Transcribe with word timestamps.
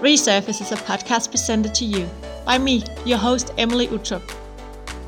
Resurface 0.00 0.60
is 0.60 0.70
a 0.70 0.76
podcast 0.76 1.28
presented 1.32 1.74
to 1.74 1.84
you 1.84 2.08
by 2.44 2.56
me, 2.56 2.84
your 3.04 3.18
host, 3.18 3.52
Emilie 3.58 3.88
Uttrup. 3.88 4.22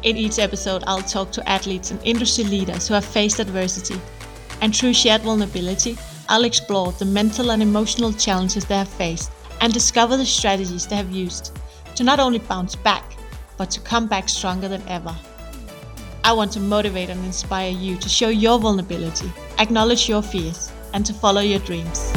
In 0.02 0.16
each 0.16 0.40
episode, 0.40 0.82
I'll 0.84 1.00
talk 1.00 1.30
to 1.30 1.48
athletes 1.48 1.92
and 1.92 2.00
industry 2.04 2.42
leaders 2.42 2.88
who 2.88 2.94
have 2.94 3.04
faced 3.04 3.38
adversity. 3.38 4.00
And 4.60 4.74
through 4.74 4.94
shared 4.94 5.22
vulnerability, 5.22 5.96
I'll 6.28 6.42
explore 6.42 6.90
the 6.90 7.04
mental 7.04 7.52
and 7.52 7.62
emotional 7.62 8.12
challenges 8.12 8.64
they 8.64 8.74
have 8.74 8.88
faced 8.88 9.30
and 9.60 9.72
discover 9.72 10.16
the 10.16 10.26
strategies 10.26 10.88
they 10.88 10.96
have 10.96 11.12
used 11.12 11.56
to 11.94 12.02
not 12.02 12.18
only 12.18 12.40
bounce 12.40 12.74
back, 12.74 13.04
but 13.58 13.70
to 13.70 13.80
come 13.80 14.08
back 14.08 14.28
stronger 14.28 14.66
than 14.66 14.82
ever. 14.88 15.14
I 16.24 16.32
want 16.32 16.50
to 16.54 16.60
motivate 16.60 17.10
and 17.10 17.24
inspire 17.24 17.70
you 17.70 17.96
to 17.96 18.08
show 18.08 18.28
your 18.28 18.58
vulnerability, 18.58 19.30
acknowledge 19.60 20.08
your 20.08 20.22
fears, 20.22 20.72
and 20.94 21.06
to 21.06 21.14
follow 21.14 21.42
your 21.42 21.60
dreams. 21.60 22.12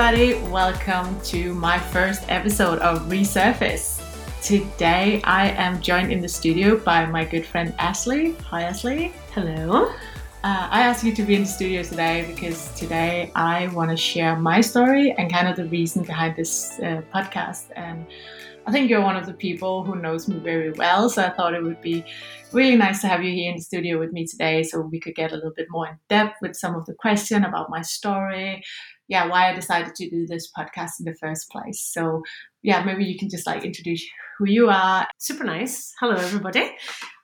Everybody, 0.00 0.32
welcome 0.48 1.20
to 1.20 1.52
my 1.52 1.78
first 1.78 2.22
episode 2.30 2.78
of 2.78 3.02
Resurface. 3.02 4.00
Today, 4.42 5.20
I 5.24 5.50
am 5.50 5.82
joined 5.82 6.10
in 6.10 6.22
the 6.22 6.28
studio 6.28 6.78
by 6.78 7.04
my 7.04 7.22
good 7.22 7.44
friend 7.44 7.74
Ashley. 7.78 8.32
Hi, 8.48 8.62
Ashley. 8.62 9.12
Hello. 9.34 9.90
Uh, 10.42 10.68
I 10.70 10.80
asked 10.80 11.04
you 11.04 11.14
to 11.14 11.22
be 11.22 11.34
in 11.34 11.42
the 11.42 11.46
studio 11.46 11.82
today 11.82 12.24
because 12.26 12.72
today 12.74 13.30
I 13.34 13.66
want 13.74 13.90
to 13.90 13.96
share 13.96 14.36
my 14.36 14.62
story 14.62 15.12
and 15.18 15.30
kind 15.30 15.48
of 15.48 15.56
the 15.56 15.66
reason 15.66 16.02
behind 16.02 16.34
this 16.34 16.80
uh, 16.80 17.02
podcast. 17.14 17.64
And 17.76 18.06
I 18.66 18.72
think 18.72 18.88
you're 18.88 19.02
one 19.02 19.16
of 19.16 19.26
the 19.26 19.34
people 19.34 19.84
who 19.84 19.96
knows 19.96 20.28
me 20.28 20.38
very 20.38 20.70
well, 20.72 21.10
so 21.10 21.24
I 21.24 21.28
thought 21.28 21.52
it 21.52 21.62
would 21.62 21.82
be 21.82 22.06
really 22.52 22.76
nice 22.76 23.02
to 23.02 23.06
have 23.06 23.22
you 23.22 23.32
here 23.32 23.50
in 23.50 23.58
the 23.58 23.62
studio 23.62 23.98
with 23.98 24.12
me 24.12 24.26
today 24.26 24.62
so 24.62 24.80
we 24.80 24.98
could 24.98 25.14
get 25.14 25.32
a 25.32 25.34
little 25.34 25.52
bit 25.54 25.66
more 25.68 25.88
in 25.88 25.96
depth 26.08 26.36
with 26.40 26.56
some 26.56 26.74
of 26.74 26.86
the 26.86 26.94
question 26.94 27.44
about 27.44 27.68
my 27.68 27.82
story, 27.82 28.64
yeah, 29.10 29.26
why 29.26 29.50
I 29.50 29.54
decided 29.54 29.94
to 29.96 30.08
do 30.08 30.24
this 30.24 30.50
podcast 30.56 31.00
in 31.00 31.04
the 31.04 31.14
first 31.14 31.50
place. 31.50 31.80
So 31.80 32.22
yeah, 32.62 32.84
maybe 32.84 33.04
you 33.04 33.18
can 33.18 33.28
just 33.28 33.44
like 33.44 33.64
introduce 33.64 34.06
who 34.38 34.46
you 34.48 34.70
are. 34.70 35.06
Super 35.18 35.42
nice. 35.42 35.92
Hello, 35.98 36.14
everybody. 36.14 36.70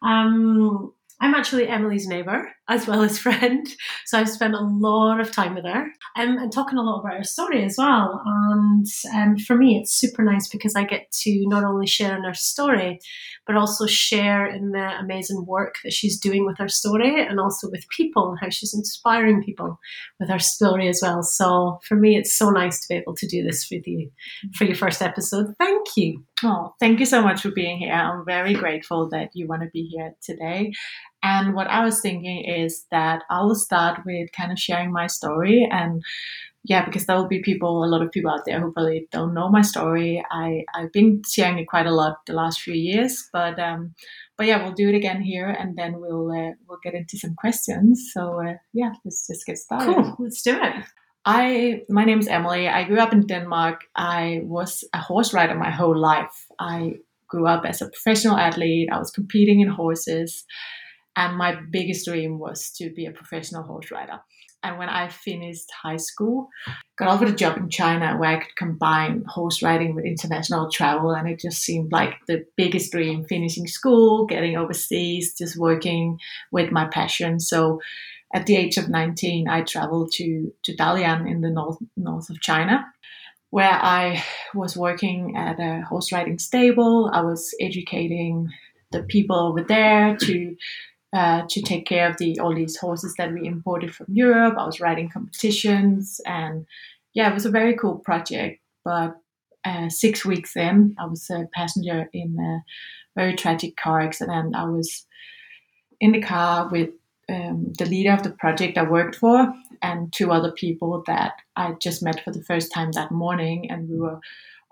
Um, 0.03 0.93
I'm 1.21 1.35
actually 1.35 1.69
Emilie's 1.69 2.09
neighbour 2.09 2.51
as 2.69 2.87
well 2.87 3.03
as 3.03 3.19
friend, 3.19 3.67
so 4.05 4.19
I've 4.19 4.29
spent 4.29 4.55
a 4.55 4.61
lot 4.61 5.21
of 5.21 5.31
time 5.31 5.55
with 5.55 5.65
her 5.65 5.85
um, 6.17 6.39
and 6.39 6.53
talking 6.53 6.79
a 6.79 6.83
lot 6.83 7.01
about 7.01 7.19
her 7.19 7.25
story 7.25 7.65
as 7.65 7.77
well. 7.79 8.23
And 8.25 8.87
um, 9.15 9.39
for 9.39 9.57
me, 9.57 9.79
it's 9.79 9.93
super 9.93 10.23
nice 10.23 10.49
because 10.49 10.75
I 10.75 10.85
get 10.85 11.11
to 11.23 11.45
not 11.47 11.65
only 11.65 11.87
share 11.87 12.17
in 12.17 12.25
her 12.25 12.35
story, 12.35 12.99
but 13.47 13.57
also 13.57 13.87
share 13.87 14.47
in 14.47 14.73
the 14.73 14.99
amazing 14.99 15.47
work 15.47 15.77
that 15.85 15.93
she's 15.93 16.19
doing 16.19 16.45
with 16.45 16.59
her 16.59 16.69
story 16.69 17.25
and 17.25 17.39
also 17.39 17.71
with 17.71 17.89
people 17.89 18.37
how 18.41 18.49
she's 18.51 18.75
inspiring 18.75 19.43
people 19.43 19.79
with 20.19 20.29
her 20.29 20.39
story 20.39 20.89
as 20.89 21.01
well. 21.03 21.23
So 21.23 21.79
for 21.85 21.95
me, 21.95 22.17
it's 22.17 22.35
so 22.35 22.51
nice 22.51 22.81
to 22.81 22.89
be 22.89 22.97
able 22.97 23.15
to 23.15 23.27
do 23.27 23.45
this 23.45 23.69
with 23.71 23.87
you 23.87 24.11
for 24.55 24.65
your 24.65 24.75
first 24.75 25.01
episode. 25.01 25.55
Thank 25.59 25.97
you. 25.97 26.25
Oh, 26.43 26.75
thank 26.81 26.99
you 26.99 27.07
so 27.07 27.23
much 27.23 27.43
for 27.43 27.51
being 27.51 27.79
here. 27.79 27.93
I'm 27.93 28.25
very 28.25 28.55
grateful 28.55 29.09
that 29.11 29.31
you 29.35 29.47
want 29.47 29.63
to 29.63 29.71
be 29.73 29.85
here 29.85 30.15
today. 30.23 30.73
And 31.23 31.55
what 31.55 31.67
I 31.67 31.85
was 31.85 32.01
thinking 32.01 32.45
is 32.45 32.87
that 32.91 33.23
I 33.31 33.43
will 33.43 33.57
start 33.57 34.01
with 34.07 34.31
kind 34.33 34.53
of 34.53 34.59
sharing 34.59 34.93
my 34.93 35.07
story 35.07 35.69
and 35.71 36.03
yeah, 36.69 36.85
because 36.85 37.07
there 37.07 37.17
will 37.17 37.29
be 37.29 37.43
people, 37.43 37.85
a 37.85 37.87
lot 37.87 38.03
of 38.03 38.11
people 38.11 38.31
out 38.31 38.45
there 38.45 38.61
who 38.61 38.73
probably 38.73 39.07
don't 39.13 39.35
know 39.35 39.49
my 39.49 39.63
story. 39.63 40.25
I, 40.33 40.65
I've 40.75 40.93
been 40.93 41.23
sharing 41.25 41.59
it 41.59 41.69
quite 41.69 41.87
a 41.87 41.95
lot 41.95 42.27
the 42.27 42.33
last 42.33 42.61
few 42.61 42.75
years, 42.75 43.29
but 43.33 43.59
um, 43.61 43.95
but 44.37 44.47
yeah, 44.47 44.63
we'll 44.63 44.73
do 44.73 44.89
it 44.89 44.95
again 44.95 45.23
here, 45.23 45.49
and 45.49 45.77
then 45.77 46.01
we'll 46.01 46.31
uh, 46.31 46.53
we'll 46.69 46.81
get 46.83 46.95
into 46.95 47.19
some 47.19 47.35
questions. 47.37 48.11
So 48.13 48.43
uh, 48.43 48.55
yeah, 48.73 48.93
let's 49.05 49.27
just 49.27 49.47
get 49.47 49.59
started. 49.59 49.95
Cool, 49.95 50.17
let's 50.19 50.43
do 50.43 50.59
it. 50.61 50.85
I 51.25 51.83
my 51.89 52.05
name 52.05 52.19
is 52.19 52.29
Emilie. 52.29 52.69
I 52.69 52.85
grew 52.85 52.99
up 52.99 53.13
in 53.13 53.27
Denmark. 53.27 53.83
I 53.95 54.41
was 54.43 54.83
a 54.93 55.01
horse 55.01 55.33
rider 55.33 55.55
my 55.55 55.71
whole 55.71 55.97
life. 55.97 56.47
I 56.59 56.95
grew 57.29 57.47
up 57.47 57.65
as 57.65 57.81
a 57.81 57.89
professional 57.89 58.37
athlete. 58.37 58.89
I 58.93 58.99
was 58.99 59.11
competing 59.11 59.61
in 59.61 59.69
horses, 59.69 60.45
and 61.17 61.37
my 61.37 61.57
biggest 61.71 62.07
dream 62.07 62.39
was 62.39 62.71
to 62.73 62.91
be 62.91 63.07
a 63.07 63.11
professional 63.11 63.63
horse 63.63 63.91
rider. 63.91 64.21
And 64.63 64.79
when 64.79 64.89
I 64.89 65.09
finished 65.09 65.71
high 65.71 65.97
school, 65.97 66.49
got 66.99 67.09
offered 67.09 67.29
a 67.29 67.35
job 67.35 67.57
in 67.57 67.71
China 67.71 68.17
where 68.17 68.31
I 68.31 68.41
could 68.41 68.57
combine 68.57 69.25
horse 69.29 69.63
riding 69.63 69.95
with 69.95 70.05
international 70.05 70.71
travel. 70.71 71.13
And 71.13 71.29
it 71.29 71.41
just 71.41 71.63
seemed 71.63 71.93
like 71.93 72.15
the 72.27 72.45
biggest 72.57 72.91
dream 72.91 73.25
finishing 73.25 73.67
school, 73.69 74.27
getting 74.27 74.57
overseas, 74.57 75.35
just 75.39 75.57
working 75.57 76.19
with 76.51 76.73
my 76.73 76.87
passion. 76.87 77.39
So 77.39 77.81
at 78.35 78.47
the 78.47 78.57
age 78.57 78.77
of 78.77 78.89
19, 78.89 79.49
I 79.49 79.63
traveled 79.63 80.11
to, 80.15 80.53
to 80.65 80.77
Dalian 80.77 81.31
in 81.31 81.43
the 81.43 81.51
north, 81.51 81.79
north 81.97 82.29
of 82.29 82.41
China, 82.41 82.85
where 83.51 83.71
I 83.71 84.25
was 84.53 84.77
working 84.77 85.37
at 85.37 85.61
a 85.61 85.83
horse 85.83 86.11
riding 86.11 86.39
stable. 86.39 87.09
I 87.13 87.21
was 87.21 87.55
educating 87.61 88.51
the 88.91 89.05
people 89.05 89.37
over 89.37 89.63
there 89.63 90.17
to 90.17 90.57
uh, 91.17 91.47
to 91.49 91.63
take 91.63 91.87
care 91.87 92.11
of 92.11 92.19
the 92.19 92.39
all 92.41 92.55
these 92.55 92.77
horses 92.77 93.15
that 93.17 93.33
we 93.33 93.47
imported 93.47 93.95
from 93.95 94.07
Europe. 94.11 94.57
I 94.59 94.67
was 94.67 94.81
riding 94.81 95.09
competitions, 95.09 96.21
and 96.27 96.67
yeah, 97.15 97.31
it 97.31 97.35
was 97.35 97.47
a 97.47 97.51
very 97.51 97.75
cool 97.75 97.97
project. 98.01 98.61
But 98.85 99.17
uh, 99.65 99.89
six 99.89 100.27
weeks 100.27 100.55
in, 100.57 100.95
I 100.99 101.07
was 101.07 101.31
a 101.31 101.49
passenger 101.55 102.11
in 102.13 102.39
a 102.39 103.19
very 103.19 103.35
tragic 103.35 103.77
car 103.77 104.01
accident. 104.01 104.55
I 104.55 104.65
was 104.65 105.07
in 106.01 106.13
the 106.13 106.21
car 106.21 106.69
with 106.69 106.91
um, 107.31 107.73
the 107.79 107.87
leader 107.87 108.13
of 108.13 108.23
the 108.23 108.31
project 108.31 108.77
I 108.77 108.83
worked 108.83 109.17
for 109.17 109.53
and 109.81 110.13
two 110.13 110.31
other 110.31 110.53
people 110.53 111.03
that 111.07 111.33
I 111.57 111.73
just 111.81 112.03
met 112.03 112.23
for 112.25 112.31
the 112.31 112.45
first 112.45 112.71
time 112.73 112.93
that 112.93 113.11
morning, 113.11 113.71
and 113.71 113.89
we 113.89 113.99
were 113.99 114.21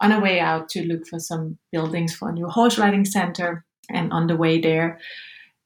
on 0.00 0.12
our 0.12 0.20
way 0.20 0.40
out 0.40 0.68
to 0.70 0.84
look 0.84 1.06
for 1.06 1.18
some 1.18 1.56
buildings 1.72 2.14
for 2.14 2.28
a 2.28 2.32
new 2.32 2.48
horse 2.48 2.76
riding 2.76 3.06
center. 3.06 3.64
And 3.90 4.12
on 4.12 4.26
the 4.26 4.36
way 4.36 4.60
there, 4.60 4.98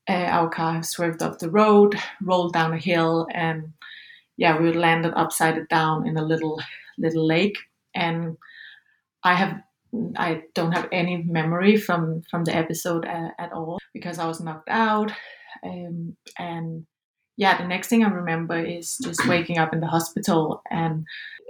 uh, 0.09 0.13
our 0.13 0.49
car 0.49 0.83
swerved 0.83 1.23
off 1.23 1.39
the 1.39 1.51
road, 1.51 1.95
rolled 2.23 2.53
down 2.55 2.73
a 2.73 2.79
hill, 2.79 3.27
and 3.33 3.73
yeah, 4.37 4.59
we 4.59 4.73
landed 4.73 5.13
upside 5.15 5.69
down 5.69 6.07
in 6.07 6.17
a 6.17 6.25
little 6.25 6.61
little 6.97 7.27
lake. 7.27 7.59
And 7.95 8.37
I 9.23 9.35
have 9.35 9.61
I 10.17 10.43
don't 10.55 10.73
have 10.73 10.89
any 10.93 11.23
memory 11.23 11.77
from 11.77 12.23
from 12.31 12.45
the 12.45 12.55
episode 12.55 13.05
uh, 13.05 13.31
at 13.39 13.53
all 13.53 13.79
because 13.93 14.19
I 14.19 14.27
was 14.27 14.41
knocked 14.41 14.69
out. 14.71 15.13
Um, 15.65 16.17
and 16.39 16.87
yeah, 17.37 17.59
the 17.59 17.69
next 17.69 17.89
thing 17.89 18.05
I 18.05 18.09
remember 18.09 18.59
is 18.59 18.99
just 19.03 19.27
waking 19.29 19.59
up 19.59 19.73
in 19.73 19.81
the 19.81 19.87
hospital, 19.87 20.63
and 20.71 21.07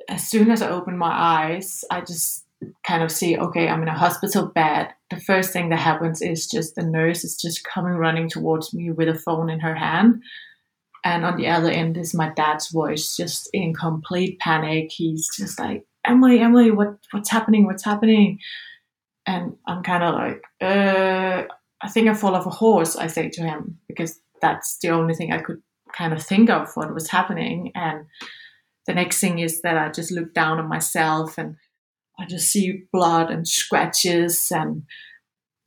as 0.08 0.26
soon 0.26 0.50
as 0.50 0.62
I 0.62 0.70
opened 0.70 0.98
my 0.98 1.12
eyes, 1.12 1.84
I 1.90 2.00
just 2.00 2.44
kind 2.86 3.02
of 3.02 3.10
see, 3.12 3.38
okay, 3.38 3.68
I'm 3.68 3.82
in 3.82 3.88
a 3.88 3.98
hospital 3.98 4.46
bed. 4.46 4.88
The 5.10 5.20
first 5.20 5.52
thing 5.52 5.68
that 5.68 5.78
happens 5.78 6.22
is 6.22 6.46
just 6.46 6.74
the 6.74 6.82
nurse 6.82 7.24
is 7.24 7.36
just 7.36 7.64
coming 7.64 7.94
running 7.94 8.28
towards 8.28 8.74
me 8.74 8.90
with 8.90 9.08
a 9.08 9.14
phone 9.14 9.50
in 9.50 9.60
her 9.60 9.74
hand. 9.74 10.22
And 11.04 11.24
on 11.24 11.36
the 11.36 11.48
other 11.48 11.70
end 11.70 11.96
is 11.96 12.14
my 12.14 12.30
dad's 12.30 12.68
voice, 12.68 13.16
just 13.16 13.48
in 13.52 13.74
complete 13.74 14.38
panic. 14.40 14.90
He's 14.90 15.28
just 15.36 15.58
like, 15.58 15.84
Emilie, 16.04 16.40
Emilie, 16.40 16.70
what, 16.70 16.98
what's 17.12 17.30
happening? 17.30 17.66
What's 17.66 17.84
happening? 17.84 18.40
And 19.26 19.56
I'm 19.66 19.82
kind 19.82 20.02
of 20.02 20.14
like, 20.14 20.42
uh, 20.60 21.44
I 21.80 21.88
think 21.88 22.08
I 22.08 22.14
fall 22.14 22.34
off 22.34 22.46
a 22.46 22.50
horse, 22.50 22.96
I 22.96 23.06
say 23.06 23.28
to 23.28 23.42
him, 23.42 23.78
because 23.86 24.20
that's 24.40 24.78
the 24.78 24.90
only 24.90 25.14
thing 25.14 25.32
I 25.32 25.38
could 25.38 25.62
kind 25.92 26.12
of 26.12 26.22
think 26.22 26.50
of 26.50 26.70
what 26.74 26.92
was 26.92 27.08
happening. 27.08 27.72
And 27.74 28.06
the 28.86 28.94
next 28.94 29.20
thing 29.20 29.38
is 29.38 29.62
that 29.62 29.76
I 29.76 29.90
just 29.90 30.10
look 30.10 30.34
down 30.34 30.58
on 30.58 30.68
myself 30.68 31.38
and 31.38 31.56
I 32.18 32.26
just 32.26 32.50
see 32.50 32.84
blood 32.92 33.30
and 33.30 33.46
scratches 33.46 34.48
and 34.50 34.84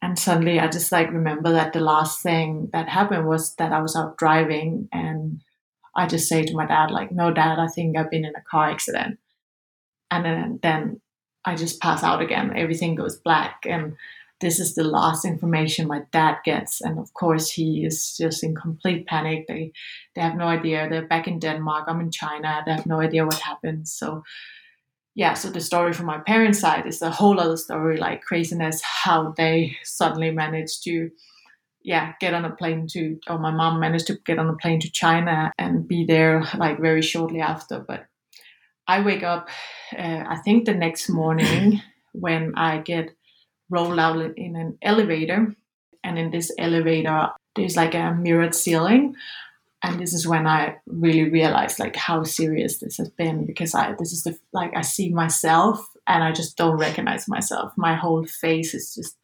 and 0.02 0.18
suddenly 0.18 0.60
I 0.60 0.68
just 0.68 0.92
like 0.92 1.12
remember 1.12 1.52
that 1.52 1.74
the 1.74 1.80
last 1.80 2.22
thing 2.22 2.70
that 2.74 2.90
happened 2.90 3.28
was 3.28 3.56
that 3.56 3.72
I 3.72 3.82
was 3.82 3.96
out 3.96 4.18
driving 4.18 4.90
and 4.92 5.42
I 5.96 6.08
just 6.08 6.28
say 6.28 6.44
to 6.44 6.56
my 6.56 6.66
dad 6.66 6.92
like 6.92 7.12
no 7.12 7.32
dad 7.32 7.60
I 7.60 7.68
think 7.68 7.98
I've 7.98 8.12
been 8.12 8.26
in 8.26 8.36
a 8.36 8.44
car 8.50 8.70
accident. 8.70 9.20
And 10.10 10.26
then 10.26 10.60
then 10.62 11.02
I 11.46 11.56
just 11.56 11.82
pass 11.82 12.04
out 12.04 12.22
again. 12.22 12.54
Everything 12.56 12.96
goes 12.96 13.18
black 13.18 13.62
and 13.66 13.96
this 14.42 14.60
is 14.60 14.74
the 14.74 14.84
last 14.84 15.24
information 15.24 15.88
my 15.88 16.02
dad 16.12 16.38
gets. 16.44 16.82
And 16.82 16.98
of 17.00 17.14
course 17.14 17.52
he 17.52 17.86
is 17.86 18.18
just 18.18 18.44
in 18.44 18.56
complete 18.56 19.06
panic. 19.08 19.46
They 19.48 19.72
they 20.16 20.22
have 20.22 20.36
no 20.36 20.46
idea. 20.46 20.90
They're 20.90 21.08
back 21.08 21.28
in 21.28 21.40
Denmark. 21.40 21.86
I'm 21.88 22.02
in 22.02 22.12
China. 22.12 22.62
They 22.66 22.74
have 22.74 22.88
no 22.88 23.00
idea 23.00 23.26
what 23.26 23.36
happened. 23.36 23.88
So 23.88 24.24
yeah, 25.16 25.34
so 25.34 25.50
the 25.50 25.60
story 25.60 25.94
from 25.94 26.06
my 26.06 26.20
parents' 26.20 26.60
side 26.60 26.88
is 26.88 27.02
a 27.02 27.12
whole 27.12 27.40
other 27.40 27.58
story, 27.58 27.98
like 27.98 28.22
craziness, 28.22 28.82
how 28.82 29.34
they 29.36 29.76
suddenly 29.84 30.32
managed 30.32 30.84
to, 30.86 31.12
yeah, 31.84 32.14
get 32.22 32.34
on 32.34 32.46
a 32.46 32.56
plane 32.56 32.88
to, 32.92 33.20
or 33.28 33.38
my 33.38 33.52
mom 33.52 33.80
managed 33.80 34.08
to 34.08 34.18
get 34.26 34.40
on 34.40 34.50
a 34.50 34.56
plane 34.56 34.80
to 34.80 34.92
China 34.92 35.52
and 35.58 35.88
be 35.88 36.06
there 36.06 36.44
like 36.58 36.80
very 36.80 37.02
shortly 37.02 37.42
after. 37.42 37.80
But 37.80 38.06
I 38.88 39.02
wake 39.02 39.24
up, 39.24 39.50
uh, 39.98 40.24
I 40.28 40.38
think 40.46 40.66
the 40.66 40.74
next 40.74 41.10
morning 41.10 41.82
when 42.14 42.54
I 42.56 42.78
get 42.78 43.12
rolled 43.70 44.00
out 44.00 44.38
in 44.38 44.56
an 44.56 44.78
elevator. 44.82 45.56
And 46.04 46.18
in 46.18 46.32
this 46.32 46.52
elevator, 46.58 47.30
there's 47.56 47.76
like 47.76 47.96
a 47.96 48.14
mirrored 48.14 48.56
ceiling. 48.56 49.16
And 49.84 50.00
this 50.00 50.14
is 50.14 50.28
when 50.28 50.46
I 50.46 50.78
really 50.86 51.30
realized 51.30 51.80
like 51.80 51.96
how 51.96 52.24
serious 52.24 52.80
this 52.80 52.98
has 52.98 53.10
been 53.10 53.46
because 53.46 53.74
I 53.74 53.94
this 53.98 54.12
is 54.14 54.24
the 54.24 54.38
like 54.54 54.72
I 54.76 54.82
see 54.82 55.10
myself 55.10 55.84
and 56.08 56.24
I 56.24 56.32
just 56.32 56.56
don't 56.56 56.78
recognize 56.78 57.28
myself. 57.28 57.74
My 57.78 57.96
whole 57.96 58.26
face 58.26 58.74
is 58.74 58.94
just 58.94 59.18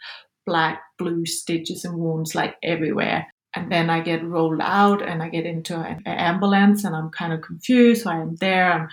black, 0.45 0.81
blue 0.98 1.25
stitches 1.25 1.86
and 1.86 2.00
wounds 2.00 2.33
like 2.33 2.56
everywhere. 2.63 3.27
And 3.56 3.71
then 3.71 3.89
I 3.89 4.01
get 4.01 4.24
rolled 4.24 4.62
out 4.62 5.01
and 5.01 5.21
I 5.21 5.30
get 5.30 5.45
into 5.45 5.75
an 5.75 6.01
ambulance 6.06 6.83
and 6.83 6.95
I'm 6.95 7.09
kind 7.09 7.33
of 7.33 7.42
confused. 7.42 8.04
So 8.04 8.12
I 8.12 8.19
am 8.21 8.36
there. 8.36 8.71
I'm, 8.71 8.88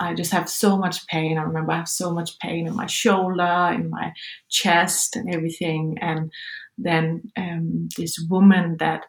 I 0.00 0.14
just 0.14 0.32
have 0.32 0.48
so 0.48 0.76
much 0.76 1.06
pain. 1.08 1.38
I 1.38 1.42
remember 1.42 1.72
I 1.72 1.78
have 1.78 1.88
so 1.88 2.12
much 2.12 2.38
pain 2.38 2.66
in 2.66 2.76
my 2.76 2.86
shoulder, 2.86 3.72
in 3.74 3.90
my 3.90 4.12
chest, 4.48 5.16
and 5.16 5.32
everything. 5.34 5.98
And 6.00 6.32
then 6.76 7.32
um, 7.36 7.88
this 7.96 8.18
woman 8.30 8.76
that 8.78 9.06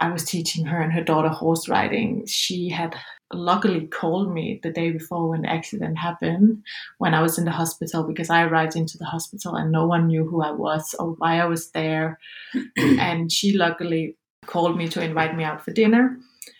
I 0.00 0.10
was 0.10 0.24
teaching 0.24 0.66
her 0.66 0.80
and 0.80 0.92
her 0.92 1.04
daughter 1.04 1.28
horse 1.28 1.68
riding, 1.68 2.26
she 2.26 2.68
had 2.68 2.96
luckily 3.32 3.86
called 3.86 4.32
me 4.32 4.60
the 4.62 4.70
day 4.70 4.90
before 4.90 5.28
when 5.28 5.42
the 5.42 5.50
accident 5.50 5.98
happened 5.98 6.62
when 6.98 7.14
I 7.14 7.22
was 7.22 7.38
in 7.38 7.44
the 7.44 7.50
hospital 7.50 8.04
because 8.04 8.30
I 8.30 8.44
arrived 8.44 8.76
into 8.76 8.98
the 8.98 9.04
hospital 9.04 9.54
and 9.54 9.72
no 9.72 9.86
one 9.86 10.06
knew 10.06 10.24
who 10.24 10.42
I 10.42 10.52
was 10.52 10.94
or 10.98 11.12
why 11.12 11.40
I 11.40 11.46
was 11.46 11.70
there. 11.70 12.18
and 12.76 13.30
she 13.30 13.56
luckily 13.56 14.16
called 14.46 14.76
me 14.76 14.88
to 14.88 15.02
invite 15.02 15.36
me 15.36 15.44
out 15.44 15.64
for 15.64 15.72
dinner 15.72 16.18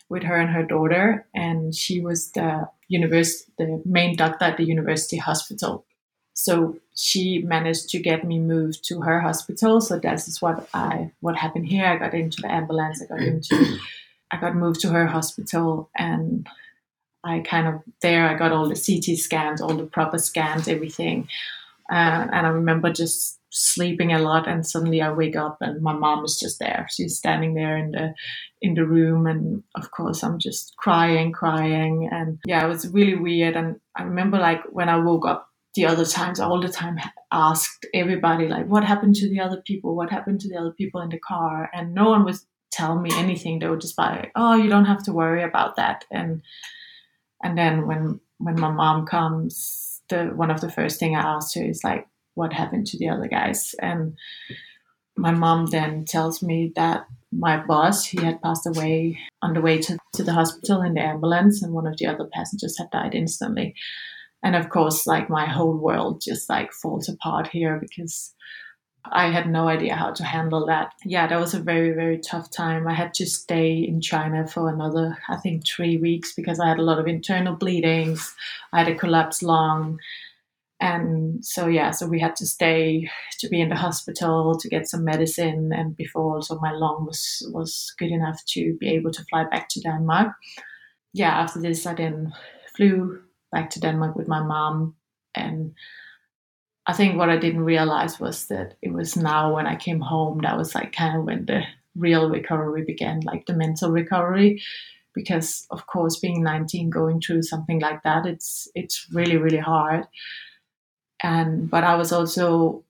with 0.09 0.23
her 0.23 0.35
and 0.35 0.49
her 0.49 0.63
daughter. 0.63 1.27
And 1.33 1.73
she 1.73 2.01
was 2.01 2.31
the 2.31 2.67
university, 2.87 3.51
the 3.57 3.81
main 3.85 4.15
doctor 4.15 4.45
at 4.45 4.57
the 4.57 4.65
university 4.65 5.17
hospital. 5.17 5.85
So 6.35 6.77
she 6.93 7.39
managed 7.39 7.89
to 7.89 7.99
get 7.99 8.25
me 8.25 8.39
moved 8.39 8.83
to 8.89 9.01
her 9.01 9.21
hospital. 9.21 9.79
So 9.79 9.97
that 9.99 10.27
is 10.27 10.41
what 10.41 10.67
I 10.73 11.11
what 11.21 11.37
happened 11.37 11.67
here. 11.67 11.85
I 11.85 11.97
got 11.97 12.13
into 12.13 12.41
the 12.41 12.51
ambulance. 12.51 13.01
I 13.01 13.05
got 13.05 13.21
into 13.21 13.79
I 14.31 14.39
got 14.39 14.55
moved 14.55 14.81
to 14.81 14.89
her 14.89 15.07
hospital 15.07 15.89
and 15.97 16.47
I 17.23 17.39
kind 17.39 17.67
of 17.67 17.81
there 18.01 18.27
I 18.27 18.35
got 18.35 18.51
all 18.51 18.67
the 18.67 18.75
CT 18.75 19.17
scans, 19.17 19.61
all 19.61 19.75
the 19.75 19.85
proper 19.85 20.17
scans, 20.17 20.67
everything. 20.67 21.29
Uh, 21.89 22.27
and 22.33 22.45
I 22.45 22.49
remember 22.49 22.91
just 22.91 23.39
sleeping 23.51 24.11
a 24.11 24.19
lot 24.19 24.45
and 24.45 24.67
suddenly 24.67 25.01
I 25.01 25.13
wake 25.13 25.37
up 25.37 25.59
and 25.61 25.81
my 25.81 25.93
mom 25.93 26.25
is 26.25 26.37
just 26.37 26.59
there. 26.59 26.87
She's 26.91 27.17
standing 27.17 27.53
there 27.53 27.77
in 27.77 27.91
the 27.91 28.13
in 28.61 28.73
the 28.73 28.85
room 28.85 29.25
and 29.25 29.63
of 29.75 29.91
course 29.91 30.21
I'm 30.21 30.39
just 30.39 30.75
crying, 30.75 31.31
crying 31.31 32.09
and 32.11 32.39
yeah, 32.45 32.65
it 32.65 32.67
was 32.67 32.89
really 32.89 33.15
weird 33.15 33.55
and 33.55 33.79
I 33.95 34.03
remember 34.03 34.37
like 34.37 34.63
when 34.69 34.89
I 34.89 34.97
woke 34.97 35.25
up 35.25 35.49
the 35.75 35.85
other 35.85 36.05
times 36.05 36.39
all 36.39 36.61
the 36.61 36.69
time 36.69 36.97
asked 37.31 37.85
everybody 37.93 38.47
like 38.47 38.65
what 38.67 38.83
happened 38.83 39.15
to 39.15 39.29
the 39.29 39.39
other 39.39 39.61
people? 39.65 39.95
What 39.95 40.09
happened 40.09 40.39
to 40.41 40.49
the 40.49 40.57
other 40.57 40.71
people 40.71 41.01
in 41.01 41.09
the 41.09 41.19
car? 41.19 41.69
And 41.73 41.93
no 41.93 42.09
one 42.09 42.25
was 42.25 42.45
tell 42.71 42.99
me 42.99 43.09
anything. 43.13 43.59
They 43.59 43.69
would 43.69 43.81
just 43.81 43.95
be 43.95 44.03
like, 44.03 44.31
"Oh, 44.35 44.55
you 44.55 44.69
don't 44.69 44.85
have 44.85 45.03
to 45.03 45.13
worry 45.13 45.43
about 45.43 45.75
that." 45.75 46.05
And 46.11 46.41
and 47.43 47.57
then 47.57 47.87
when 47.87 48.19
when 48.37 48.59
my 48.59 48.71
mom 48.71 49.05
comes, 49.05 50.01
the 50.09 50.25
one 50.35 50.51
of 50.51 50.61
the 50.61 50.71
first 50.71 50.99
thing 50.99 51.15
I 51.15 51.35
asked 51.35 51.55
her 51.55 51.63
is 51.63 51.83
like, 51.83 52.07
"What 52.35 52.53
happened 52.53 52.87
to 52.87 52.97
the 52.97 53.09
other 53.09 53.27
guys?" 53.27 53.75
And 53.81 54.17
my 55.17 55.31
mom 55.31 55.67
then 55.67 56.05
tells 56.05 56.43
me 56.43 56.73
that 56.75 57.07
my 57.31 57.57
boss 57.57 58.05
he 58.05 58.21
had 58.21 58.41
passed 58.41 58.67
away 58.67 59.17
on 59.41 59.53
the 59.53 59.61
way 59.61 59.77
to, 59.77 59.97
to 60.13 60.23
the 60.23 60.33
hospital 60.33 60.81
in 60.81 60.93
the 60.93 61.01
ambulance 61.01 61.61
and 61.61 61.73
one 61.73 61.87
of 61.87 61.97
the 61.97 62.05
other 62.05 62.29
passengers 62.33 62.77
had 62.77 62.89
died 62.91 63.15
instantly 63.15 63.75
and 64.45 64.55
of 64.55 64.69
course 64.69 65.07
like 65.07 65.29
my 65.29 65.45
whole 65.45 65.75
world 65.75 66.21
just 66.21 66.47
like 66.49 66.71
falls 66.71 67.09
apart 67.09 67.47
here 67.47 67.79
because 67.81 68.33
I 69.11 69.31
had 69.31 69.49
no 69.49 69.67
idea 69.67 69.95
how 69.95 70.11
to 70.11 70.23
handle 70.23 70.65
that. 70.67 70.93
Yeah, 71.03 71.27
that 71.27 71.39
was 71.39 71.53
a 71.53 71.59
very, 71.59 71.91
very 71.91 72.17
tough 72.19 72.49
time. 72.49 72.87
I 72.87 72.93
had 72.93 73.13
to 73.15 73.25
stay 73.25 73.77
in 73.77 74.01
China 74.01 74.47
for 74.47 74.69
another, 74.69 75.17
I 75.29 75.37
think, 75.37 75.65
three 75.65 75.97
weeks 75.97 76.33
because 76.33 76.59
I 76.59 76.67
had 76.67 76.79
a 76.79 76.83
lot 76.83 76.99
of 76.99 77.07
internal 77.07 77.55
bleedings. 77.55 78.35
I 78.73 78.79
had 78.79 78.87
a 78.87 78.95
collapsed 78.95 79.43
lung. 79.43 79.99
And 80.79 81.45
so, 81.45 81.67
yeah, 81.67 81.91
so 81.91 82.07
we 82.07 82.19
had 82.19 82.35
to 82.37 82.45
stay 82.45 83.09
to 83.39 83.47
be 83.47 83.61
in 83.61 83.69
the 83.69 83.75
hospital 83.75 84.57
to 84.57 84.69
get 84.69 84.89
some 84.89 85.03
medicine. 85.03 85.71
And 85.71 85.95
before 85.95 86.35
also 86.35 86.59
my 86.59 86.71
lung 86.71 87.05
was, 87.05 87.47
was 87.53 87.93
good 87.99 88.11
enough 88.11 88.43
to 88.49 88.75
be 88.79 88.89
able 88.89 89.11
to 89.11 89.23
fly 89.25 89.45
back 89.45 89.69
to 89.69 89.81
Denmark. 89.81 90.33
Yeah, 91.13 91.39
after 91.39 91.61
this, 91.61 91.85
I 91.85 91.93
then 91.93 92.33
flew 92.75 93.21
back 93.55 93.69
to 93.71 93.79
Denmark 93.79 94.15
with 94.15 94.27
my 94.27 94.43
mom. 94.43 94.95
And 95.33 95.73
I 96.85 96.93
think 96.93 97.17
what 97.17 97.29
I 97.29 97.37
didn't 97.37 97.63
realize 97.63 98.19
was 98.19 98.47
that 98.47 98.75
it 98.81 98.91
was 98.91 99.15
now 99.15 99.55
when 99.55 99.65
I 99.65 99.77
came 99.77 100.01
home 100.01 100.41
that 100.43 100.57
was 100.57 100.75
like 100.75 100.91
kind 100.91 101.17
of 101.17 101.23
when 101.23 101.45
the 101.45 101.63
real 101.95 102.29
recovery 102.29 102.83
began, 102.83 103.21
like 103.21 103.45
the 103.45 103.53
mental 103.53 103.91
recovery. 103.91 104.61
Because 105.13 105.65
of 105.71 105.87
course, 105.87 106.19
being 106.19 106.43
19, 106.43 106.89
going 106.89 107.21
through 107.21 107.43
something 107.43 107.79
like 107.79 108.03
that, 108.03 108.25
it's 108.25 108.67
it's 108.75 109.07
really 109.13 109.37
really 109.37 109.63
hard. 109.73 110.05
And 111.23 111.69
but 111.69 111.85
I 111.85 111.95
was 111.95 112.11
also 112.11 112.83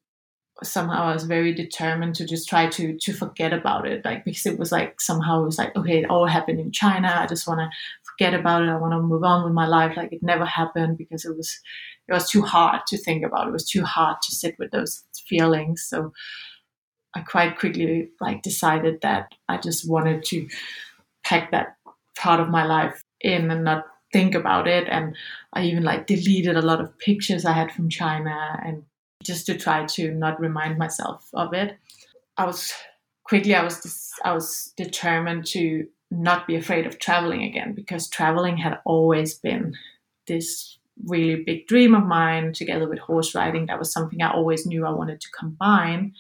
somehow 0.64 1.04
I 1.04 1.14
was 1.14 1.26
very 1.26 1.54
determined 1.54 2.16
to 2.16 2.26
just 2.26 2.50
try 2.50 2.68
to 2.68 2.98
to 2.98 3.14
forget 3.14 3.54
about 3.54 3.88
it, 3.88 4.04
like 4.04 4.26
because 4.26 4.48
it 4.48 4.58
was 4.58 4.72
like 4.72 5.00
somehow 5.00 5.44
it 5.44 5.46
was 5.46 5.60
like 5.60 5.76
okay, 5.76 6.00
it 6.00 6.10
all 6.10 6.26
happened 6.26 6.60
in 6.60 6.72
China. 6.72 7.14
I 7.16 7.28
just 7.28 7.48
want 7.48 7.60
to 7.60 7.70
forget 8.18 8.34
about 8.34 8.64
it. 8.64 8.70
I 8.70 8.78
want 8.78 8.94
to 8.94 9.02
move 9.02 9.24
on 9.24 9.44
with 9.44 9.54
my 9.54 9.68
life, 9.68 9.98
like 9.98 10.14
it 10.14 10.24
never 10.24 10.46
happened 10.46 10.98
because 10.98 11.26
it 11.26 11.36
was 11.36 11.60
it 12.08 12.14
was 12.14 12.30
too 12.30 12.42
hard 12.42 12.82
to 12.88 12.98
think 12.98 13.26
about. 13.26 13.48
It 13.48 13.52
was 13.52 13.68
too 13.68 13.84
hard 13.84 14.18
to 14.24 14.36
sit 14.36 14.56
with 14.60 14.72
those 14.72 15.04
feelings. 15.28 15.86
So 15.88 16.14
I 17.16 17.22
quite 17.22 17.58
quickly 17.58 18.10
like 18.22 18.42
decided 18.42 19.02
that 19.02 19.34
I 19.50 19.58
just 19.58 19.90
wanted 19.90 20.24
to 20.26 20.48
pack 21.24 21.52
that 21.52 21.78
part 22.18 22.40
of 22.40 22.50
my 22.50 22.66
life 22.66 23.02
in 23.22 23.50
and 23.50 23.64
not 23.64 23.86
think 24.14 24.36
about 24.36 24.68
it. 24.68 24.88
And 24.90 25.16
I 25.54 25.64
even 25.64 25.84
like 25.84 26.08
deleted 26.08 26.56
a 26.56 26.62
lot 26.62 26.82
of 26.82 26.98
pictures 27.00 27.46
I 27.46 27.54
had 27.54 27.72
from 27.72 27.90
China 27.90 28.60
and 28.64 28.84
just 29.24 29.46
to 29.48 29.58
try 29.58 29.86
to 29.86 30.12
not 30.14 30.40
remind 30.40 30.78
myself 30.78 31.28
of 31.34 31.54
it. 31.54 31.78
I 32.38 32.46
was 32.46 32.72
quickly 33.24 33.56
I 33.56 33.64
was 33.64 34.14
I 34.24 34.34
was 34.34 34.74
determined 34.78 35.46
to 35.48 35.88
not 36.18 36.48
be 36.48 36.56
afraid 36.56 36.86
of 36.86 37.00
traveling 37.00 37.44
again 37.44 37.74
because 37.74 38.10
traveling 38.10 38.58
had 38.58 38.80
always 38.86 39.36
been 39.36 39.74
this 40.28 40.78
really 41.06 41.44
big 41.44 41.68
dream 41.68 41.94
of 41.94 42.06
mine 42.06 42.54
together 42.54 42.88
with 42.88 43.00
horse 43.00 43.36
riding. 43.36 43.66
That 43.66 43.80
was 43.80 43.92
something 43.92 44.22
I 44.22 44.32
always 44.32 44.66
knew 44.66 44.86
I 44.86 44.92
wanted 44.92 45.22
to 45.22 45.28
combine. 45.38 46.14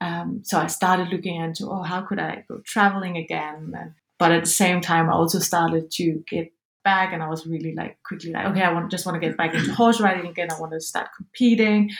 Um, 0.00 0.42
so 0.44 0.58
I 0.58 0.68
started 0.68 1.08
looking 1.08 1.36
into, 1.36 1.68
oh, 1.68 1.82
how 1.82 2.02
could 2.02 2.20
I 2.20 2.44
go 2.48 2.60
traveling 2.64 3.16
again? 3.16 3.72
And, 3.76 3.94
but 4.18 4.32
at 4.32 4.44
the 4.44 4.50
same 4.50 4.80
time, 4.80 5.08
I 5.08 5.12
also 5.12 5.38
started 5.40 5.90
to 5.92 6.22
get 6.28 6.52
back, 6.84 7.12
and 7.12 7.22
I 7.22 7.28
was 7.28 7.46
really 7.46 7.74
like 7.74 7.98
quickly 8.04 8.32
like, 8.32 8.46
okay, 8.46 8.62
I 8.62 8.72
want 8.72 8.90
just 8.90 9.04
want 9.04 9.20
to 9.20 9.26
get 9.26 9.36
back 9.36 9.54
into 9.54 9.74
horse 9.74 10.00
riding 10.00 10.30
again. 10.30 10.48
I 10.50 10.60
want 10.60 10.72
to 10.72 10.80
start 10.80 11.08
competing. 11.16 11.90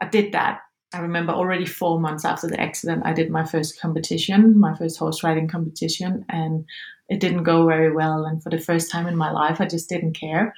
I 0.00 0.06
did 0.06 0.32
that. 0.32 0.60
I 0.92 0.98
remember 0.98 1.32
already 1.32 1.66
four 1.66 2.00
months 2.00 2.24
after 2.24 2.48
the 2.48 2.60
accident, 2.60 3.02
I 3.04 3.12
did 3.12 3.30
my 3.30 3.44
first 3.44 3.80
competition, 3.80 4.58
my 4.58 4.76
first 4.76 4.98
horse 4.98 5.22
riding 5.22 5.46
competition, 5.46 6.24
and 6.28 6.64
it 7.08 7.20
didn't 7.20 7.44
go 7.44 7.66
very 7.66 7.92
well. 7.92 8.24
And 8.24 8.42
for 8.42 8.50
the 8.50 8.58
first 8.58 8.90
time 8.90 9.06
in 9.06 9.16
my 9.16 9.30
life, 9.30 9.60
I 9.60 9.66
just 9.66 9.88
didn't 9.88 10.14
care 10.14 10.54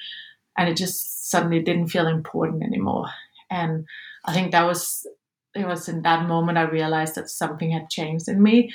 and 0.56 0.68
it 0.68 0.76
just 0.76 1.30
suddenly 1.30 1.60
didn't 1.60 1.88
feel 1.88 2.06
important 2.06 2.62
anymore. 2.62 3.06
And 3.50 3.86
I 4.24 4.32
think 4.32 4.52
that 4.52 4.66
was 4.66 5.06
it 5.54 5.66
was 5.66 5.88
in 5.88 6.02
that 6.02 6.26
moment 6.26 6.58
I 6.58 6.62
realized 6.62 7.14
that 7.16 7.28
something 7.28 7.70
had 7.70 7.90
changed 7.90 8.28
in 8.28 8.42
me. 8.42 8.72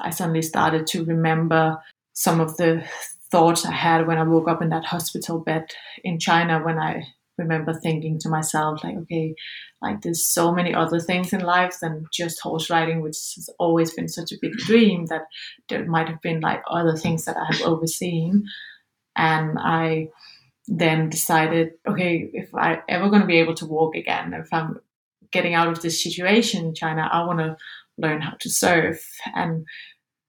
I 0.00 0.10
suddenly 0.10 0.42
started 0.42 0.86
to 0.88 1.04
remember 1.04 1.78
some 2.12 2.40
of 2.40 2.56
the 2.56 2.84
thoughts 3.30 3.64
I 3.64 3.72
had 3.72 4.06
when 4.06 4.18
I 4.18 4.24
woke 4.24 4.48
up 4.48 4.60
in 4.60 4.68
that 4.70 4.84
hospital 4.84 5.38
bed 5.38 5.70
in 6.04 6.18
China 6.18 6.62
when 6.62 6.78
I 6.78 7.04
remember 7.40 7.74
thinking 7.74 8.18
to 8.18 8.28
myself 8.28 8.84
like 8.84 8.96
okay 8.96 9.34
like 9.82 10.00
there's 10.02 10.24
so 10.24 10.52
many 10.52 10.72
other 10.74 11.00
things 11.00 11.32
in 11.32 11.40
life 11.40 11.76
than 11.80 12.04
just 12.12 12.40
horse 12.40 12.70
riding 12.70 13.00
which 13.00 13.16
has 13.34 13.48
always 13.58 13.92
been 13.92 14.08
such 14.08 14.30
a 14.30 14.38
big 14.40 14.52
dream 14.58 15.06
that 15.06 15.22
there 15.68 15.84
might 15.86 16.08
have 16.08 16.20
been 16.20 16.40
like 16.40 16.62
other 16.70 16.96
things 16.96 17.24
that 17.24 17.36
I 17.36 17.46
have 17.52 17.62
overseen 17.62 18.44
and 19.16 19.58
I 19.58 20.08
then 20.70 21.10
decided, 21.10 21.72
okay, 21.86 22.30
if 22.32 22.54
I 22.54 22.80
ever 22.88 23.08
going 23.08 23.22
to 23.22 23.26
be 23.26 23.40
able 23.40 23.54
to 23.56 23.66
walk 23.66 23.96
again, 23.96 24.32
if 24.32 24.52
I'm 24.52 24.80
getting 25.32 25.54
out 25.54 25.68
of 25.68 25.82
this 25.82 26.02
situation 26.02 26.64
in 26.64 26.74
China, 26.74 27.08
I 27.10 27.24
want 27.24 27.40
to 27.40 27.56
learn 27.98 28.20
how 28.20 28.36
to 28.40 28.48
surf. 28.48 29.04
And 29.34 29.66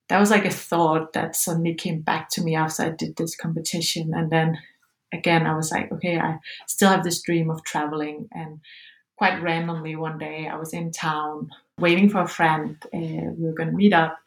that 0.10 0.20
was 0.20 0.32
like 0.32 0.46
a 0.46 0.52
thought 0.52 1.14
that 1.14 1.36
suddenly 1.36 1.76
came 1.76 2.02
back 2.02 2.30
to 2.32 2.44
me 2.44 2.56
after 2.56 2.84
I 2.84 2.90
did 2.90 3.16
this 3.16 3.36
competition. 3.36 4.14
And 4.16 4.32
then 4.32 4.58
again, 5.14 5.46
I 5.48 5.56
was 5.56 5.72
like, 5.72 5.92
okay, 5.92 6.20
I 6.20 6.38
still 6.68 6.90
have 6.90 7.04
this 7.04 7.22
dream 7.22 7.50
of 7.50 7.64
traveling. 7.64 8.28
And 8.32 8.60
quite 9.18 9.42
randomly, 9.42 9.96
one 9.96 10.18
day 10.18 10.48
I 10.48 10.56
was 10.58 10.74
in 10.74 10.92
town 10.92 11.50
waiting 11.80 12.10
for 12.10 12.22
a 12.22 12.28
friend. 12.28 12.78
Uh, 12.94 13.32
we 13.38 13.46
were 13.46 13.54
going 13.54 13.70
to 13.70 13.76
meet 13.76 13.94
up 13.94 14.18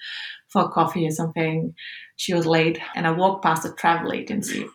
for 0.49 0.71
coffee 0.71 1.07
or 1.07 1.11
something. 1.11 1.75
She 2.17 2.35
was 2.35 2.47
late, 2.47 2.79
and 2.95 3.07
I 3.07 3.11
walked 3.13 3.45
past 3.45 3.65
a 3.65 3.73
travel 3.73 4.13
agency 4.13 4.67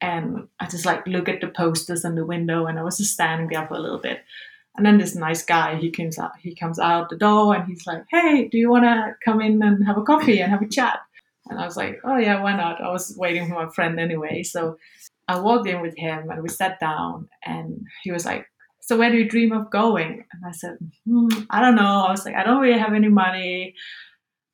and 0.00 0.48
I 0.60 0.66
just 0.66 0.84
like 0.84 1.06
look 1.06 1.28
at 1.28 1.40
the 1.40 1.48
posters 1.48 2.04
in 2.04 2.14
the 2.14 2.26
window 2.26 2.66
and 2.66 2.78
I 2.78 2.82
was 2.82 2.98
just 2.98 3.12
standing 3.14 3.48
there 3.48 3.66
for 3.66 3.74
a 3.74 3.80
little 3.80 3.98
bit 4.00 4.20
And 4.76 4.84
then 4.86 4.98
this 4.98 5.14
nice 5.14 5.44
guy, 5.44 5.76
he 5.76 5.90
comes 5.90 6.18
out, 6.18 6.32
he 6.40 6.54
comes 6.54 6.78
out 6.80 7.08
the 7.10 7.16
door 7.16 7.54
and 7.54 7.64
he's 7.66 7.86
like, 7.86 8.04
"Hey, 8.10 8.48
do 8.48 8.58
you 8.58 8.70
want 8.70 8.84
to 8.84 9.14
come 9.24 9.40
in 9.40 9.62
and 9.62 9.86
have 9.86 9.98
a 9.98 10.02
coffee 10.02 10.40
and 10.40 10.50
have 10.52 10.62
a 10.62 10.68
chat?" 10.68 11.00
And 11.48 11.58
I 11.60 11.64
was 11.66 11.76
like, 11.76 12.00
"Oh 12.04 12.18
yeah, 12.18 12.42
why 12.42 12.56
not?" 12.56 12.82
I 12.82 12.90
was 12.90 13.14
waiting 13.16 13.48
for 13.48 13.54
my 13.54 13.68
friend 13.72 14.00
anyway, 14.00 14.42
so 14.42 14.78
I 15.28 15.40
walked 15.40 15.68
in 15.68 15.80
with 15.80 15.96
him 15.96 16.30
and 16.30 16.42
we 16.42 16.48
sat 16.48 16.78
down 16.80 17.28
and 17.44 17.86
he 18.02 18.12
was 18.12 18.24
like, 18.24 18.46
"So 18.80 18.96
where 18.98 19.10
do 19.10 19.16
you 19.16 19.28
dream 19.28 19.52
of 19.52 19.70
going?" 19.70 20.24
And 20.32 20.42
I 20.46 20.52
said, 20.52 20.76
hmm, 21.06 21.28
"I 21.50 21.60
don't 21.60 21.76
know." 21.76 22.04
I 22.06 22.10
was 22.10 22.24
like, 22.24 22.34
"I 22.34 22.44
don't 22.44 22.60
really 22.60 22.78
have 22.78 22.94
any 22.94 23.08
money." 23.08 23.74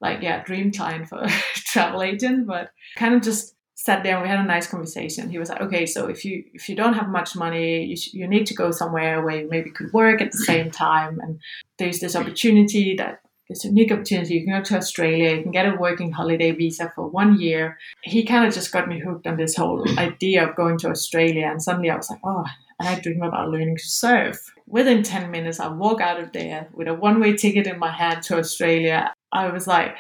Like, 0.01 0.23
yeah, 0.23 0.43
dream 0.43 0.73
client 0.73 1.09
for 1.09 1.27
travel 1.55 2.03
agent, 2.03 2.47
but 2.47 2.71
kind 2.97 3.15
of 3.15 3.23
just 3.23 3.55
sat 3.75 4.03
there 4.03 4.15
and 4.15 4.23
we 4.23 4.29
had 4.29 4.39
a 4.39 4.45
nice 4.45 4.67
conversation. 4.67 5.31
He 5.31 5.39
was 5.39 5.49
like, 5.49 5.61
"Okay, 5.61 5.87
so 5.87 6.07
if 6.07 6.25
you 6.25 6.45
if 6.53 6.69
you 6.69 6.77
don't 6.77 6.95
have 6.95 7.09
much 7.09 7.35
money, 7.35 7.85
you 7.85 7.97
sh- 7.97 8.15
you 8.15 8.29
need 8.29 8.47
to 8.47 8.55
go 8.55 8.71
somewhere 8.71 9.25
where 9.25 9.41
you 9.41 9.49
maybe 9.49 9.71
could 9.71 9.93
work 9.93 10.21
at 10.21 10.33
the 10.33 10.39
same 10.39 10.71
time, 10.71 11.19
and 11.21 11.41
there's 11.79 12.01
this 12.01 12.17
opportunity 12.17 12.95
that." 12.97 13.21
This 13.51 13.65
unique 13.65 13.91
opportunity. 13.91 14.35
You 14.35 14.45
can 14.45 14.57
go 14.57 14.63
to 14.63 14.77
Australia. 14.77 15.35
You 15.35 15.43
can 15.43 15.51
get 15.51 15.67
a 15.67 15.75
working 15.75 16.13
holiday 16.13 16.53
visa 16.53 16.93
for 16.95 17.09
one 17.09 17.41
year. 17.41 17.79
He 18.05 18.25
kind 18.25 18.47
of 18.47 18.55
just 18.55 18.71
got 18.71 18.87
me 18.87 19.01
hooked 19.01 19.27
on 19.27 19.37
this 19.37 19.57
whole 19.57 19.85
idea 19.99 20.49
of 20.49 20.55
going 20.55 20.79
to 20.79 20.89
Australia. 20.89 21.49
And 21.49 21.61
suddenly 21.61 21.91
I 21.91 21.97
was 21.97 22.09
like, 22.09 22.21
oh, 22.25 22.45
and 22.79 22.89
I 22.89 23.01
dream 23.01 23.23
about 23.23 23.51
learning 23.51 23.77
to 23.77 23.83
surf. 23.83 24.39
Within 24.69 25.03
10 25.03 25.33
minutes, 25.33 25.59
I 25.59 25.67
walk 25.67 26.01
out 26.01 26.21
of 26.21 26.31
there 26.31 26.69
with 26.73 26.87
a 26.87 26.95
one 26.95 27.19
way 27.19 27.37
ticket 27.37 27.67
in 27.67 27.81
my 27.81 27.91
hand 27.91 28.23
to 28.25 28.39
Australia. 28.39 29.13
I 29.33 29.51
was 29.51 29.67
like, 29.67 29.97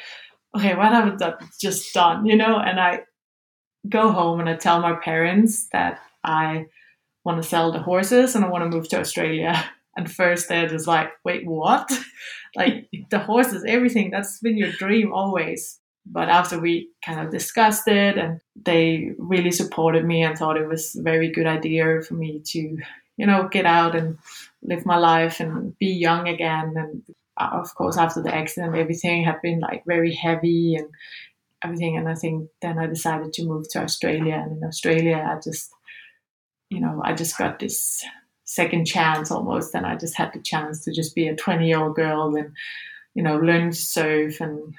okay, 0.57 0.77
what 0.77 0.93
have 0.93 1.21
I 1.21 1.35
just 1.61 1.93
done? 1.93 2.27
You 2.27 2.37
know, 2.37 2.57
and 2.57 2.79
I 2.79 3.01
go 3.89 4.13
home 4.13 4.39
and 4.39 4.49
I 4.49 4.55
tell 4.55 4.81
my 4.81 4.93
parents 4.93 5.67
that 5.73 5.99
I 6.23 6.67
want 7.25 7.43
to 7.43 7.49
sell 7.49 7.73
the 7.73 7.81
horses 7.81 8.37
and 8.37 8.45
I 8.45 8.49
want 8.49 8.63
to 8.63 8.71
move 8.71 8.89
to 8.91 9.01
Australia. 9.01 9.65
And 9.97 10.11
first 10.11 10.49
they're 10.49 10.69
just 10.69 10.87
like, 10.87 11.11
wait, 11.25 11.47
what? 11.47 11.91
like 12.57 12.89
the 13.11 13.19
horses, 13.19 13.65
everything, 13.67 14.11
that's 14.11 14.39
been 14.41 14.57
your 14.57 14.73
dream 14.73 15.13
always. 15.13 15.79
But 16.07 16.29
after 16.29 16.59
we 16.59 16.91
kind 17.05 17.21
of 17.21 17.31
discussed 17.31 17.87
it 17.87 18.17
and 18.17 18.41
they 18.65 19.13
really 19.19 19.51
supported 19.51 20.05
me 20.05 20.23
and 20.23 20.37
thought 20.37 20.57
it 20.57 20.67
was 20.67 20.97
a 20.97 21.03
very 21.03 21.31
good 21.31 21.47
idea 21.47 22.01
for 22.03 22.15
me 22.15 22.41
to, 22.47 22.59
you 23.17 23.27
know, 23.27 23.49
get 23.49 23.67
out 23.67 23.95
and 23.95 24.19
live 24.63 24.87
my 24.87 24.97
life 24.97 25.41
and 25.41 25.79
be 25.79 25.89
young 25.89 26.27
again. 26.27 26.75
And 26.77 27.03
uh, 27.37 27.51
of 27.53 27.75
course, 27.75 27.99
after 27.99 28.23
the 28.23 28.35
accident, 28.35 28.77
everything 28.77 29.25
had 29.25 29.43
been 29.43 29.61
like 29.61 29.85
very 29.87 30.15
heavy 30.15 30.75
and 30.77 30.89
everything. 31.63 31.99
And 31.99 32.09
I 32.09 32.15
think 32.15 32.49
then 32.63 32.79
I 32.79 32.87
decided 32.87 33.33
to 33.35 33.45
move 33.45 33.69
to 33.71 33.83
Australia. 33.83 34.35
And 34.35 34.59
in 34.59 34.65
Australia, 34.65 35.17
I 35.17 35.39
just, 35.41 35.71
you 36.71 36.81
know, 36.81 37.03
I 37.05 37.13
just 37.13 37.37
got 37.37 37.59
this 37.59 38.03
second 38.51 38.85
chance 38.85 39.31
almost. 39.31 39.75
And 39.75 39.87
I 39.87 39.97
just 39.97 40.17
had 40.17 40.33
the 40.33 40.41
chance 40.41 40.85
to 40.85 40.93
just 40.93 41.15
be 41.15 41.29
a 41.29 41.37
20 41.37 41.69
year 41.69 41.79
old 41.79 41.95
girl 41.95 42.35
and, 42.35 42.53
you 43.15 43.23
know, 43.23 43.37
learn 43.39 43.71
to 43.71 43.77
surf 43.77 44.41
and 44.41 44.75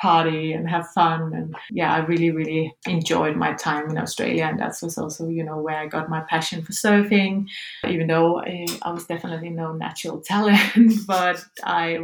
party 0.00 0.52
and 0.52 0.68
have 0.68 0.88
fun. 0.88 1.32
And 1.32 1.54
yeah, 1.70 1.94
I 1.94 1.98
really, 1.98 2.32
really 2.32 2.74
enjoyed 2.88 3.36
my 3.36 3.52
time 3.52 3.88
in 3.88 3.96
Australia. 3.96 4.44
And 4.44 4.58
that 4.58 4.74
was 4.82 4.98
also, 4.98 5.28
you 5.28 5.44
know, 5.44 5.58
where 5.58 5.78
I 5.78 5.86
got 5.86 6.10
my 6.10 6.22
passion 6.28 6.62
for 6.62 6.72
surfing, 6.72 7.46
even 7.88 8.08
though 8.08 8.40
I, 8.40 8.66
I 8.82 8.90
was 8.90 9.06
definitely 9.06 9.50
no 9.50 9.72
natural 9.72 10.20
talent, 10.26 11.06
but 11.06 11.44
I, 11.62 12.00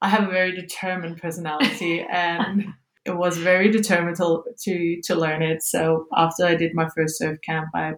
I 0.00 0.08
have 0.08 0.28
a 0.28 0.30
very 0.30 0.52
determined 0.52 1.20
personality 1.20 2.06
and 2.12 2.66
it 3.04 3.16
was 3.16 3.36
very 3.38 3.68
determined 3.72 4.18
to, 4.18 4.44
to, 4.62 5.00
to 5.02 5.14
learn 5.16 5.42
it. 5.42 5.64
So 5.64 6.06
after 6.14 6.46
I 6.46 6.54
did 6.54 6.72
my 6.74 6.88
first 6.94 7.18
surf 7.18 7.40
camp, 7.44 7.70
I 7.74 7.94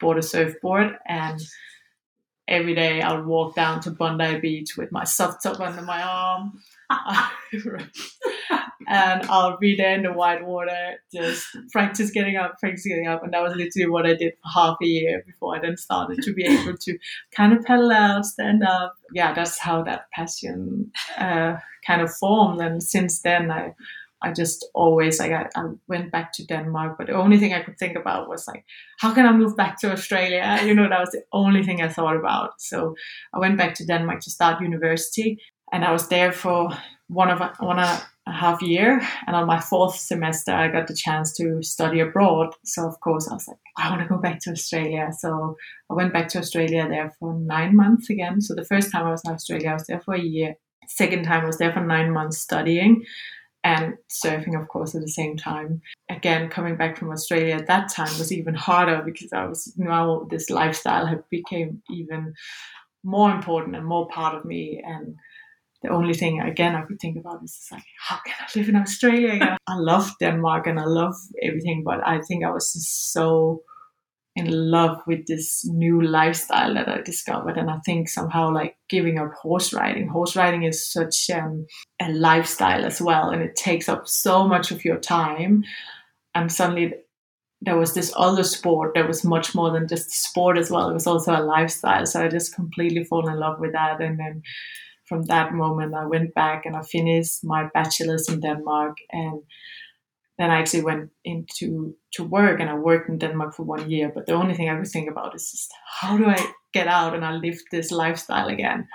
bought 0.00 0.16
a 0.16 0.22
surfboard 0.22 0.96
and 1.06 1.40
every 2.46 2.74
day 2.74 3.00
I 3.00 3.14
would 3.14 3.26
walk 3.26 3.54
down 3.54 3.80
to 3.80 3.90
Bondi 3.90 4.38
Beach 4.38 4.76
with 4.76 4.92
my 4.92 5.04
soft 5.04 5.42
top 5.42 5.60
under 5.60 5.82
my 5.82 6.02
arm. 6.02 6.60
and 8.88 9.22
I'll 9.24 9.56
be 9.58 9.76
there 9.76 9.94
in 9.94 10.02
the 10.02 10.12
white 10.12 10.44
water, 10.44 11.00
just 11.12 11.46
practice 11.72 12.10
getting 12.10 12.36
up, 12.36 12.58
practice 12.60 12.86
getting 12.86 13.06
up. 13.06 13.22
And 13.22 13.32
that 13.32 13.42
was 13.42 13.56
literally 13.56 13.90
what 13.90 14.06
I 14.06 14.14
did 14.14 14.34
for 14.34 14.60
half 14.60 14.76
a 14.82 14.86
year 14.86 15.22
before 15.26 15.56
I 15.56 15.60
then 15.60 15.76
started 15.76 16.22
to 16.22 16.32
be 16.32 16.44
able 16.44 16.76
to 16.76 16.98
kind 17.34 17.52
of 17.52 17.64
pedal 17.64 17.90
out, 17.90 18.26
stand 18.26 18.62
up. 18.62 18.94
Yeah, 19.12 19.32
that's 19.32 19.58
how 19.58 19.82
that 19.84 20.10
passion 20.12 20.90
uh, 21.16 21.56
kind 21.86 22.02
of 22.02 22.14
formed. 22.14 22.60
And 22.60 22.82
since 22.82 23.20
then, 23.20 23.50
I 23.50 23.74
I 24.24 24.32
just 24.32 24.66
always 24.74 25.18
like 25.18 25.32
I, 25.32 25.48
I, 25.54 25.64
went 25.86 26.10
back 26.10 26.32
to 26.34 26.46
Denmark, 26.46 26.96
but 26.96 27.08
the 27.08 27.12
only 27.12 27.38
thing 27.38 27.52
I 27.52 27.62
could 27.62 27.78
think 27.78 27.94
about 27.94 28.28
was 28.28 28.48
like, 28.48 28.64
how 28.98 29.12
can 29.12 29.26
I 29.26 29.32
move 29.32 29.54
back 29.56 29.78
to 29.80 29.92
Australia? 29.92 30.58
You 30.64 30.74
know, 30.74 30.88
that 30.88 31.00
was 31.00 31.10
the 31.10 31.24
only 31.32 31.62
thing 31.62 31.82
I 31.82 31.88
thought 31.88 32.16
about. 32.16 32.60
So 32.60 32.94
I 33.34 33.38
went 33.38 33.58
back 33.58 33.74
to 33.74 33.86
Denmark 33.86 34.20
to 34.20 34.30
start 34.30 34.62
university, 34.62 35.38
and 35.72 35.84
I 35.84 35.92
was 35.92 36.08
there 36.08 36.32
for 36.32 36.70
one 37.08 37.30
of 37.30 37.40
one 37.58 37.78
and 37.78 38.02
a 38.26 38.32
half 38.32 38.62
year. 38.62 39.06
And 39.26 39.36
on 39.36 39.46
my 39.46 39.60
fourth 39.60 39.96
semester, 39.96 40.52
I 40.52 40.68
got 40.68 40.86
the 40.86 40.94
chance 40.94 41.36
to 41.36 41.62
study 41.62 42.00
abroad. 42.00 42.54
So 42.64 42.88
of 42.88 42.98
course, 43.00 43.28
I 43.28 43.34
was 43.34 43.46
like, 43.46 43.58
I 43.76 43.90
want 43.90 44.02
to 44.02 44.08
go 44.08 44.18
back 44.18 44.40
to 44.40 44.50
Australia. 44.50 45.10
So 45.18 45.56
I 45.90 45.94
went 45.94 46.12
back 46.14 46.28
to 46.28 46.38
Australia 46.38 46.88
there 46.88 47.12
for 47.18 47.34
nine 47.34 47.76
months 47.76 48.08
again. 48.08 48.40
So 48.40 48.54
the 48.54 48.64
first 48.64 48.90
time 48.90 49.06
I 49.06 49.10
was 49.10 49.22
in 49.26 49.32
Australia, 49.32 49.70
I 49.70 49.74
was 49.74 49.86
there 49.86 50.00
for 50.00 50.14
a 50.14 50.20
year. 50.20 50.54
Second 50.88 51.24
time 51.24 51.42
I 51.42 51.46
was 51.46 51.58
there 51.58 51.72
for 51.72 51.84
nine 51.84 52.10
months 52.12 52.38
studying 52.38 53.04
and 53.64 53.94
surfing, 54.10 54.60
of 54.60 54.68
course, 54.68 54.94
at 54.94 55.00
the 55.00 55.08
same 55.08 55.36
time. 55.36 55.80
Again, 56.10 56.50
coming 56.50 56.76
back 56.76 56.98
from 56.98 57.10
Australia 57.10 57.54
at 57.54 57.66
that 57.66 57.90
time 57.90 58.18
was 58.18 58.30
even 58.30 58.54
harder 58.54 59.02
because 59.02 59.32
I 59.32 59.46
was 59.46 59.72
now 59.78 60.26
this 60.30 60.50
lifestyle 60.50 61.06
had 61.06 61.24
became 61.30 61.82
even 61.90 62.34
more 63.02 63.30
important 63.30 63.74
and 63.74 63.86
more 63.86 64.06
part 64.08 64.34
of 64.34 64.44
me. 64.44 64.82
And 64.84 65.16
the 65.82 65.88
only 65.88 66.12
thing 66.12 66.40
again 66.40 66.76
I 66.76 66.82
could 66.82 67.00
think 67.00 67.16
about 67.16 67.42
is 67.42 67.66
like, 67.72 67.82
how 67.98 68.18
can 68.26 68.34
I 68.38 68.58
live 68.58 68.68
in 68.68 68.76
Australia? 68.76 69.56
I 69.66 69.76
love 69.76 70.12
Denmark 70.20 70.66
and 70.66 70.78
I 70.78 70.84
love 70.84 71.14
everything, 71.42 71.84
but 71.84 72.06
I 72.06 72.20
think 72.20 72.44
I 72.44 72.50
was 72.50 72.70
just 72.74 73.12
so 73.12 73.62
in 74.36 74.50
love 74.70 75.00
with 75.06 75.26
this 75.26 75.64
new 75.64 76.02
lifestyle 76.02 76.74
that 76.74 76.88
I 76.88 77.00
discovered. 77.02 77.56
And 77.56 77.70
I 77.70 77.78
think 77.84 78.08
somehow 78.08 78.52
like 78.52 78.76
giving 78.88 79.18
up 79.18 79.32
horse 79.32 79.72
riding, 79.72 80.08
horse 80.08 80.34
riding 80.34 80.64
is 80.64 80.90
such 80.90 81.30
um, 81.30 81.66
a 82.02 82.10
lifestyle 82.10 82.84
as 82.84 83.00
well. 83.00 83.30
And 83.30 83.42
it 83.42 83.54
takes 83.54 83.88
up 83.88 84.08
so 84.08 84.46
much 84.46 84.72
of 84.72 84.84
your 84.84 84.98
time. 84.98 85.64
And 86.34 86.50
suddenly 86.50 86.94
there 87.60 87.76
was 87.76 87.94
this 87.94 88.12
other 88.16 88.42
sport 88.42 88.92
that 88.94 89.06
was 89.06 89.24
much 89.24 89.54
more 89.54 89.70
than 89.70 89.86
just 89.86 90.10
sport 90.10 90.58
as 90.58 90.70
well. 90.70 90.90
It 90.90 90.94
was 90.94 91.06
also 91.06 91.32
a 91.32 91.42
lifestyle. 91.42 92.04
So 92.04 92.24
I 92.24 92.28
just 92.28 92.54
completely 92.54 93.04
fall 93.04 93.28
in 93.28 93.38
love 93.38 93.60
with 93.60 93.72
that. 93.72 94.00
And 94.00 94.18
then 94.18 94.42
from 95.08 95.22
that 95.24 95.52
moment, 95.52 95.94
I 95.94 96.06
went 96.06 96.34
back 96.34 96.66
and 96.66 96.74
I 96.74 96.82
finished 96.82 97.44
my 97.44 97.68
bachelor's 97.72 98.28
in 98.28 98.40
Denmark. 98.40 98.96
And 99.12 99.42
then 100.38 100.50
I 100.50 100.58
actually 100.58 100.82
went 100.82 101.10
into 101.24 101.94
to 102.14 102.24
work 102.24 102.60
and 102.60 102.68
I 102.68 102.74
worked 102.74 103.08
in 103.08 103.18
Denmark 103.18 103.54
for 103.54 103.62
one 103.62 103.88
year. 103.88 104.10
But 104.12 104.26
the 104.26 104.32
only 104.32 104.54
thing 104.54 104.68
I 104.68 104.76
could 104.76 104.88
think 104.88 105.08
about 105.08 105.34
is 105.34 105.50
just 105.50 105.72
how 106.00 106.16
do 106.16 106.26
I 106.26 106.44
get 106.72 106.88
out 106.88 107.14
and 107.14 107.24
I 107.24 107.32
live 107.32 107.58
this 107.70 107.92
lifestyle 107.92 108.48
again. 108.48 108.88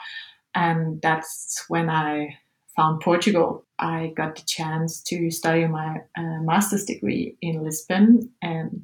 And 0.54 1.02
that's 1.02 1.64
when 1.70 1.90
I 1.90 2.38
found 2.76 3.02
Portugal. 3.02 3.66
I 3.78 4.14
got 4.16 4.36
the 4.36 4.42
chance 4.46 5.02
to 5.04 5.32
study 5.32 5.66
my 5.68 5.98
uh, 6.18 6.40
master's 6.42 6.86
degree 6.86 7.38
in 7.42 7.64
Lisbon, 7.64 8.32
and 8.42 8.84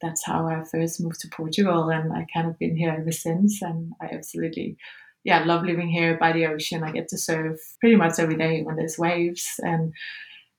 that's 0.00 0.24
how 0.24 0.46
I 0.46 0.64
first 0.64 1.00
moved 1.00 1.20
to 1.20 1.28
Portugal. 1.28 1.90
And 1.90 2.12
I 2.12 2.26
kind 2.32 2.48
of 2.48 2.58
been 2.58 2.76
here 2.76 2.94
ever 2.98 3.12
since. 3.12 3.60
And 3.62 3.92
I 4.00 4.06
absolutely, 4.06 4.76
yeah, 5.24 5.44
love 5.44 5.64
living 5.64 5.88
here 5.88 6.16
by 6.18 6.32
the 6.32 6.46
ocean. 6.46 6.82
I 6.82 6.92
get 6.92 7.08
to 7.08 7.18
surf 7.18 7.58
pretty 7.80 7.96
much 7.96 8.18
every 8.18 8.36
day 8.36 8.62
when 8.62 8.76
there's 8.76 8.98
waves 8.98 9.46
and 9.58 9.92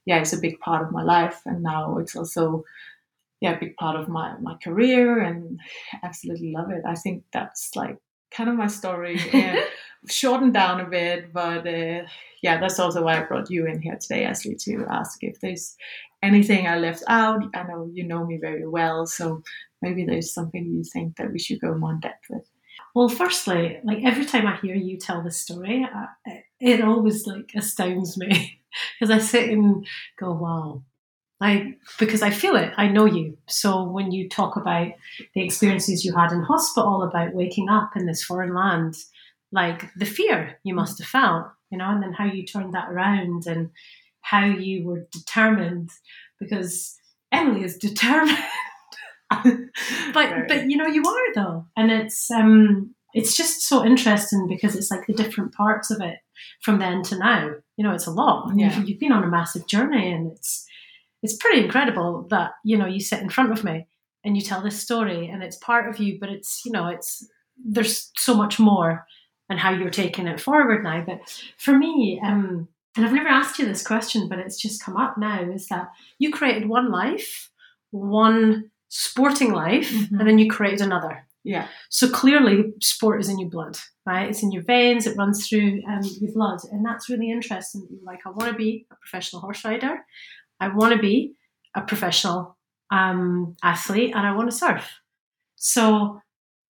yeah, 0.05 0.19
it's 0.19 0.33
a 0.33 0.39
big 0.39 0.59
part 0.59 0.85
of 0.85 0.91
my 0.91 1.03
life. 1.03 1.41
And 1.45 1.63
now 1.63 1.97
it's 1.97 2.15
also 2.15 2.63
yeah, 3.43 3.57
a 3.57 3.59
big 3.59 3.75
part 3.75 3.99
of 3.99 4.07
my, 4.07 4.37
my 4.39 4.55
career 4.63 5.19
and 5.19 5.59
absolutely 6.01 6.53
love 6.53 6.71
it. 6.71 6.83
I 6.85 6.95
think 6.95 7.25
that's 7.33 7.75
like 7.75 7.97
kind 8.31 8.49
of 8.49 8.55
my 8.55 8.67
story, 8.67 9.19
shortened 10.07 10.53
down 10.53 10.79
a 10.79 10.85
bit, 10.85 11.33
but 11.33 11.67
uh, 11.67 12.03
yeah, 12.41 12.59
that's 12.59 12.79
also 12.79 13.03
why 13.03 13.19
I 13.19 13.25
brought 13.25 13.51
you 13.51 13.67
in 13.67 13.81
here 13.81 13.97
today, 13.99 14.23
Ashley, 14.23 14.55
to 14.55 14.85
ask 14.89 15.21
if 15.23 15.41
there's 15.41 15.75
anything 16.21 16.67
I 16.67 16.77
left 16.77 17.03
out. 17.09 17.43
I 17.53 17.63
know 17.63 17.89
you 17.93 18.05
know 18.05 18.25
me 18.25 18.37
very 18.37 18.65
well, 18.65 19.05
so 19.05 19.43
maybe 19.81 20.05
there's 20.05 20.33
something 20.33 20.65
you 20.65 20.85
think 20.85 21.17
that 21.17 21.33
we 21.33 21.37
should 21.37 21.59
go 21.59 21.75
more 21.75 21.91
in 21.91 21.99
depth 21.99 22.27
with. 22.29 22.49
Well, 22.95 23.09
firstly, 23.09 23.79
like 23.83 24.05
every 24.05 24.25
time 24.25 24.47
I 24.47 24.55
hear 24.57 24.75
you 24.75 24.97
tell 24.97 25.21
the 25.21 25.31
story, 25.31 25.85
I, 25.85 26.43
it 26.61 26.81
always 26.81 27.27
like 27.27 27.51
astounds 27.55 28.17
me 28.17 28.61
because 28.99 29.11
I 29.11 29.19
sit 29.19 29.49
and 29.49 29.85
go, 30.19 30.31
"Wow!" 30.33 30.83
I 31.43 31.75
because 31.99 32.21
I 32.21 32.29
feel 32.29 32.55
it. 32.55 32.71
I 32.77 32.87
know 32.87 33.05
you. 33.05 33.37
So 33.47 33.83
when 33.83 34.11
you 34.11 34.29
talk 34.29 34.55
about 34.55 34.93
the 35.35 35.43
experiences 35.43 36.05
you 36.05 36.15
had 36.15 36.31
in 36.31 36.41
hospital, 36.41 37.03
about 37.03 37.33
waking 37.33 37.69
up 37.69 37.91
in 37.97 38.05
this 38.05 38.23
foreign 38.23 38.55
land, 38.55 38.95
like 39.51 39.93
the 39.95 40.05
fear 40.05 40.59
you 40.63 40.73
must 40.73 40.99
have 40.99 41.07
felt, 41.07 41.47
you 41.69 41.77
know, 41.77 41.89
and 41.89 42.01
then 42.01 42.13
how 42.13 42.25
you 42.25 42.45
turned 42.45 42.73
that 42.73 42.89
around 42.89 43.45
and 43.45 43.71
how 44.21 44.45
you 44.45 44.85
were 44.85 45.05
determined, 45.11 45.89
because 46.39 46.95
Emilie 47.31 47.65
is 47.65 47.77
determined. 47.89 48.37
but 50.13 50.47
but 50.47 50.69
you 50.69 50.77
know 50.77 50.87
you 50.87 51.03
are 51.03 51.33
though, 51.35 51.65
and 51.75 51.91
it's 51.91 52.31
um 52.31 52.95
it's 53.13 53.35
just 53.35 53.61
so 53.61 53.85
interesting 53.85 54.47
because 54.47 54.75
it's 54.75 54.89
like 54.89 55.05
the 55.07 55.13
different 55.13 55.53
parts 55.53 55.91
of 55.91 56.01
it 56.01 56.19
from 56.61 56.79
then 56.79 57.03
to 57.03 57.17
now. 57.17 57.51
You 57.77 57.83
know, 57.83 57.93
it's 57.93 58.07
a 58.07 58.11
lot. 58.11 58.51
Yeah. 58.55 58.75
You've, 58.77 58.89
you've 58.89 58.99
been 58.99 59.11
on 59.11 59.23
a 59.23 59.27
massive 59.27 59.65
journey, 59.67 60.11
and 60.11 60.31
it's 60.31 60.65
it's 61.21 61.35
pretty 61.37 61.63
incredible 61.63 62.27
that 62.29 62.51
you 62.63 62.77
know 62.77 62.85
you 62.85 62.99
sit 62.99 63.21
in 63.21 63.29
front 63.29 63.51
of 63.51 63.63
me 63.63 63.87
and 64.23 64.35
you 64.37 64.41
tell 64.41 64.61
this 64.61 64.81
story, 64.81 65.27
and 65.27 65.43
it's 65.43 65.57
part 65.57 65.89
of 65.89 65.99
you, 65.99 66.17
but 66.19 66.29
it's 66.29 66.63
you 66.65 66.71
know 66.71 66.87
it's 66.87 67.27
there's 67.63 68.11
so 68.17 68.33
much 68.33 68.59
more 68.59 69.05
and 69.49 69.59
how 69.59 69.71
you're 69.71 69.89
taking 69.89 70.27
it 70.27 70.39
forward 70.41 70.83
now. 70.83 71.03
But 71.05 71.19
for 71.57 71.77
me, 71.77 72.19
um, 72.23 72.67
and 72.95 73.05
I've 73.05 73.13
never 73.13 73.27
asked 73.27 73.59
you 73.59 73.65
this 73.65 73.85
question, 73.85 74.27
but 74.29 74.39
it's 74.39 74.59
just 74.61 74.83
come 74.83 74.97
up 74.97 75.17
now, 75.17 75.41
is 75.51 75.67
that 75.67 75.89
you 76.19 76.31
created 76.31 76.67
one 76.69 76.91
life, 76.91 77.49
one 77.91 78.71
sporting 78.89 79.51
life, 79.51 79.91
Mhm. 79.91 80.19
and 80.19 80.27
then 80.27 80.37
you 80.39 80.49
created 80.49 80.81
another. 80.81 81.27
Yeah. 81.43 81.67
So 81.89 82.09
clearly, 82.09 82.73
sport 82.81 83.19
is 83.19 83.29
in 83.29 83.37
your 83.39 83.49
blood, 83.49 83.77
right? 84.05 84.29
It's 84.29 84.43
in 84.43 84.51
your 84.51 84.63
veins. 84.63 85.05
It 85.05 85.17
runs 85.17 85.47
through 85.47 85.81
um, 85.89 86.01
your 86.21 86.31
blood, 86.33 86.59
and 86.71 86.85
that's 86.85 87.09
really 87.09 87.29
interesting. 87.31 87.87
Like, 88.03 88.19
I 88.25 88.29
want 88.29 88.51
to 88.51 88.57
be 88.57 88.85
a 88.91 88.95
professional 88.95 89.41
horse 89.41 89.65
rider. 89.65 89.97
I 90.59 90.69
want 90.69 90.93
to 90.93 90.99
be 90.99 91.33
a 91.75 91.81
professional 91.81 92.57
um, 92.91 93.55
athlete, 93.63 94.13
and 94.15 94.25
I 94.25 94.35
want 94.35 94.49
to 94.49 94.55
surf. 94.55 94.89
So, 95.55 96.21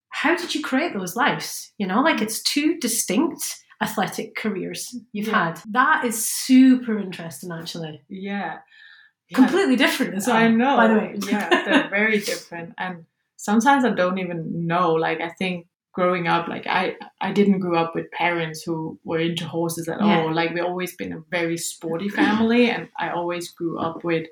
how 0.10 0.36
did 0.36 0.54
you 0.56 0.62
create 0.62 0.94
those 0.94 1.16
lives? 1.16 1.72
You 1.78 1.88
know, 1.88 2.02
like 2.02 2.22
it's 2.22 2.42
two 2.42 2.78
distinct 2.80 3.60
athletic 3.82 4.36
careers 4.36 4.96
you've 5.12 5.28
Yeah. 5.28 5.46
had. 5.54 5.62
That 5.72 6.06
is 6.06 6.26
super 6.30 6.98
interesting, 7.00 7.52
actually. 7.52 8.02
Yeah. 8.10 8.58
Yeah. 9.30 9.36
Completely 9.36 9.76
different 9.76 10.14
as 10.16 10.28
well. 10.28 10.36
I 10.38 10.48
know. 10.48 10.78
By 10.78 10.88
the 10.88 10.94
way, 10.96 11.16
yeah, 11.28 11.50
they're 11.50 11.90
very 11.90 12.20
different. 12.32 12.74
And 12.78 13.06
sometimes 13.44 13.84
I 13.86 13.92
don't 13.92 14.20
even 14.20 14.40
know. 14.66 14.94
Like 14.94 15.20
I 15.22 15.30
think 15.40 15.68
growing 15.94 16.28
up, 16.28 16.48
like 16.48 16.66
I 16.68 16.96
I 17.28 17.32
didn't 17.32 17.60
grow 17.60 17.78
up 17.84 17.92
with 17.96 18.10
parents 18.12 18.64
who 18.66 18.98
were 19.04 19.20
into 19.20 19.46
horses 19.46 19.88
at 19.88 20.00
Yeah. 20.00 20.22
all. 20.22 20.34
Like 20.34 20.52
we 20.54 20.62
always 20.62 20.96
been 20.96 21.14
a 21.14 21.24
very 21.38 21.58
sporty 21.58 22.10
family 22.22 22.64
and 22.74 22.88
I 22.98 23.10
always 23.10 23.52
grew 23.52 23.78
up 23.88 24.04
with 24.04 24.26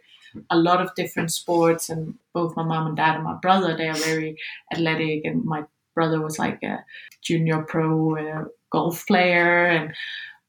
a 0.50 0.58
lot 0.58 0.80
of 0.82 0.96
different 0.96 1.30
sports 1.32 1.90
and 1.90 2.16
both 2.34 2.56
my 2.56 2.64
mom 2.64 2.88
and 2.88 2.96
dad 2.96 3.16
and 3.16 3.24
my 3.32 3.38
brother 3.46 3.76
they 3.76 3.90
are 3.90 4.02
very 4.12 4.38
athletic 4.74 5.26
and 5.26 5.44
my 5.44 5.62
brother 5.94 6.20
was 6.22 6.40
like 6.40 6.60
a 6.64 6.76
junior 7.22 7.60
pro 7.72 7.90
uh, 8.18 8.44
golf 8.72 9.06
player 9.08 9.66
and 9.76 9.94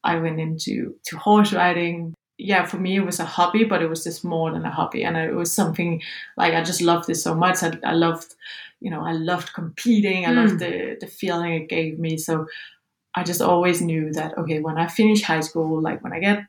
I 0.05 0.13
went 0.23 0.39
into 0.39 0.95
to 1.07 1.17
horse 1.17 1.51
riding 1.53 2.13
yeah, 2.37 2.65
for 2.65 2.77
me 2.77 2.97
it 2.97 3.05
was 3.05 3.19
a 3.19 3.25
hobby, 3.25 3.63
but 3.63 3.81
it 3.81 3.89
was 3.89 4.03
just 4.03 4.23
more 4.23 4.51
than 4.51 4.65
a 4.65 4.71
hobby, 4.71 5.03
and 5.03 5.15
it 5.17 5.35
was 5.35 5.51
something 5.51 6.01
like 6.37 6.53
I 6.53 6.63
just 6.63 6.81
loved 6.81 7.09
it 7.09 7.15
so 7.15 7.35
much. 7.35 7.63
I, 7.63 7.77
I 7.83 7.93
loved, 7.93 8.35
you 8.79 8.89
know, 8.89 9.01
I 9.01 9.11
loved 9.13 9.53
competing. 9.53 10.25
I 10.25 10.31
loved 10.31 10.53
hmm. 10.53 10.57
the 10.57 10.97
the 10.99 11.07
feeling 11.07 11.53
it 11.53 11.69
gave 11.69 11.99
me. 11.99 12.17
So 12.17 12.47
I 13.15 13.23
just 13.23 13.41
always 13.41 13.81
knew 13.81 14.11
that 14.13 14.37
okay, 14.37 14.59
when 14.59 14.77
I 14.77 14.87
finish 14.87 15.21
high 15.21 15.41
school, 15.41 15.81
like 15.81 16.03
when 16.03 16.13
I 16.13 16.19
get 16.19 16.45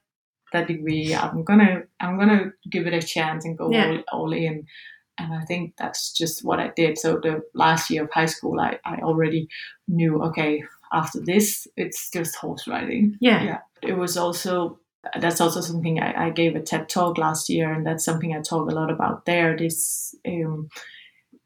that 0.52 0.68
degree, 0.68 1.14
I'm 1.14 1.44
gonna 1.44 1.82
I'm 2.00 2.18
gonna 2.18 2.52
give 2.70 2.86
it 2.86 2.94
a 2.94 3.02
chance 3.02 3.44
and 3.44 3.58
go 3.58 3.70
Yeah. 3.70 3.98
all, 4.12 4.20
all 4.20 4.32
in. 4.32 4.66
And 5.18 5.32
I 5.32 5.44
think 5.44 5.74
that's 5.76 6.12
just 6.12 6.44
what 6.44 6.58
I 6.58 6.72
did. 6.74 6.98
So 6.98 7.20
the 7.22 7.42
last 7.54 7.88
year 7.88 8.02
of 8.02 8.10
high 8.10 8.26
school, 8.26 8.58
I, 8.58 8.80
I 8.84 8.96
already 8.96 9.48
knew 9.86 10.20
okay, 10.24 10.64
after 10.92 11.20
this, 11.20 11.68
it's 11.76 12.10
just 12.10 12.36
horse 12.36 12.66
riding 12.66 13.16
yeah. 13.20 13.42
Yeah. 13.42 13.58
it 13.82 13.98
was 13.98 14.16
also 14.16 14.78
that's 15.20 15.40
also 15.40 15.60
something 15.60 16.00
I, 16.00 16.26
I 16.26 16.30
gave 16.30 16.56
a 16.56 16.60
TED 16.60 16.88
talk 16.88 17.18
last 17.18 17.48
year, 17.48 17.72
and 17.72 17.86
that's 17.86 18.04
something 18.04 18.34
I 18.34 18.40
talk 18.40 18.70
a 18.70 18.74
lot 18.74 18.90
about 18.90 19.26
there. 19.26 19.56
This 19.56 20.14
um, 20.26 20.68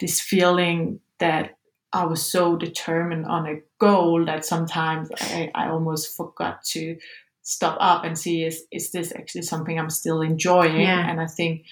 this 0.00 0.20
feeling 0.20 1.00
that 1.18 1.56
I 1.92 2.04
was 2.04 2.22
so 2.30 2.56
determined 2.56 3.26
on 3.26 3.46
a 3.46 3.60
goal 3.78 4.24
that 4.26 4.44
sometimes 4.44 5.08
I, 5.20 5.50
I 5.54 5.68
almost 5.68 6.16
forgot 6.16 6.62
to 6.72 6.96
stop 7.42 7.78
up 7.80 8.04
and 8.04 8.18
see 8.18 8.44
is 8.44 8.64
is 8.70 8.90
this 8.92 9.12
actually 9.14 9.42
something 9.42 9.78
I'm 9.78 9.90
still 9.90 10.20
enjoying? 10.20 10.80
Yeah. 10.80 11.10
And 11.10 11.20
I 11.20 11.26
think 11.26 11.64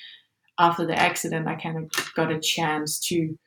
after 0.59 0.87
the 0.87 0.99
accident, 0.99 1.47
I 1.49 1.55
kind 1.57 1.77
of 1.77 2.15
got 2.15 2.33
a 2.33 2.41
chance 2.41 2.99
to 3.09 3.39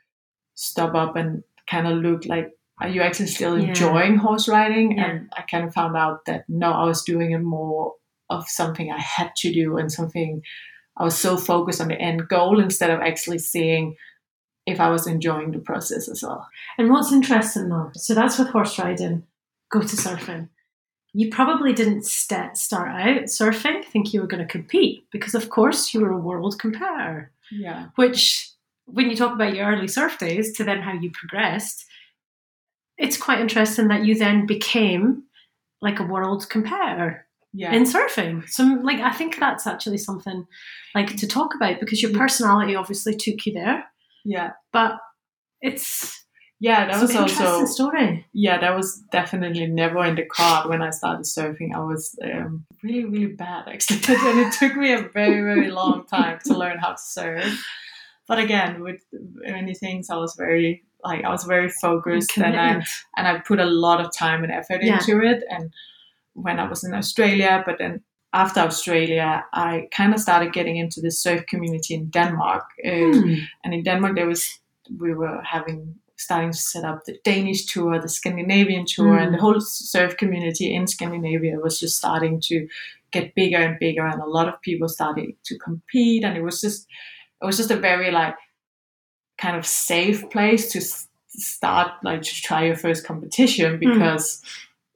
stop 0.54 0.94
up 0.94 1.16
and 1.16 1.44
kind 1.70 1.88
of 1.88 1.98
look 1.98 2.26
like 2.26 2.52
are 2.82 2.88
you 2.88 3.02
actually 3.02 3.28
still 3.28 3.60
Yeah. 3.60 3.70
enjoying 3.70 4.18
horse 4.18 4.48
riding? 4.48 4.98
Yeah. 4.98 5.06
And 5.10 5.30
I 5.36 5.42
kind 5.42 5.66
of 5.68 5.74
found 5.74 5.98
out 5.98 6.26
that 6.26 6.46
no, 6.48 6.72
I 6.72 6.86
was 6.86 7.04
doing 7.04 7.32
it 7.32 7.40
more 7.40 7.96
of 8.30 8.48
something 8.48 8.92
I 8.92 9.00
had 9.00 9.36
to 9.38 9.52
do 9.52 9.78
and 9.78 9.92
something 9.92 10.42
I 10.98 11.04
was 11.04 11.18
so 11.18 11.38
focused 11.38 11.82
on 11.82 11.88
the 11.88 12.00
end 12.00 12.28
goal 12.28 12.60
instead 12.60 12.90
of 12.90 13.00
actually 13.00 13.40
seeing 13.40 13.96
if 14.66 14.80
I 14.80 14.90
was 14.90 15.08
enjoying 15.08 15.52
the 15.52 15.60
process 15.60 16.08
as 16.10 16.22
well. 16.22 16.48
And 16.78 16.90
what's 16.90 17.12
interesting 17.12 17.70
though, 17.70 17.92
so 17.96 18.14
that's 18.14 18.38
with 18.38 18.50
horse 18.50 18.78
riding, 18.78 19.24
go 19.72 19.82
to 19.82 19.96
surfing. 19.96 20.50
You 21.14 21.32
probably 21.32 21.74
didn't 21.74 22.06
st- 22.06 22.58
start 22.58 22.90
out 22.90 23.24
surfing 23.24 23.84
think 23.84 24.14
you 24.14 24.22
were 24.22 24.28
going 24.28 24.46
to 24.46 24.52
compete 24.52 25.06
because, 25.12 25.34
of 25.34 25.50
course, 25.50 25.92
you 25.94 26.02
were 26.02 26.12
a 26.12 26.18
world 26.18 26.60
competitor. 26.60 27.32
Yeah. 27.52 27.88
Which, 27.96 28.52
when 28.86 29.10
you 29.10 29.16
talk 29.16 29.34
about 29.34 29.56
your 29.56 29.68
early 29.68 29.88
surf 29.88 30.20
days 30.20 30.54
to 30.58 30.64
then 30.64 30.82
how 30.82 30.94
you 30.94 31.10
progressed, 31.12 31.86
it's 33.00 33.18
quite 33.18 33.40
interesting 33.40 33.88
that 33.88 34.06
you 34.06 34.16
then 34.16 34.46
became 34.46 35.24
like 35.82 36.00
a 36.00 36.06
world 36.06 36.48
competitor 36.50 37.26
Yeah. 37.54 37.74
in 37.74 37.84
surfing. 37.84 38.48
So, 38.50 38.64
like, 38.84 39.00
I 39.00 39.12
think 39.12 39.40
that's 39.40 39.66
actually 39.66 39.98
something 39.98 40.46
like 40.96 41.16
to 41.18 41.28
talk 41.28 41.56
about 41.56 41.80
because 41.80 42.02
your 42.02 42.12
personality 42.14 42.76
obviously 42.76 43.16
took 43.16 43.46
you 43.46 43.54
there, 43.54 43.86
yeah. 44.24 44.52
but 44.72 45.00
it's 45.62 46.26
Yeah, 46.60 46.86
that 46.86 46.94
it's 46.94 47.02
was 47.02 47.12
an 47.12 47.18
also 47.24 47.66
story. 47.66 48.26
yeah, 48.34 48.60
that 48.60 48.76
was 48.76 49.02
definitely 49.12 49.66
never 49.68 50.04
in 50.06 50.16
the 50.16 50.26
card 50.26 50.70
when 50.70 50.82
I 50.82 50.90
started 50.92 51.26
surfing. 51.26 51.74
I 51.74 51.80
was 51.80 52.16
um, 52.24 52.66
really, 52.84 53.06
really 53.06 53.34
bad 53.34 53.68
actually, 53.68 53.98
and 54.16 54.40
it 54.40 54.54
took 54.54 54.76
me 54.76 54.94
a 54.94 55.02
very, 55.14 55.42
very 55.42 55.72
long 55.72 56.06
time 56.06 56.40
to 56.46 56.54
learn 56.58 56.78
how 56.78 56.92
to 56.92 57.02
surf. 57.02 57.66
But 58.28 58.40
again, 58.40 58.82
with 58.84 59.02
many 59.12 59.74
things, 59.74 60.10
I 60.12 60.18
was 60.18 60.36
very 60.38 60.84
like 61.04 61.24
I 61.24 61.30
was 61.30 61.46
very 61.46 61.70
focused, 61.70 62.38
and 62.38 62.56
I 62.60 62.86
and 63.18 63.28
I 63.28 63.40
put 63.40 63.60
a 63.60 63.66
lot 63.66 64.02
of 64.06 64.12
time 64.16 64.44
and 64.44 64.52
effort 64.52 64.84
Yeah. 64.84 65.00
into 65.00 65.26
it. 65.26 65.44
And 65.50 65.74
when 66.44 66.60
I 66.60 66.70
was 66.70 66.84
in 66.84 66.94
Australia, 66.94 67.64
but 67.66 67.78
then 67.78 68.02
after 68.34 68.60
Australia, 68.62 69.44
I 69.54 69.88
kind 69.98 70.14
of 70.14 70.20
started 70.20 70.54
getting 70.54 70.78
into 70.78 71.02
the 71.02 71.12
surf 71.12 71.42
community 71.52 71.94
in 71.94 72.10
Denmark. 72.10 72.64
Hmm. 72.86 73.34
and 73.64 73.74
in 73.74 73.84
Denmark, 73.84 74.16
there 74.16 74.28
was 74.28 74.60
we 75.00 75.14
were 75.14 75.42
having 75.44 75.96
starting 76.18 76.52
to 76.52 76.58
set 76.58 76.84
up 76.84 77.04
the 77.06 77.18
Danish 77.24 77.66
tour, 77.74 78.02
the 78.02 78.10
Scandinavian 78.10 78.86
tour, 78.96 79.16
Mm. 79.18 79.22
and 79.24 79.34
the 79.34 79.40
whole 79.42 79.62
surf 79.62 80.16
community 80.18 80.66
in 80.76 80.88
Scandinavia 80.88 81.58
was 81.64 81.80
just 81.80 81.96
starting 81.98 82.42
to 82.42 82.68
get 83.12 83.34
bigger 83.36 83.58
and 83.66 83.80
bigger, 83.80 84.06
and 84.08 84.22
a 84.22 84.26
lot 84.38 84.48
of 84.48 84.62
people 84.62 84.88
started 84.90 85.26
to 85.46 85.58
compete, 85.58 86.24
and 86.28 86.38
it 86.38 86.44
was 86.44 86.62
just 86.62 86.88
it 87.42 87.46
was 87.46 87.58
just 87.58 87.72
a 87.72 87.80
very 87.82 88.12
like 88.12 88.36
kind 89.42 89.58
of 89.58 89.66
safe 89.66 90.30
place 90.30 90.72
to 90.74 90.80
start 91.28 91.92
like 92.04 92.22
to 92.22 92.42
try 92.48 92.66
your 92.66 92.76
first 92.78 93.08
competition 93.08 93.72
Hmm. 93.74 93.80
because 93.80 94.42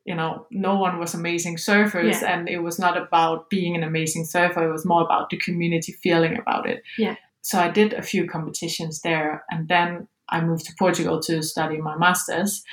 you 0.06 0.16
know 0.16 0.46
no 0.52 0.76
one 0.76 1.00
was 1.00 1.13
amazing 1.13 1.56
surfers 1.58 2.22
Yeah. 2.22 2.34
and 2.34 2.50
it 2.50 2.60
was 2.60 2.78
not 2.80 2.98
about 2.98 3.50
being 3.50 3.76
an 3.76 3.84
amazing 3.84 4.26
surfer 4.26 4.68
it 4.68 4.72
was 4.72 4.86
more 4.86 5.04
about 5.04 5.30
the 5.30 5.38
community 5.38 5.92
feeling 5.94 6.38
about 6.38 6.68
it 6.70 6.84
Yeah. 6.98 7.16
so 7.42 7.60
i 7.60 7.70
did 7.70 7.94
a 7.94 8.02
few 8.02 8.28
competitions 8.28 9.02
there 9.02 9.44
and 9.52 9.68
then 9.68 10.08
i 10.30 10.42
moved 10.42 10.66
to 10.66 10.74
portugal 10.78 11.20
to 11.22 11.42
study 11.42 11.78
my 11.78 11.96
masters 11.98 12.63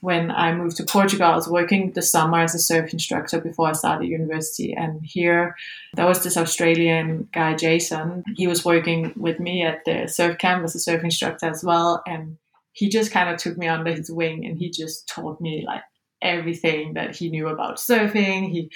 when 0.00 0.30
i 0.30 0.52
moved 0.54 0.76
to 0.76 0.84
portugal 0.84 1.26
i 1.26 1.34
was 1.34 1.48
working 1.48 1.92
the 1.92 2.02
summer 2.02 2.40
as 2.40 2.54
a 2.54 2.58
surf 2.58 2.92
instructor 2.92 3.40
before 3.40 3.68
i 3.68 3.72
started 3.72 4.06
university 4.06 4.72
and 4.74 5.00
here 5.04 5.54
there 5.94 6.06
was 6.06 6.22
this 6.24 6.36
australian 6.36 7.28
guy 7.32 7.54
jason 7.54 8.24
he 8.36 8.46
was 8.46 8.64
working 8.64 9.12
with 9.16 9.38
me 9.40 9.62
at 9.62 9.84
the 9.84 10.06
surf 10.08 10.36
camp 10.38 10.64
as 10.64 10.74
a 10.74 10.80
surf 10.80 11.02
instructor 11.04 11.46
as 11.46 11.62
well 11.64 12.02
and 12.06 12.38
he 12.74 12.88
just 12.88 13.10
kind 13.12 13.28
of 13.28 13.36
took 13.36 13.56
me 13.58 13.68
under 13.68 13.92
his 13.92 14.10
wing 14.10 14.46
and 14.46 14.56
he 14.58 14.70
just 14.70 15.06
taught 15.08 15.40
me 15.40 15.62
like 15.66 15.82
everything 16.22 16.94
that 16.94 17.16
he 17.16 17.30
knew 17.30 17.48
about 17.48 17.76
surfing. 17.76 18.50
He 18.50 18.70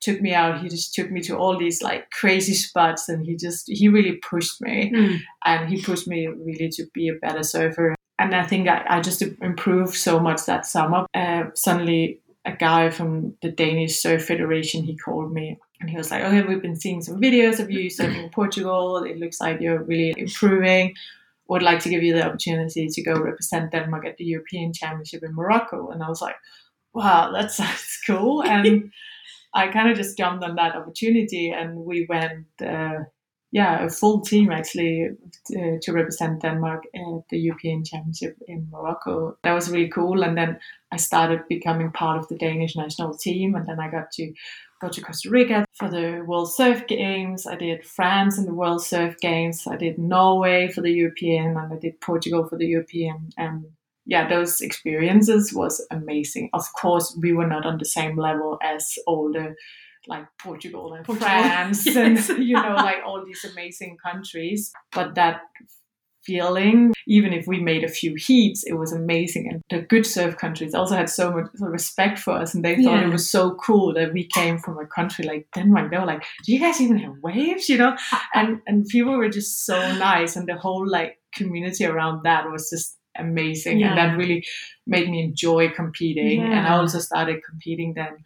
took 0.00 0.20
me 0.20 0.32
out 0.32 0.60
he 0.60 0.68
just 0.68 0.94
took 0.94 1.10
me 1.10 1.20
to 1.20 1.36
all 1.36 1.58
these 1.58 1.82
like 1.82 2.10
crazy 2.10 2.54
spots 2.54 3.08
and 3.08 3.24
he 3.24 3.36
just 3.36 3.64
he 3.68 3.88
really 3.88 4.16
pushed 4.16 4.60
me. 4.60 4.92
Hmm. 4.94 5.16
and 5.44 5.68
he 5.68 5.82
pushed 5.82 6.06
me 6.06 6.26
really 6.26 6.68
to 6.70 6.86
be 6.94 7.08
a 7.08 7.14
better 7.14 7.42
surfer. 7.42 7.94
And 8.18 8.34
i 8.34 8.44
think 8.44 8.68
i, 8.68 8.84
I 8.88 9.00
just 9.00 9.22
improved 9.22 9.94
so 9.94 10.20
much 10.20 10.44
that 10.46 10.66
summer. 10.66 11.06
Uh, 11.14 11.44
suddenly 11.54 12.20
a 12.44 12.52
guy 12.52 12.90
from 12.90 13.34
the 13.42 13.50
danish 13.50 14.00
surf 14.00 14.24
federation 14.24 14.84
he 14.84 14.96
called 14.96 15.32
me 15.32 15.58
and 15.80 15.90
he 15.90 15.96
was 15.96 16.10
like 16.10 16.22
okay 16.22 16.42
we've 16.42 16.62
been 16.62 16.76
seeing 16.76 17.02
some 17.02 17.20
videos 17.20 17.58
of 17.60 17.70
you 17.70 17.90
surfing 17.96 18.24
in 18.24 18.30
portugal. 18.30 19.02
It 19.04 19.18
looks 19.18 19.40
like 19.40 19.60
you're 19.60 19.82
really 19.82 20.14
improving. 20.16 20.94
Would 21.48 21.62
like 21.62 21.80
to 21.80 21.88
give 21.88 22.02
you 22.02 22.12
the 22.12 22.26
opportunity 22.26 22.88
to 22.88 23.02
go 23.02 23.14
represent 23.14 23.72
denmark 23.72 24.06
at 24.06 24.16
the 24.16 24.24
european 24.24 24.72
championship 24.72 25.24
in 25.24 25.34
morocco. 25.34 25.90
And 25.90 26.02
i 26.04 26.08
was 26.08 26.22
like 26.22 26.36
wow 26.94 27.30
that 27.32 27.50
sounds 27.58 27.98
cool 28.06 28.42
and 28.42 28.90
I 29.54 29.68
kind 29.68 29.90
of 29.90 29.96
just 29.96 30.16
jumped 30.16 30.44
on 30.44 30.56
that 30.56 30.76
opportunity, 30.76 31.50
and 31.50 31.84
we 31.84 32.06
went 32.08 32.46
uh, 32.64 33.04
yeah, 33.50 33.84
a 33.84 33.88
full 33.88 34.20
team 34.20 34.50
actually 34.50 35.08
uh, 35.56 35.78
to 35.80 35.92
represent 35.92 36.42
Denmark 36.42 36.84
at 36.94 37.28
the 37.30 37.38
European 37.38 37.82
Championship 37.82 38.36
in 38.46 38.68
Morocco. 38.70 39.38
That 39.42 39.54
was 39.54 39.70
really 39.70 39.88
cool. 39.88 40.22
And 40.22 40.36
then 40.36 40.58
I 40.92 40.98
started 40.98 41.48
becoming 41.48 41.90
part 41.90 42.18
of 42.18 42.28
the 42.28 42.36
Danish 42.36 42.76
national 42.76 43.16
team, 43.16 43.54
and 43.54 43.66
then 43.66 43.80
I 43.80 43.90
got 43.90 44.10
to 44.12 44.32
go 44.82 44.90
to 44.90 45.00
Costa 45.00 45.30
Rica 45.30 45.64
for 45.74 45.88
the 45.88 46.22
World 46.26 46.52
Surf 46.52 46.86
Games. 46.86 47.46
I 47.46 47.56
did 47.56 47.86
France 47.86 48.36
in 48.36 48.44
the 48.44 48.54
World 48.54 48.84
Surf 48.84 49.16
Games. 49.20 49.66
I 49.66 49.76
did 49.76 49.98
Norway 49.98 50.68
for 50.68 50.82
the 50.82 50.92
European, 50.92 51.56
and 51.56 51.72
I 51.72 51.78
did 51.78 52.00
Portugal 52.02 52.46
for 52.46 52.58
the 52.58 52.66
European. 52.66 53.30
And 53.38 53.64
yeah, 54.08 54.26
those 54.26 54.62
experiences 54.62 55.52
was 55.52 55.86
amazing. 55.90 56.48
Of 56.54 56.64
course, 56.72 57.16
we 57.20 57.34
were 57.34 57.46
not 57.46 57.66
on 57.66 57.76
the 57.76 57.84
same 57.84 58.16
level 58.16 58.58
as 58.62 58.94
all 59.06 59.30
the 59.30 59.54
like 60.06 60.26
Portugal 60.40 60.94
and 60.94 61.04
Portugal. 61.04 61.28
France 61.28 61.86
and 61.96 62.18
you 62.38 62.54
know 62.54 62.74
like 62.76 62.98
all 63.04 63.22
these 63.26 63.44
amazing 63.44 63.98
countries 64.02 64.72
but 64.92 65.16
that 65.16 65.40
feeling 66.24 66.94
even 67.06 67.32
if 67.32 67.46
we 67.46 67.60
made 67.60 67.82
a 67.84 67.88
few 67.88 68.14
heats 68.14 68.62
it 68.64 68.74
was 68.74 68.92
amazing 68.92 69.48
and 69.50 69.60
the 69.70 69.84
good 69.86 70.06
surf 70.06 70.36
countries 70.36 70.72
also 70.72 70.94
had 70.94 71.10
so 71.10 71.32
much 71.32 71.46
respect 71.58 72.18
for 72.18 72.32
us 72.32 72.54
and 72.54 72.64
they 72.64 72.76
thought 72.76 73.00
yeah. 73.00 73.06
it 73.06 73.12
was 73.12 73.28
so 73.28 73.56
cool 73.56 73.92
that 73.92 74.12
we 74.12 74.24
came 74.24 74.56
from 74.58 74.78
a 74.78 74.86
country 74.86 75.24
like 75.24 75.46
Denmark 75.54 75.90
they 75.90 75.98
were 75.98 76.06
like 76.06 76.24
do 76.44 76.52
you 76.52 76.60
guys 76.60 76.80
even 76.80 76.98
have 76.98 77.16
waves 77.22 77.68
you 77.68 77.76
know 77.76 77.96
and 78.34 78.60
and 78.66 78.86
people 78.86 79.16
were 79.16 79.28
just 79.28 79.66
so 79.66 79.76
nice 79.96 80.36
and 80.36 80.48
the 80.48 80.56
whole 80.56 80.88
like 80.88 81.18
community 81.34 81.84
around 81.84 82.22
that 82.22 82.50
was 82.50 82.70
just 82.70 82.97
amazing 83.18 83.80
yeah. 83.80 83.88
and 83.88 83.98
that 83.98 84.16
really 84.16 84.44
made 84.86 85.08
me 85.08 85.22
enjoy 85.22 85.68
competing 85.68 86.40
yeah. 86.40 86.58
and 86.58 86.66
I 86.66 86.76
also 86.76 86.98
started 86.98 87.42
competing 87.44 87.94
then 87.94 88.24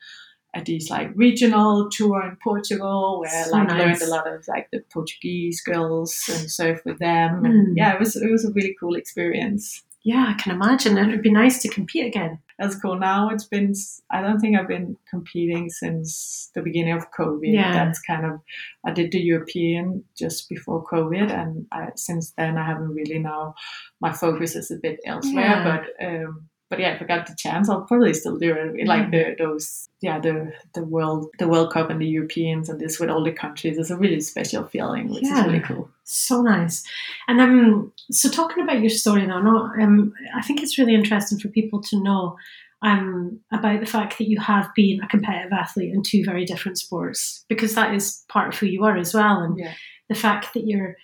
at 0.54 0.66
these 0.66 0.90
like 0.90 1.10
regional 1.14 1.88
tour 1.90 2.22
in 2.22 2.36
Portugal 2.42 3.20
where 3.20 3.44
so 3.44 3.50
like 3.50 3.68
nice. 3.68 3.78
learned 3.78 4.02
a 4.02 4.14
lot 4.14 4.30
of 4.30 4.46
like 4.48 4.68
the 4.70 4.80
Portuguese 4.92 5.62
girls 5.62 6.22
and 6.28 6.50
surf 6.50 6.80
with 6.84 6.98
them. 6.98 7.44
And 7.44 7.68
mm. 7.68 7.72
yeah, 7.74 7.94
it 7.94 7.98
was 7.98 8.16
it 8.16 8.30
was 8.30 8.44
a 8.44 8.52
really 8.52 8.76
cool 8.78 8.94
experience. 8.94 9.82
Yeah, 10.04 10.34
I 10.36 10.40
can 10.40 10.54
imagine. 10.54 10.98
And 10.98 11.10
It 11.10 11.14
would 11.14 11.22
be 11.22 11.32
nice 11.32 11.62
to 11.62 11.68
compete 11.68 12.06
again. 12.06 12.38
That's 12.62 12.76
cool. 12.76 12.96
Now 12.96 13.28
it's 13.30 13.44
been 13.44 13.74
I 14.12 14.22
don't 14.22 14.38
think 14.38 14.56
I've 14.56 14.68
been 14.68 14.96
competing 15.10 15.68
since 15.68 16.48
the 16.54 16.62
beginning 16.62 16.94
of 16.94 17.10
COVID. 17.10 17.52
Yeah. 17.52 17.72
That's 17.72 18.00
kind 18.00 18.24
of 18.24 18.38
I 18.86 18.92
did 18.92 19.10
the 19.10 19.18
European 19.18 20.04
just 20.16 20.48
before 20.48 20.86
COVID 20.86 21.28
and 21.32 21.66
I, 21.72 21.88
since 21.96 22.30
then 22.38 22.56
I 22.56 22.64
haven't 22.64 22.94
really 22.94 23.18
now 23.18 23.56
my 24.00 24.12
focus 24.12 24.54
is 24.54 24.70
a 24.70 24.76
bit 24.76 25.00
elsewhere. 25.04 25.44
Yeah. 25.44 25.64
But 25.64 26.06
um 26.06 26.48
but 26.72 26.80
yeah, 26.80 26.94
if 26.94 27.02
I 27.02 27.04
got 27.04 27.26
the 27.26 27.34
chance, 27.36 27.68
I'll 27.68 27.82
probably 27.82 28.14
still 28.14 28.38
do 28.38 28.54
it. 28.54 28.86
Like 28.86 29.10
the 29.10 29.36
those, 29.38 29.90
yeah, 30.00 30.18
the 30.18 30.54
the 30.72 30.82
world, 30.82 31.28
the 31.38 31.46
World 31.46 31.70
Cup 31.70 31.90
and 31.90 32.00
the 32.00 32.06
Europeans 32.06 32.70
and 32.70 32.80
this 32.80 32.98
with 32.98 33.10
all 33.10 33.22
the 33.22 33.30
countries 33.30 33.76
is 33.76 33.90
a 33.90 33.96
really 33.98 34.22
special 34.22 34.64
feeling, 34.64 35.10
which 35.10 35.22
yeah. 35.22 35.40
is 35.40 35.46
really 35.46 35.60
cool. 35.60 35.90
So 36.04 36.40
nice. 36.40 36.82
And 37.28 37.42
um, 37.42 37.92
so 38.10 38.30
talking 38.30 38.62
about 38.62 38.80
your 38.80 38.88
story 38.88 39.26
now, 39.26 39.42
no, 39.42 39.70
um, 39.82 40.14
I 40.34 40.40
think 40.40 40.62
it's 40.62 40.78
really 40.78 40.94
interesting 40.94 41.38
for 41.38 41.48
people 41.48 41.82
to 41.82 42.02
know 42.02 42.38
um, 42.80 43.40
about 43.52 43.80
the 43.80 43.86
fact 43.86 44.16
that 44.16 44.30
you 44.30 44.40
have 44.40 44.70
been 44.74 45.02
a 45.02 45.08
competitive 45.08 45.52
athlete 45.52 45.92
in 45.92 46.02
two 46.02 46.24
very 46.24 46.46
different 46.46 46.78
sports 46.78 47.44
because 47.50 47.74
that 47.74 47.94
is 47.94 48.24
part 48.30 48.48
of 48.48 48.58
who 48.58 48.64
you 48.64 48.82
are 48.84 48.96
as 48.96 49.12
well, 49.12 49.40
and 49.40 49.58
yeah. 49.58 49.74
the 50.08 50.14
fact 50.14 50.54
that 50.54 50.66
you're 50.66 50.96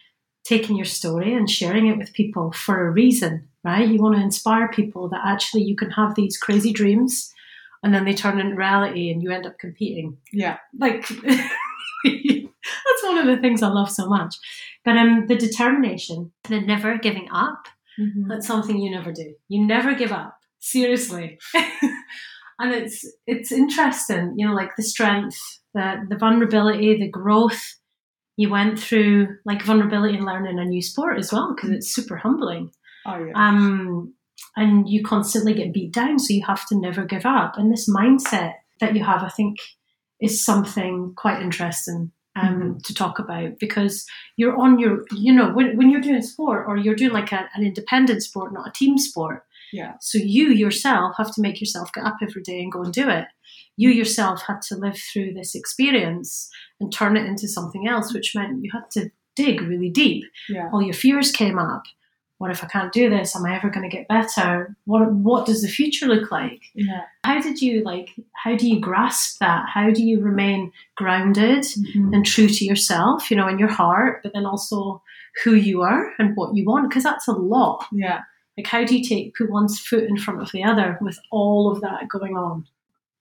taking 0.49 0.77
your 0.77 0.87
story 0.87 1.35
and 1.35 1.51
sharing 1.51 1.87
it 1.87 1.99
with 1.99 2.13
people 2.13 2.53
for 2.53 2.87
a 2.87 2.91
reason 2.91 3.49
right? 3.65 3.89
You 3.89 3.99
want 3.99 4.17
to 4.17 4.23
inspire 4.23 4.69
people 4.69 5.09
that 5.09 5.21
actually 5.25 5.63
you 5.63 5.77
can 5.77 5.91
have 5.91 6.15
these 6.15 6.39
crazy 6.39 6.73
dreams 6.73 7.33
and 7.83 7.95
then 7.95 8.05
they 8.05 8.15
turn 8.15 8.41
into 8.41 8.57
reality 8.57 9.11
and 9.11 9.23
you 9.23 9.31
end 9.31 9.47
up 9.47 9.59
competing. 9.59 10.17
Yeah. 10.33 10.59
Like 10.79 11.07
that's 12.05 13.03
one 13.03 13.19
of 13.19 13.27
the 13.27 13.39
things 13.41 13.63
I 13.63 13.69
love 13.69 13.91
so 13.91 14.09
much. 14.09 14.37
But 14.85 14.97
um 14.97 15.27
the 15.27 15.37
determination, 15.37 16.33
the 16.45 16.61
never 16.61 16.99
giving 16.99 17.29
up, 17.31 17.69
mm-hmm. 17.99 18.29
that's 18.29 18.47
something 18.47 18.79
you 18.79 18.91
never 18.91 19.13
do. 19.13 19.35
You 19.49 19.67
never 19.67 19.95
give 19.95 20.13
up. 20.13 20.39
Seriously. 20.61 21.39
and 21.55 22.73
it's 22.73 23.07
it's 23.27 23.53
interesting, 23.53 24.35
you 24.37 24.47
know, 24.47 24.55
like 24.55 24.77
the 24.77 24.83
strength, 24.83 25.39
the 25.75 26.07
the 26.09 26.17
vulnerability, 26.17 26.97
the 26.97 27.09
growth 27.09 27.75
you 28.39 28.49
went 28.49 28.79
through, 28.79 29.37
like 29.45 29.65
vulnerability 29.65 30.17
and 30.17 30.25
learning 30.25 30.61
a 30.61 30.65
new 30.65 30.81
sport 30.81 31.19
as 31.19 31.33
well, 31.33 31.53
because 31.55 31.71
it's 31.71 31.93
super 31.93 32.17
humbling. 32.17 32.71
Oh, 33.05 33.19
yeah. 33.19 33.33
Um, 33.35 34.15
and 34.57 34.89
you 34.89 35.03
constantly 35.03 35.55
get 35.55 35.75
beat 35.75 35.93
down, 35.93 36.21
so 36.21 36.33
you 36.33 36.45
have 36.47 36.65
to 36.69 36.79
never 36.79 37.05
give 37.05 37.27
up. 37.27 37.55
And 37.57 37.73
this 37.73 37.91
mindset 37.91 38.55
that 38.79 38.95
you 38.95 39.03
have, 39.03 39.25
I 39.25 39.29
think, 39.29 39.57
is 40.21 40.45
something 40.45 41.15
quite 41.17 41.43
interesting 41.43 42.13
um, 42.37 42.49
mm-hmm. 42.49 42.79
to 42.85 42.95
talk 42.95 43.19
about 43.19 43.59
because 43.59 44.07
you're 44.37 44.57
on 44.57 44.79
your, 44.79 45.05
you 45.11 45.33
know, 45.33 45.51
when, 45.51 45.77
when 45.77 45.91
you're 45.91 46.01
doing 46.01 46.23
sport 46.23 46.67
or 46.69 46.77
you're 46.77 46.95
doing 46.95 47.13
like 47.13 47.33
a, 47.33 47.49
an 47.57 47.65
independent 47.67 48.23
sport, 48.23 48.53
not 48.53 48.69
a 48.69 48.73
team 48.73 48.99
sport. 48.99 49.43
Yeah. 49.73 49.95
So 50.01 50.19
you 50.19 50.51
yourself 50.51 51.15
have 51.19 51.35
to 51.35 51.43
make 51.43 51.61
yourself 51.61 51.93
get 51.93 52.05
up 52.05 52.17
every 52.23 52.43
day 52.43 52.61
and 52.61 52.73
go 52.73 52.83
and 52.83 52.93
do 52.93 53.09
it. 53.09 53.27
You 53.77 53.91
yourself 53.91 54.43
had 54.47 54.61
to 54.69 54.77
live 54.77 54.99
through 54.99 55.35
this 55.35 55.55
experience 55.55 56.51
and 56.81 56.93
turn 56.93 57.17
it 57.17 57.27
into 57.27 57.49
something 57.49 57.87
else, 57.87 58.13
which 58.13 58.35
meant 58.35 58.65
you 58.65 58.71
had 58.73 58.91
to 58.93 59.11
dig 59.37 59.61
really 59.61 59.91
deep. 59.91 60.25
Yeah. 60.49 60.69
All 60.73 60.83
your 60.83 60.95
fears 60.95 61.31
came 61.31 61.59
up 61.59 61.85
what 62.39 62.53
if 62.53 62.63
I 62.63 62.69
can't 62.69 62.93
do 62.93 63.11
this? 63.11 63.35
Am 63.35 63.45
I 63.45 63.57
ever 63.57 63.69
going 63.69 63.89
to 63.89 63.95
get 63.95 64.07
better? 64.07 64.77
What 64.85 65.13
what 65.13 65.45
does 65.45 65.63
the 65.63 65.69
future 65.69 66.07
look 66.07 66.31
like? 66.31 66.63
Yeah. 66.75 67.03
How 67.25 67.41
did 67.41 67.61
you 67.61 67.83
like? 67.83 68.11
How 68.33 68.57
do 68.57 68.69
you 68.69 68.81
grasp 68.81 69.39
that? 69.41 69.67
How 69.69 69.91
do 69.91 70.05
you 70.05 70.21
remain 70.21 70.73
grounded 70.97 71.65
mm-hmm. 71.65 72.15
and 72.15 72.25
true 72.25 72.49
to 72.49 72.65
yourself? 72.65 73.31
You 73.31 73.37
know, 73.37 73.49
in 73.49 73.59
your 73.59 73.69
heart, 73.69 74.21
but 74.23 74.33
then 74.35 74.47
also 74.47 75.03
who 75.43 75.55
you 75.55 75.83
are 75.83 76.13
and 76.19 76.37
what 76.37 76.55
you 76.55 76.65
want, 76.65 76.89
because 76.89 77.03
that's 77.03 77.27
a 77.27 77.33
lot. 77.33 77.87
Yeah. 77.93 78.21
Like, 78.59 78.67
how 78.67 78.85
do 78.85 78.99
you 78.99 79.05
take 79.05 79.37
put 79.37 79.51
one's 79.51 79.79
foot 79.79 80.03
in 80.03 80.17
front 80.17 80.43
of 80.43 80.51
the 80.51 80.65
other 80.65 80.99
with 81.01 81.17
all 81.31 81.71
of 81.71 81.81
that 81.81 82.09
going 82.09 82.37
on? 82.37 82.67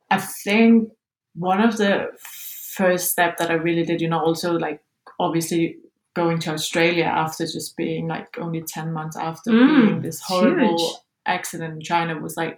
I 0.10 0.17
think 0.17 0.89
one 1.36 1.62
of 1.62 1.78
the 1.78 2.08
first 2.17 3.12
step 3.12 3.38
that 3.38 3.52
I 3.52 3.54
really 3.54 3.84
did, 3.84 4.02
you 4.02 4.10
know, 4.10 4.19
also 4.19 4.54
like 4.54 4.82
obviously 5.19 5.78
going 6.15 6.39
to 6.39 6.54
Australia 6.54 7.04
after 7.04 7.45
just 7.45 7.78
being 7.78 8.08
like 8.08 8.36
only 8.39 8.63
10 8.63 8.91
months 8.91 9.15
after 9.15 9.52
mm, 9.52 9.86
being 9.86 10.02
this 10.02 10.19
horrible 10.21 10.76
huge. 10.76 10.97
accident 11.28 11.76
in 11.76 11.82
China 11.82 12.19
was 12.19 12.36
like 12.36 12.58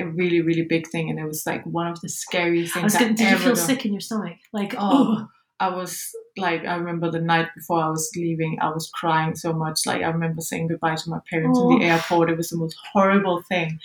a 0.00 0.06
really, 0.06 0.42
really 0.42 0.62
big 0.62 0.86
thing. 0.86 1.10
And 1.10 1.18
it 1.18 1.24
was 1.24 1.44
like 1.44 1.66
one 1.66 1.88
of 1.88 2.00
the 2.02 2.08
scariest 2.08 2.74
things. 2.74 2.94
I 2.94 3.08
was 3.08 3.16
did 3.16 3.18
you 3.18 3.36
feel 3.38 3.54
done. 3.54 3.56
sick 3.56 3.84
in 3.84 3.94
your 3.94 4.00
stomach? 4.00 4.38
Like, 4.52 4.76
oh, 4.78 5.26
I 5.58 5.70
was 5.70 6.14
like, 6.36 6.64
I 6.64 6.76
remember 6.76 7.10
the 7.10 7.20
night 7.20 7.48
before 7.54 7.80
I 7.80 7.90
was 7.90 8.10
leaving, 8.16 8.58
I 8.60 8.70
was 8.70 8.90
crying 8.94 9.34
so 9.34 9.52
much. 9.52 9.80
Like, 9.86 10.02
I 10.02 10.08
remember 10.08 10.40
saying 10.40 10.68
goodbye 10.68 10.96
to 10.96 11.10
my 11.10 11.20
parents 11.30 11.58
oh. 11.60 11.72
in 11.72 11.78
the 11.78 11.84
oh. 11.84 11.88
airport. 11.88 12.30
It 12.30 12.36
was 12.36 12.48
the 12.48 12.56
most 12.56 12.76
horrible 12.92 13.42
thing. 13.48 13.78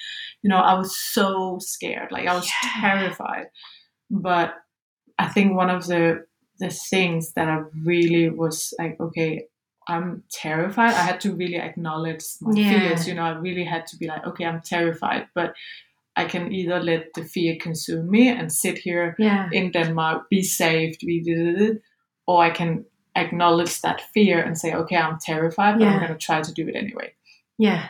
You 0.43 0.49
know, 0.49 0.57
I 0.57 0.73
was 0.75 0.97
so 0.97 1.57
scared. 1.59 2.11
Like, 2.11 2.27
I 2.27 2.33
was 2.33 2.45
yeah. 2.45 2.81
terrified. 2.81 3.47
But 4.09 4.53
I 5.19 5.27
think 5.27 5.55
one 5.55 5.69
of 5.69 5.87
the 5.87 6.25
the 6.59 6.69
things 6.69 7.33
that 7.33 7.47
I 7.47 7.61
really 7.85 8.29
was 8.29 8.73
like, 8.79 8.99
okay, 8.99 9.45
I'm 9.87 10.23
terrified. 10.31 10.93
I 10.93 11.03
had 11.03 11.21
to 11.21 11.35
really 11.35 11.57
acknowledge 11.57 12.23
my 12.41 12.59
yeah. 12.59 12.79
fears. 12.79 13.07
You 13.07 13.13
know, 13.13 13.23
I 13.23 13.31
really 13.31 13.63
had 13.63 13.85
to 13.87 13.97
be 13.97 14.07
like, 14.07 14.25
okay, 14.25 14.45
I'm 14.45 14.61
terrified, 14.61 15.27
but 15.35 15.53
I 16.15 16.25
can 16.25 16.51
either 16.51 16.79
let 16.79 17.13
the 17.13 17.23
fear 17.23 17.57
consume 17.61 18.09
me 18.09 18.27
and 18.27 18.51
sit 18.51 18.79
here 18.79 19.15
yeah. 19.19 19.49
in 19.51 19.71
Denmark, 19.71 20.29
be 20.31 20.41
saved, 20.41 21.01
be, 21.01 21.21
or 22.27 22.43
I 22.43 22.49
can 22.49 22.85
acknowledge 23.15 23.81
that 23.81 24.01
fear 24.13 24.39
and 24.39 24.57
say, 24.57 24.73
okay, 24.73 24.95
I'm 24.95 25.17
terrified, 25.19 25.79
but 25.79 25.85
yeah. 25.85 25.93
I'm 25.93 25.99
going 25.99 26.11
to 26.11 26.17
try 26.17 26.41
to 26.41 26.53
do 26.53 26.67
it 26.67 26.75
anyway. 26.75 27.13
Yeah. 27.57 27.87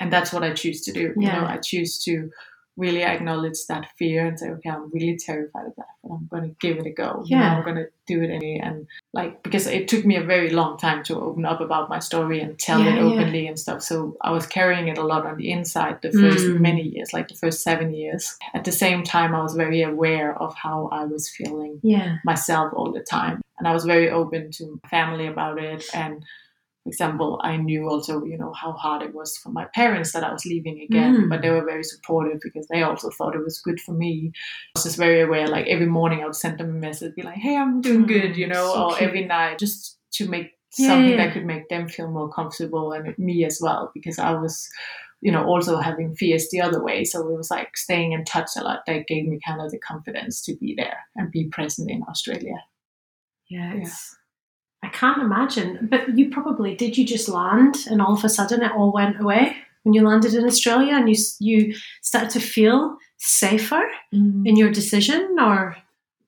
And 0.00 0.12
that's 0.12 0.32
what 0.32 0.42
I 0.42 0.52
choose 0.52 0.82
to 0.82 0.92
do. 0.92 1.14
You 1.16 1.28
know, 1.28 1.44
I 1.46 1.58
choose 1.58 2.02
to 2.04 2.30
really 2.76 3.02
acknowledge 3.02 3.66
that 3.68 3.86
fear 3.98 4.26
and 4.26 4.38
say, 4.38 4.48
okay, 4.48 4.70
I'm 4.70 4.90
really 4.90 5.18
terrified 5.18 5.66
of 5.66 5.76
that, 5.76 5.86
but 6.02 6.14
I'm 6.14 6.28
going 6.30 6.44
to 6.44 6.56
give 6.60 6.78
it 6.78 6.86
a 6.86 6.90
go. 6.90 7.22
Yeah. 7.26 7.36
You 7.36 7.42
know, 7.42 7.56
I'm 7.56 7.64
going 7.64 7.76
to 7.76 7.88
do 8.06 8.22
it 8.22 8.30
anyway. 8.30 8.60
And 8.62 8.86
like, 9.12 9.42
because 9.42 9.66
it 9.66 9.88
took 9.88 10.06
me 10.06 10.16
a 10.16 10.22
very 10.22 10.50
long 10.50 10.78
time 10.78 11.02
to 11.04 11.20
open 11.20 11.44
up 11.44 11.60
about 11.60 11.90
my 11.90 11.98
story 11.98 12.40
and 12.40 12.58
tell 12.58 12.80
yeah, 12.80 12.94
it 12.94 13.02
openly 13.02 13.42
yeah. 13.42 13.50
and 13.50 13.58
stuff. 13.58 13.82
So 13.82 14.16
I 14.22 14.30
was 14.30 14.46
carrying 14.46 14.88
it 14.88 14.96
a 14.96 15.04
lot 15.04 15.26
on 15.26 15.36
the 15.36 15.50
inside 15.50 16.00
the 16.00 16.12
first 16.12 16.46
mm. 16.46 16.60
many 16.60 16.82
years, 16.82 17.12
like 17.12 17.28
the 17.28 17.34
first 17.34 17.62
seven 17.62 17.92
years. 17.92 18.38
At 18.54 18.64
the 18.64 18.72
same 18.72 19.04
time, 19.04 19.34
I 19.34 19.42
was 19.42 19.54
very 19.54 19.82
aware 19.82 20.34
of 20.40 20.54
how 20.54 20.88
I 20.90 21.04
was 21.04 21.28
feeling 21.28 21.80
yeah. 21.82 22.16
myself 22.24 22.72
all 22.74 22.92
the 22.92 23.00
time. 23.00 23.42
And 23.60 23.68
I 23.68 23.72
was 23.72 23.84
very 23.84 24.10
open 24.10 24.50
to 24.52 24.80
family 24.90 25.28
about 25.28 25.62
it 25.62 25.84
and 25.94 26.24
for 26.82 26.88
example, 26.88 27.38
I 27.44 27.58
knew 27.58 27.88
also, 27.88 28.24
you 28.24 28.38
know, 28.38 28.54
how 28.54 28.72
hard 28.72 29.02
it 29.02 29.14
was 29.14 29.36
for 29.36 29.50
my 29.50 29.66
parents 29.74 30.12
that 30.12 30.24
I 30.24 30.32
was 30.32 30.46
leaving 30.46 30.80
again, 30.80 31.14
mm. 31.14 31.28
but 31.28 31.42
they 31.42 31.50
were 31.50 31.64
very 31.64 31.84
supportive 31.84 32.40
because 32.42 32.66
they 32.68 32.82
also 32.82 33.10
thought 33.10 33.36
it 33.36 33.44
was 33.44 33.60
good 33.60 33.78
for 33.80 33.92
me. 33.92 34.32
I 34.34 34.78
was 34.78 34.84
just 34.84 34.96
very 34.96 35.20
aware, 35.20 35.46
like 35.46 35.66
every 35.66 35.86
morning 35.86 36.22
I 36.22 36.24
would 36.24 36.36
send 36.36 36.56
them 36.56 36.70
a 36.70 36.72
message, 36.72 37.14
be 37.14 37.22
like, 37.22 37.36
hey, 37.36 37.54
I'm 37.54 37.82
doing 37.82 38.04
mm, 38.04 38.08
good, 38.08 38.36
you 38.36 38.46
know, 38.46 38.72
so 38.72 38.84
or 38.84 38.96
cute. 38.96 39.08
every 39.08 39.24
night 39.26 39.58
just 39.58 39.98
to 40.12 40.28
make 40.28 40.52
yeah, 40.78 40.88
something 40.88 41.10
yeah. 41.10 41.16
that 41.18 41.34
could 41.34 41.44
make 41.44 41.68
them 41.68 41.86
feel 41.86 42.10
more 42.10 42.32
comfortable 42.32 42.92
and 42.92 43.16
me 43.18 43.44
as 43.44 43.58
well, 43.60 43.90
because 43.92 44.18
I 44.18 44.32
was, 44.32 44.66
you 45.20 45.30
know, 45.30 45.44
also 45.44 45.76
having 45.76 46.16
fears 46.16 46.48
the 46.50 46.62
other 46.62 46.82
way. 46.82 47.04
So 47.04 47.20
it 47.28 47.36
was 47.36 47.50
like 47.50 47.76
staying 47.76 48.12
in 48.12 48.24
touch 48.24 48.52
a 48.56 48.62
lot 48.62 48.84
that 48.86 49.06
gave 49.06 49.26
me 49.26 49.38
kind 49.46 49.60
of 49.60 49.70
the 49.70 49.78
confidence 49.78 50.42
to 50.46 50.56
be 50.56 50.74
there 50.74 51.00
and 51.14 51.30
be 51.30 51.48
present 51.48 51.90
in 51.90 52.02
Australia. 52.08 52.56
Yeah, 53.50 53.74
it's 53.74 54.16
I 54.82 54.88
can't 54.88 55.20
imagine. 55.20 55.88
But 55.90 56.16
you 56.16 56.30
probably 56.30 56.74
did. 56.74 56.96
You 56.96 57.04
just 57.04 57.28
land, 57.28 57.76
and 57.90 58.00
all 58.00 58.14
of 58.14 58.24
a 58.24 58.28
sudden, 58.28 58.62
it 58.62 58.72
all 58.72 58.92
went 58.92 59.20
away 59.20 59.56
when 59.82 59.92
you 59.92 60.02
landed 60.02 60.34
in 60.34 60.46
Australia, 60.46 60.94
and 60.94 61.08
you 61.10 61.16
you 61.40 61.74
started 62.00 62.30
to 62.30 62.40
feel 62.40 62.96
safer 63.18 63.82
mm. 64.14 64.48
in 64.48 64.56
your 64.56 64.70
decision, 64.70 65.36
or 65.38 65.76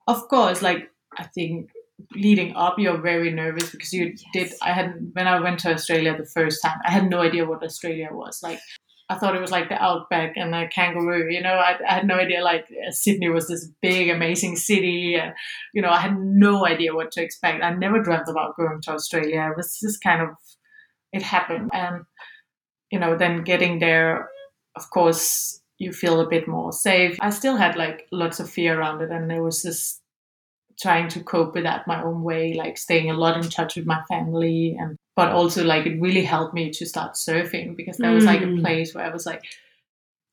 of 0.06 0.28
course, 0.28 0.60
like 0.60 0.90
I 1.16 1.24
think 1.24 1.70
leading 2.14 2.54
up, 2.56 2.78
you're 2.78 3.00
very 3.00 3.30
nervous 3.30 3.70
because 3.70 3.92
you 3.92 4.06
yes. 4.06 4.24
did. 4.32 4.52
I 4.62 4.72
had 4.72 5.10
when 5.12 5.28
I 5.28 5.40
went 5.40 5.60
to 5.60 5.72
Australia 5.72 6.16
the 6.16 6.26
first 6.26 6.62
time, 6.62 6.78
I 6.84 6.90
had 6.90 7.08
no 7.08 7.20
idea 7.20 7.46
what 7.46 7.62
Australia 7.62 8.08
was 8.12 8.42
like. 8.42 8.60
I 9.12 9.18
thought 9.18 9.36
it 9.36 9.40
was 9.40 9.50
like 9.50 9.68
the 9.68 9.82
outback 9.82 10.36
and 10.36 10.54
the 10.54 10.68
kangaroo. 10.74 11.30
You 11.30 11.42
know, 11.42 11.52
I, 11.52 11.76
I, 11.86 11.94
had 11.94 12.06
no 12.06 12.14
idea 12.14 12.42
like 12.42 12.66
Sydney 12.90 13.28
was 13.28 13.46
this 13.46 13.68
big, 13.82 14.08
amazing 14.08 14.56
city. 14.56 15.16
And, 15.16 15.34
you 15.74 15.82
know, 15.82 15.90
I 15.90 16.00
had 16.00 16.18
no 16.18 16.66
idea 16.66 16.94
what 16.94 17.12
to 17.12 17.22
expect. 17.22 17.62
I 17.62 17.74
never 17.74 18.02
dreamt 18.02 18.28
about 18.28 18.56
going 18.56 18.80
to 18.82 18.92
Australia. 18.92 19.50
It 19.50 19.56
was 19.56 19.78
just 19.78 20.02
kind 20.02 20.22
of, 20.22 20.30
it 21.12 21.22
happened. 21.22 21.70
And, 21.74 22.04
you 22.90 22.98
know, 22.98 23.16
then 23.18 23.44
getting 23.44 23.80
there, 23.80 24.30
of 24.76 24.88
course, 24.88 25.60
you 25.78 25.92
feel 25.92 26.20
a 26.20 26.28
bit 26.28 26.48
more 26.48 26.72
safe. 26.72 27.18
I 27.20 27.28
still 27.30 27.56
had 27.56 27.76
like 27.76 28.06
lots 28.12 28.40
of 28.40 28.48
fear 28.48 28.78
around 28.78 29.02
it. 29.02 29.10
And 29.10 29.30
there 29.30 29.42
was 29.42 29.62
just 29.62 30.00
trying 30.80 31.08
to 31.08 31.22
cope 31.22 31.54
with 31.54 31.64
that 31.64 31.86
my 31.86 32.02
own 32.02 32.22
way, 32.22 32.54
like 32.54 32.78
staying 32.78 33.10
a 33.10 33.14
lot 33.14 33.36
in 33.36 33.50
touch 33.50 33.76
with 33.76 33.84
my 33.84 34.02
family 34.08 34.74
and 34.80 34.96
but 35.14 35.30
also 35.30 35.64
like 35.64 35.86
it 35.86 36.00
really 36.00 36.24
helped 36.24 36.54
me 36.54 36.70
to 36.70 36.86
start 36.86 37.14
surfing 37.14 37.76
because 37.76 37.98
that 37.98 38.12
was 38.12 38.24
like 38.24 38.40
a 38.40 38.46
mm. 38.46 38.60
place 38.60 38.94
where 38.94 39.04
I 39.04 39.12
was 39.12 39.26
like 39.26 39.42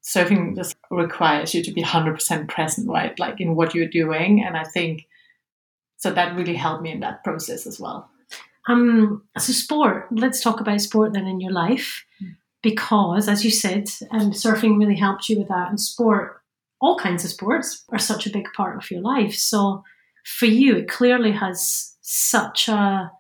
surfing 0.04 0.56
just 0.56 0.76
requires 0.90 1.54
you 1.54 1.64
to 1.64 1.72
be 1.72 1.84
100% 1.84 2.48
present 2.48 2.90
right 2.90 3.18
like 3.20 3.42
in 3.42 3.56
what 3.56 3.76
you're 3.76 3.88
doing 3.88 4.44
and 4.44 4.56
I 4.56 4.64
think 4.64 5.06
so 5.98 6.12
that 6.12 6.36
really 6.36 6.56
helped 6.56 6.82
me 6.82 6.92
in 6.92 7.02
that 7.02 7.24
process 7.24 7.68
as 7.68 7.80
well 7.80 8.10
um 8.68 9.24
so 9.38 9.52
sport 9.52 10.08
let's 10.12 10.42
talk 10.42 10.62
about 10.62 10.82
sport 10.82 11.14
then 11.14 11.28
in 11.28 11.42
your 11.42 11.52
life 11.52 12.06
mm. 12.24 12.36
because 12.64 13.28
as 13.28 13.44
you 13.44 13.52
said 13.52 13.90
um, 14.12 14.32
surfing 14.32 14.80
really 14.80 14.96
helped 14.96 15.28
you 15.28 15.38
with 15.38 15.50
that 15.50 15.70
and 15.70 15.80
sport 15.80 16.42
all 16.82 16.98
kinds 16.98 17.26
of 17.26 17.32
sports 17.32 17.84
are 17.90 18.00
such 18.00 18.26
a 18.26 18.32
big 18.32 18.48
part 18.56 18.78
of 18.78 18.90
your 18.90 19.02
life 19.02 19.36
so 19.36 19.84
for 20.24 20.46
you 20.46 20.78
it 20.78 20.88
clearly 20.88 21.34
has 21.34 21.98
such 22.02 22.70
a 22.70 23.12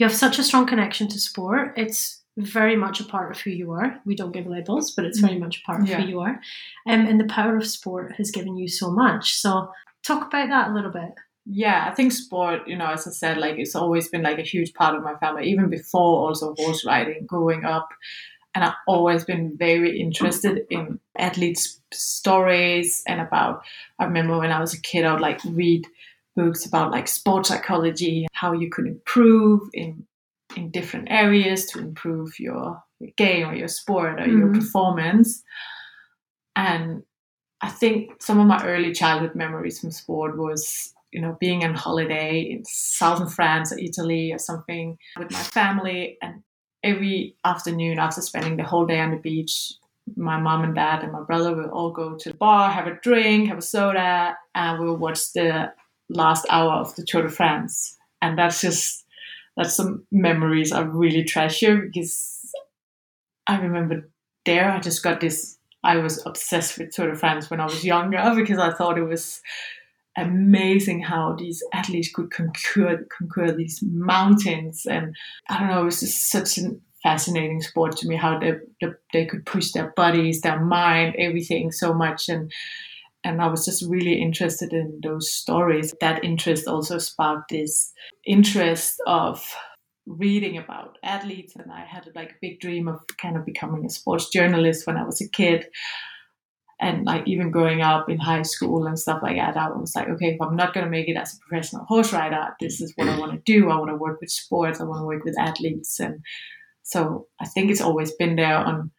you 0.00 0.06
have 0.06 0.16
such 0.16 0.38
a 0.38 0.42
strong 0.42 0.66
connection 0.66 1.08
to 1.08 1.18
sport. 1.18 1.74
It's 1.76 2.22
very 2.38 2.74
much 2.74 3.00
a 3.00 3.04
part 3.04 3.36
of 3.36 3.40
who 3.42 3.50
you 3.50 3.72
are. 3.72 4.00
We 4.06 4.16
don't 4.16 4.32
give 4.32 4.46
labels, 4.46 4.92
but 4.92 5.04
it's 5.04 5.20
very 5.20 5.34
mm. 5.34 5.40
much 5.40 5.58
a 5.58 5.66
part 5.66 5.82
of 5.82 5.88
yeah. 5.88 6.00
who 6.00 6.08
you 6.08 6.20
are. 6.20 6.40
Um, 6.88 7.04
and 7.06 7.20
the 7.20 7.26
power 7.26 7.58
of 7.58 7.66
sport 7.66 8.14
has 8.16 8.30
given 8.30 8.56
you 8.56 8.66
so 8.66 8.90
much. 8.90 9.34
So 9.34 9.70
talk 10.02 10.26
about 10.26 10.48
that 10.48 10.70
a 10.70 10.74
little 10.74 10.90
bit. 10.90 11.10
Yeah, 11.44 11.86
I 11.86 11.94
think 11.94 12.12
sport, 12.12 12.66
you 12.66 12.78
know, 12.78 12.86
as 12.86 13.06
I 13.06 13.10
said, 13.10 13.36
like 13.36 13.58
it's 13.58 13.74
always 13.74 14.08
been 14.08 14.22
like 14.22 14.38
a 14.38 14.42
huge 14.42 14.72
part 14.72 14.94
of 14.94 15.02
my 15.02 15.16
family, 15.16 15.50
even 15.50 15.68
before 15.68 16.26
also 16.26 16.54
horse 16.56 16.82
riding 16.86 17.26
growing 17.26 17.66
up. 17.66 17.90
And 18.54 18.64
I've 18.64 18.74
always 18.88 19.24
been 19.24 19.54
very 19.58 20.00
interested 20.00 20.62
in 20.70 20.98
athletes' 21.18 21.78
stories 21.92 23.02
and 23.06 23.20
about. 23.20 23.64
I 23.98 24.04
remember 24.04 24.38
when 24.38 24.50
I 24.50 24.60
was 24.60 24.72
a 24.72 24.80
kid, 24.80 25.04
I 25.04 25.12
would 25.12 25.20
like 25.20 25.40
read 25.44 25.86
books 26.36 26.66
about 26.66 26.90
like 26.90 27.08
sports 27.08 27.48
psychology, 27.48 28.26
how 28.32 28.52
you 28.52 28.70
could 28.70 28.86
improve 28.86 29.68
in 29.72 30.06
in 30.56 30.70
different 30.70 31.08
areas 31.10 31.66
to 31.66 31.78
improve 31.78 32.38
your, 32.38 32.82
your 32.98 33.10
game 33.16 33.48
or 33.48 33.54
your 33.54 33.68
sport 33.68 34.20
or 34.20 34.24
mm-hmm. 34.24 34.38
your 34.38 34.52
performance. 34.52 35.42
And 36.56 37.02
I 37.60 37.68
think 37.68 38.22
some 38.22 38.40
of 38.40 38.46
my 38.46 38.64
early 38.64 38.92
childhood 38.92 39.34
memories 39.34 39.80
from 39.80 39.90
sport 39.90 40.36
was, 40.36 40.92
you 41.12 41.20
know, 41.20 41.36
being 41.40 41.64
on 41.64 41.74
holiday 41.74 42.40
in 42.40 42.64
southern 42.64 43.28
France 43.28 43.72
or 43.72 43.78
Italy 43.78 44.32
or 44.32 44.38
something 44.38 44.98
with 45.18 45.30
my 45.30 45.38
family. 45.38 46.18
And 46.22 46.42
every 46.82 47.36
afternoon 47.44 47.98
after 47.98 48.20
spending 48.20 48.56
the 48.56 48.64
whole 48.64 48.86
day 48.86 49.00
on 49.00 49.10
the 49.10 49.18
beach, 49.18 49.72
my 50.16 50.40
mom 50.40 50.64
and 50.64 50.74
dad 50.74 51.02
and 51.02 51.12
my 51.12 51.22
brother 51.22 51.54
will 51.54 51.70
all 51.70 51.92
go 51.92 52.16
to 52.16 52.30
the 52.30 52.36
bar, 52.36 52.70
have 52.70 52.86
a 52.86 52.98
drink, 53.02 53.48
have 53.48 53.58
a 53.58 53.62
soda, 53.62 54.36
and 54.54 54.80
we'll 54.80 54.96
watch 54.96 55.32
the 55.34 55.72
last 56.10 56.46
hour 56.50 56.72
of 56.72 56.94
the 56.96 57.04
Tour 57.04 57.22
de 57.22 57.28
France. 57.28 57.96
And 58.22 58.38
that's 58.38 58.60
just 58.60 59.04
that's 59.56 59.74
some 59.74 60.04
memories 60.10 60.72
I 60.72 60.80
really 60.80 61.24
treasure 61.24 61.76
because 61.76 62.50
I 63.46 63.60
remember 63.60 64.08
there 64.46 64.70
I 64.70 64.80
just 64.80 65.02
got 65.02 65.20
this 65.20 65.58
I 65.82 65.96
was 65.96 66.24
obsessed 66.26 66.78
with 66.78 66.92
Tour 66.92 67.10
de 67.10 67.16
France 67.16 67.50
when 67.50 67.60
I 67.60 67.64
was 67.64 67.84
younger 67.84 68.32
because 68.36 68.58
I 68.58 68.72
thought 68.72 68.98
it 68.98 69.04
was 69.04 69.40
amazing 70.16 71.02
how 71.02 71.34
these 71.38 71.62
athletes 71.72 72.10
could 72.12 72.30
conquer 72.30 73.06
conquer 73.18 73.52
these 73.52 73.80
mountains 73.82 74.86
and 74.86 75.14
I 75.48 75.60
don't 75.60 75.68
know 75.68 75.82
it 75.82 75.84
was 75.84 76.00
just 76.00 76.30
such 76.30 76.58
a 76.58 76.70
fascinating 77.02 77.62
sport 77.62 77.96
to 77.96 78.08
me 78.08 78.16
how 78.16 78.38
they, 78.38 78.52
they, 78.80 78.88
they 79.12 79.24
could 79.24 79.46
push 79.46 79.70
their 79.72 79.92
bodies 79.96 80.40
their 80.40 80.60
mind 80.60 81.14
everything 81.16 81.70
so 81.70 81.94
much 81.94 82.28
and 82.28 82.52
and 83.24 83.42
I 83.42 83.48
was 83.48 83.64
just 83.64 83.84
really 83.88 84.20
interested 84.20 84.72
in 84.72 85.00
those 85.02 85.32
stories. 85.32 85.94
That 86.00 86.24
interest 86.24 86.66
also 86.66 86.98
sparked 86.98 87.50
this 87.50 87.92
interest 88.26 89.00
of 89.06 89.44
reading 90.06 90.56
about 90.56 90.98
athletes, 91.02 91.54
and 91.56 91.70
I 91.70 91.84
had 91.84 92.08
like 92.14 92.30
a 92.30 92.40
big 92.40 92.60
dream 92.60 92.88
of 92.88 93.00
kind 93.20 93.36
of 93.36 93.44
becoming 93.44 93.84
a 93.84 93.90
sports 93.90 94.28
journalist 94.28 94.86
when 94.86 94.96
I 94.96 95.04
was 95.04 95.20
a 95.20 95.28
kid. 95.28 95.66
And 96.82 97.04
like 97.04 97.28
even 97.28 97.50
growing 97.50 97.82
up 97.82 98.08
in 98.08 98.18
high 98.18 98.40
school 98.40 98.86
and 98.86 98.98
stuff 98.98 99.20
like 99.22 99.36
that, 99.36 99.54
I 99.54 99.68
was 99.68 99.94
like, 99.94 100.08
okay, 100.08 100.28
if 100.28 100.40
I'm 100.40 100.56
not 100.56 100.72
going 100.72 100.84
to 100.84 100.90
make 100.90 101.08
it 101.08 101.16
as 101.16 101.34
a 101.34 101.38
professional 101.46 101.84
horse 101.84 102.10
rider, 102.10 102.48
this 102.58 102.80
is 102.80 102.94
what 102.96 103.06
I 103.06 103.16
mm. 103.16 103.20
want 103.20 103.32
to 103.32 103.42
do. 103.44 103.68
I 103.68 103.76
want 103.76 103.90
to 103.90 103.96
work 103.96 104.18
with 104.22 104.30
sports. 104.30 104.80
I 104.80 104.84
want 104.84 105.02
to 105.02 105.06
work 105.06 105.22
with 105.22 105.38
athletes, 105.38 106.00
and 106.00 106.20
so 106.82 107.26
I 107.38 107.46
think 107.46 107.70
it's 107.70 107.82
always 107.82 108.12
been 108.12 108.36
there 108.36 108.56
on 108.56 108.92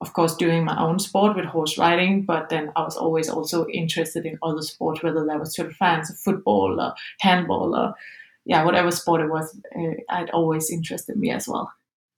of 0.00 0.12
course 0.12 0.36
doing 0.36 0.64
my 0.64 0.80
own 0.80 0.98
sport 0.98 1.36
with 1.36 1.44
horse 1.44 1.76
riding, 1.76 2.24
but 2.24 2.48
then 2.48 2.70
I 2.76 2.82
was 2.82 2.96
always 2.96 3.28
also 3.28 3.66
interested 3.66 4.26
in 4.26 4.38
other 4.42 4.62
sports, 4.62 5.02
whether 5.02 5.24
that 5.24 5.40
was 5.40 5.54
Tour 5.54 5.68
de 5.68 5.74
France, 5.74 6.12
football, 6.24 6.80
or 6.80 6.94
handball, 7.20 7.74
or 7.74 7.94
yeah, 8.44 8.64
whatever 8.64 8.90
sport 8.90 9.20
it 9.20 9.30
was. 9.30 9.54
Uh, 9.76 10.22
it 10.22 10.30
always 10.32 10.70
interested 10.70 11.16
me 11.16 11.30
as 11.30 11.48
well. 11.48 11.72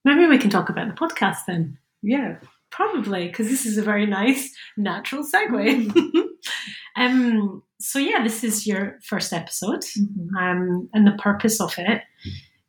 Maybe 0.05 0.27
we 0.27 0.39
can 0.39 0.51
talk 0.51 0.69
about 0.69 0.89
the 0.89 0.95
podcast 0.95 1.39
then. 1.47 1.79
Yeah, 2.03 2.37
probably 2.71 3.29
because 3.29 3.49
this 3.49 3.67
is 3.67 3.79
a 3.79 3.83
very 3.83 4.07
nice 4.07 4.55
natural 4.77 5.25
segue. 5.25 5.87
Mm. 5.87 6.25
um, 6.97 7.63
so 7.81 7.99
yeah, 7.99 8.23
this 8.23 8.45
is 8.45 8.67
your 8.67 8.99
first 9.03 9.33
episode, 9.33 9.81
mm-hmm. 9.81 10.37
um, 10.37 10.89
and 10.93 11.07
the 11.07 11.17
purpose 11.19 11.61
of 11.61 11.75
it 11.79 12.03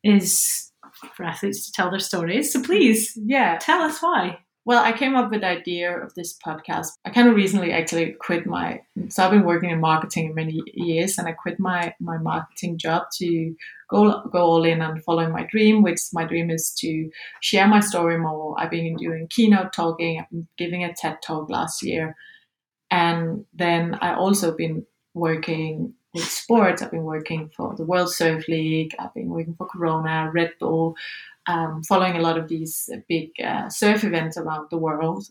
is 0.03 0.71
for 1.15 1.25
athletes 1.25 1.65
to 1.65 1.71
tell 1.71 1.89
their 1.89 1.99
stories. 1.99 2.53
So 2.53 2.61
please, 2.61 3.17
yeah, 3.21 3.57
tell 3.59 3.81
us 3.81 4.01
why. 4.01 4.39
Well, 4.63 4.83
I 4.83 4.91
came 4.91 5.15
up 5.15 5.31
with 5.31 5.41
the 5.41 5.47
idea 5.47 5.97
of 5.97 6.13
this 6.13 6.37
podcast. 6.37 6.89
I 7.03 7.09
kind 7.09 7.27
of 7.27 7.35
recently 7.35 7.71
actually 7.71 8.11
quit 8.19 8.45
my 8.45 8.81
so 9.09 9.23
I've 9.23 9.31
been 9.31 9.43
working 9.43 9.71
in 9.71 9.79
marketing 9.79 10.35
many 10.35 10.61
years 10.73 11.17
and 11.17 11.27
I 11.27 11.31
quit 11.31 11.59
my 11.59 11.95
my 11.99 12.17
marketing 12.19 12.77
job 12.77 13.07
to 13.17 13.55
go 13.89 14.21
go 14.31 14.39
all 14.39 14.63
in 14.63 14.81
and 14.81 15.03
following 15.03 15.31
my 15.31 15.47
dream, 15.49 15.81
which 15.81 15.99
my 16.13 16.25
dream 16.25 16.51
is 16.51 16.71
to 16.79 17.09
share 17.41 17.67
my 17.67 17.79
story 17.79 18.19
more. 18.19 18.55
I've 18.59 18.69
been 18.69 18.95
doing 18.97 19.27
keynote 19.29 19.73
talking, 19.73 20.19
I've 20.19 20.29
been 20.29 20.47
giving 20.57 20.83
a 20.83 20.93
TED 20.93 21.17
talk 21.23 21.49
last 21.49 21.81
year. 21.81 22.15
And 22.91 23.45
then 23.53 23.95
I 24.01 24.13
also 24.13 24.55
been 24.55 24.85
working 25.15 25.93
with 26.13 26.25
sports. 26.25 26.81
I've 26.81 26.91
been 26.91 27.03
working 27.03 27.49
for 27.55 27.73
the 27.75 27.85
World 27.85 28.13
Surf 28.13 28.47
League, 28.47 28.95
I've 28.99 29.13
been 29.13 29.29
working 29.29 29.55
for 29.55 29.65
Corona, 29.65 30.29
Red 30.31 30.53
Bull 30.59 30.95
um, 31.47 31.83
following 31.83 32.15
a 32.15 32.21
lot 32.21 32.37
of 32.37 32.47
these 32.47 32.89
big 33.09 33.31
uh, 33.43 33.69
surf 33.69 34.03
events 34.03 34.37
around 34.37 34.67
the 34.69 34.77
world, 34.77 35.27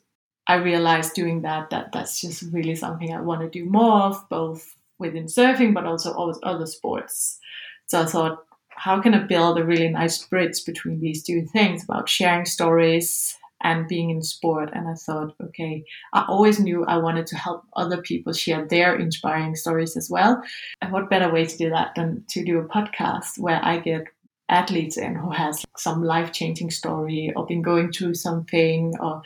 I 0.46 0.54
realized 0.54 1.14
doing 1.14 1.42
that 1.42 1.70
that 1.70 1.92
that's 1.92 2.20
just 2.20 2.42
really 2.52 2.74
something 2.74 3.14
I 3.14 3.20
want 3.20 3.42
to 3.42 3.48
do 3.48 3.64
more 3.64 4.02
of, 4.02 4.28
both 4.28 4.74
within 4.98 5.26
surfing 5.26 5.74
but 5.74 5.86
also 5.86 6.12
all 6.12 6.36
other 6.42 6.66
sports. 6.66 7.38
So 7.86 8.02
I 8.02 8.06
thought, 8.06 8.44
how 8.68 9.00
can 9.00 9.14
I 9.14 9.24
build 9.24 9.58
a 9.58 9.64
really 9.64 9.88
nice 9.88 10.24
bridge 10.24 10.64
between 10.64 11.00
these 11.00 11.22
two 11.22 11.44
things 11.46 11.84
about 11.84 12.08
sharing 12.08 12.46
stories 12.46 13.36
and 13.62 13.86
being 13.86 14.10
in 14.10 14.22
sport? 14.22 14.70
And 14.72 14.88
I 14.88 14.94
thought, 14.94 15.34
okay, 15.42 15.84
I 16.12 16.24
always 16.26 16.58
knew 16.58 16.84
I 16.84 16.96
wanted 16.96 17.26
to 17.28 17.36
help 17.36 17.64
other 17.76 18.00
people 18.00 18.32
share 18.32 18.64
their 18.66 18.96
inspiring 18.96 19.54
stories 19.54 19.96
as 19.96 20.08
well. 20.10 20.42
And 20.80 20.92
what 20.92 21.10
better 21.10 21.32
way 21.32 21.44
to 21.44 21.56
do 21.56 21.70
that 21.70 21.94
than 21.94 22.24
to 22.30 22.44
do 22.44 22.58
a 22.58 22.64
podcast 22.64 23.38
where 23.38 23.60
I 23.62 23.78
get 23.78 24.08
athletes 24.50 24.98
in 24.98 25.14
who 25.14 25.30
has 25.30 25.64
some 25.76 26.02
life 26.02 26.32
changing 26.32 26.70
story 26.70 27.32
or 27.36 27.46
been 27.46 27.62
going 27.62 27.92
through 27.92 28.14
something 28.14 28.92
or 29.00 29.22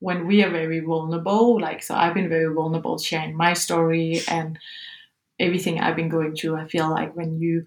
when 0.00 0.26
we 0.26 0.42
are 0.42 0.50
very 0.50 0.80
vulnerable 0.80 1.60
like 1.60 1.82
so 1.82 1.94
i've 1.94 2.14
been 2.14 2.28
very 2.28 2.52
vulnerable 2.52 2.98
sharing 2.98 3.36
my 3.36 3.52
story 3.52 4.20
and 4.28 4.58
everything 5.38 5.80
i've 5.80 5.96
been 5.96 6.08
going 6.08 6.34
through. 6.34 6.56
I 6.56 6.66
feel 6.68 6.90
like 6.90 7.14
when 7.16 7.38
you 7.40 7.64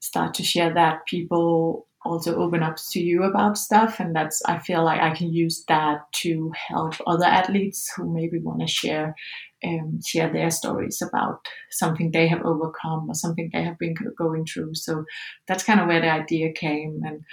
start 0.00 0.34
to 0.34 0.42
share 0.42 0.74
that 0.74 1.06
people 1.06 1.86
also 2.04 2.34
open 2.36 2.62
up 2.62 2.76
to 2.90 3.00
you 3.00 3.22
about 3.22 3.56
stuff 3.56 4.00
and 4.00 4.14
that's 4.14 4.42
i 4.46 4.58
feel 4.58 4.84
like 4.84 5.00
i 5.00 5.14
can 5.14 5.32
use 5.32 5.64
that 5.68 6.00
to 6.12 6.52
help 6.68 6.94
other 7.06 7.24
athletes 7.24 7.92
who 7.96 8.12
maybe 8.12 8.40
want 8.40 8.60
to 8.60 8.66
share 8.66 9.14
um, 9.64 10.00
share 10.04 10.32
their 10.32 10.50
stories 10.50 11.02
about 11.02 11.46
something 11.70 12.10
they 12.10 12.28
have 12.28 12.44
overcome 12.44 13.10
or 13.10 13.14
something 13.14 13.50
they 13.52 13.62
have 13.62 13.78
been 13.78 13.94
going 14.16 14.44
through. 14.46 14.74
So 14.74 15.04
that's 15.46 15.64
kind 15.64 15.80
of 15.80 15.86
where 15.86 16.00
the 16.00 16.10
idea 16.10 16.52
came, 16.52 17.02
and 17.04 17.24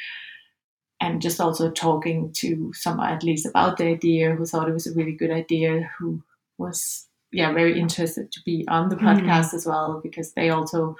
and 1.02 1.22
just 1.22 1.40
also 1.40 1.72
talking 1.72 2.32
to 2.34 2.72
some 2.74 3.00
athletes 3.00 3.46
about 3.46 3.78
the 3.78 3.86
idea 3.86 4.32
who 4.32 4.46
thought 4.46 4.70
it 4.70 4.74
was 4.74 4.88
a 4.88 4.94
really 4.94 5.14
good 5.14 5.32
idea, 5.32 5.90
who 5.98 6.22
was 6.58 7.08
yeah 7.32 7.54
very 7.54 7.80
interested 7.80 8.32
to 8.32 8.40
be 8.46 8.66
on 8.68 8.90
the 8.90 8.96
hmm. 8.96 9.06
podcast 9.06 9.52
mm. 9.52 9.54
as 9.54 9.66
well 9.66 10.00
because 10.04 10.34
they 10.34 10.50
also 10.50 10.96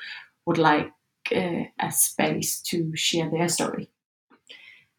would 0.46 0.58
like 0.58 0.92
uh, 1.36 1.64
a 1.80 1.92
space 1.92 2.62
to 2.62 2.96
share 2.96 3.30
their 3.30 3.50
story. 3.50 3.90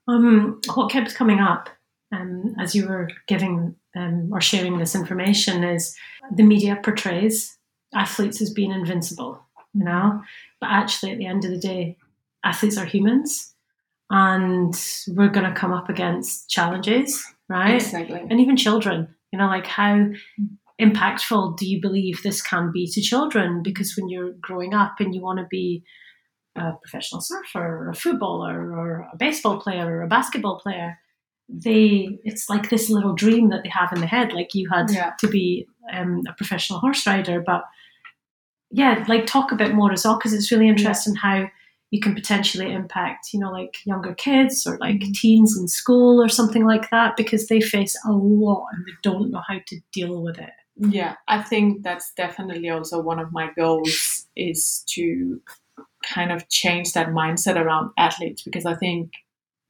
Um, 0.06 0.60
what 0.74 0.90
kept 0.90 1.14
coming 1.14 1.38
up 1.38 1.68
um, 2.12 2.54
as 2.58 2.74
you 2.74 2.88
were 2.88 3.08
giving 3.26 3.76
um, 3.96 4.30
or 4.32 4.40
sharing 4.40 4.78
this 4.78 4.94
information 4.94 5.64
is 5.64 5.96
the 6.32 6.42
media 6.42 6.78
portrays 6.82 7.56
athletes 7.94 8.40
as 8.40 8.52
being 8.52 8.70
invincible, 8.70 9.40
you 9.74 9.84
know, 9.84 10.22
but 10.60 10.70
actually 10.70 11.12
at 11.12 11.18
the 11.18 11.26
end 11.26 11.44
of 11.44 11.50
the 11.50 11.58
day, 11.58 11.96
athletes 12.44 12.78
are 12.78 12.84
humans 12.84 13.54
and 14.10 14.74
we're 15.08 15.28
going 15.28 15.46
to 15.46 15.58
come 15.58 15.72
up 15.72 15.88
against 15.88 16.48
challenges, 16.48 17.24
right? 17.48 17.76
Exactly. 17.76 18.20
And 18.28 18.40
even 18.40 18.56
children, 18.56 19.14
you 19.32 19.38
know, 19.38 19.46
like 19.46 19.66
how 19.66 20.08
impactful 20.80 21.56
do 21.56 21.66
you 21.66 21.80
believe 21.80 22.22
this 22.22 22.42
can 22.42 22.72
be 22.72 22.86
to 22.86 23.00
children? 23.00 23.62
Because 23.62 23.94
when 23.96 24.08
you're 24.08 24.32
growing 24.40 24.74
up 24.74 24.96
and 24.98 25.14
you 25.14 25.20
want 25.20 25.38
to 25.38 25.46
be 25.50 25.84
a 26.56 26.72
professional 26.82 27.20
surfer 27.20 27.84
or 27.84 27.90
a 27.90 27.94
footballer 27.94 28.72
or 28.72 29.08
a 29.12 29.16
baseball 29.16 29.60
player 29.60 29.86
or 29.86 30.02
a 30.02 30.08
basketball 30.08 30.58
player, 30.58 30.98
they 31.52 32.18
it's 32.24 32.48
like 32.48 32.70
this 32.70 32.88
little 32.88 33.14
dream 33.14 33.48
that 33.50 33.62
they 33.62 33.68
have 33.68 33.92
in 33.92 34.00
the 34.00 34.06
head 34.06 34.32
like 34.32 34.54
you 34.54 34.68
had 34.70 34.90
yeah. 34.90 35.12
to 35.18 35.28
be 35.28 35.66
um, 35.92 36.22
a 36.28 36.32
professional 36.34 36.78
horse 36.78 37.06
rider 37.06 37.42
but 37.44 37.64
yeah 38.70 39.04
like 39.08 39.26
talk 39.26 39.50
a 39.50 39.56
bit 39.56 39.74
more 39.74 39.92
as 39.92 40.04
well 40.04 40.16
because 40.16 40.32
it's 40.32 40.52
really 40.52 40.68
interesting 40.68 41.14
yeah. 41.14 41.20
how 41.20 41.50
you 41.90 42.00
can 42.00 42.14
potentially 42.14 42.72
impact 42.72 43.32
you 43.32 43.40
know 43.40 43.50
like 43.50 43.78
younger 43.84 44.14
kids 44.14 44.66
or 44.66 44.78
like 44.78 44.96
mm-hmm. 44.96 45.12
teens 45.12 45.58
in 45.58 45.66
school 45.66 46.22
or 46.22 46.28
something 46.28 46.64
like 46.64 46.88
that 46.90 47.16
because 47.16 47.48
they 47.48 47.60
face 47.60 47.96
a 48.06 48.12
lot 48.12 48.66
and 48.72 48.86
they 48.86 48.92
don't 49.02 49.30
know 49.30 49.42
how 49.48 49.58
to 49.66 49.80
deal 49.92 50.22
with 50.22 50.38
it 50.38 50.50
yeah 50.76 51.16
i 51.26 51.42
think 51.42 51.82
that's 51.82 52.12
definitely 52.14 52.70
also 52.70 53.00
one 53.00 53.18
of 53.18 53.32
my 53.32 53.50
goals 53.56 54.26
is 54.36 54.84
to 54.88 55.40
kind 56.04 56.30
of 56.30 56.48
change 56.48 56.92
that 56.92 57.08
mindset 57.08 57.56
around 57.56 57.90
athletes 57.98 58.42
because 58.42 58.64
i 58.64 58.74
think 58.74 59.10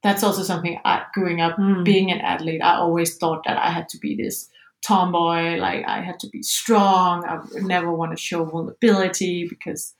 that's 0.03 0.23
also 0.23 0.43
something 0.43 0.79
I, 0.83 1.03
growing 1.13 1.41
up 1.41 1.57
mm. 1.57 1.83
being 1.83 2.11
an 2.11 2.21
athlete 2.21 2.61
i 2.63 2.75
always 2.75 3.17
thought 3.17 3.43
that 3.45 3.57
i 3.57 3.69
had 3.69 3.89
to 3.89 3.97
be 3.97 4.15
this 4.15 4.49
tomboy 4.81 5.57
like 5.57 5.85
i 5.87 6.01
had 6.01 6.19
to 6.19 6.29
be 6.29 6.41
strong. 6.41 7.23
I 7.25 7.39
never 7.61 7.91
want 7.91 8.11
to 8.11 8.21
show 8.21 8.45
vulnerability 8.45 9.47
because 9.47 9.93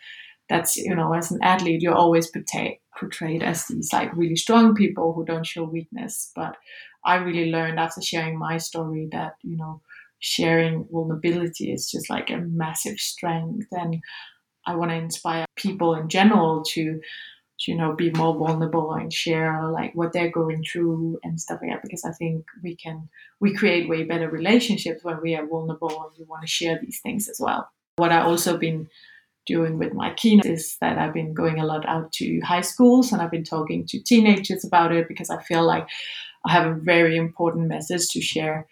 that's 0.49 0.75
you 0.75 0.95
know 0.95 1.13
as 1.13 1.31
an 1.31 1.39
athlete 1.41 1.81
you're 1.81 1.95
always 1.95 2.27
portrayed 2.27 2.79
portrayed 2.99 3.41
as 3.41 3.67
these 3.67 3.93
like 3.93 4.15
really 4.15 4.35
strong 4.35 4.75
people 4.75 5.13
who 5.13 5.25
don't 5.25 5.45
show 5.45 5.63
weakness. 5.63 6.31
But 6.35 6.57
i 7.05 7.15
really 7.15 7.51
learned 7.51 7.79
after 7.79 8.01
sharing 8.01 8.37
my 8.37 8.57
story 8.57 9.07
that 9.11 9.35
you 9.43 9.57
know 9.57 9.81
sharing 10.19 10.85
vulnerability 10.91 11.71
is 11.71 11.89
just 11.89 12.09
like 12.09 12.29
a 12.29 12.37
massive 12.37 12.99
strength. 12.99 13.67
And 13.71 14.01
i 14.65 14.75
want 14.75 14.91
to 14.91 14.95
inspire 14.95 15.45
people 15.55 15.95
in 15.95 16.09
general 16.09 16.63
to 16.73 17.01
you 17.67 17.75
know 17.75 17.93
be 17.93 18.11
more 18.11 18.35
vulnerable 18.35 18.93
and 18.93 19.13
share 19.13 19.67
like 19.67 19.93
what 19.93 20.13
they're 20.13 20.31
going 20.31 20.63
through 20.63 21.19
and 21.23 21.39
stuff 21.39 21.59
like 21.61 21.71
that 21.71 21.81
because 21.81 22.03
i 22.05 22.11
think 22.11 22.45
we 22.63 22.75
can 22.75 23.09
we 23.39 23.53
create 23.53 23.89
way 23.89 24.03
better 24.03 24.29
relationships 24.29 25.03
when 25.03 25.21
we 25.21 25.35
are 25.35 25.45
vulnerable 25.45 25.89
and 25.89 26.11
we 26.17 26.25
want 26.25 26.41
to 26.41 26.47
share 26.47 26.79
these 26.79 26.99
things 27.01 27.27
as 27.27 27.39
well. 27.39 27.69
What 27.97 28.11
i 28.11 28.21
also 28.21 28.57
been 28.57 28.89
doing 29.45 29.77
with 29.77 29.93
my 29.93 30.13
keynote 30.13 30.45
is 30.45 30.77
that 30.81 30.97
i've 30.97 31.13
been 31.13 31.33
going 31.33 31.59
a 31.59 31.65
lot 31.65 31.87
out 31.87 32.11
to 32.13 32.39
high 32.41 32.61
schools 32.61 33.11
and 33.11 33.21
i've 33.21 33.31
been 33.31 33.43
talking 33.43 33.85
to 33.87 33.99
teenagers 33.99 34.63
about 34.63 34.91
it 34.91 35.07
because 35.07 35.29
i 35.29 35.41
feel 35.41 35.65
like 35.65 35.87
i 36.45 36.51
have 36.51 36.67
a 36.67 36.79
very 36.79 37.17
important 37.17 37.67
message 37.67 38.07
to 38.09 38.21
share 38.21 38.67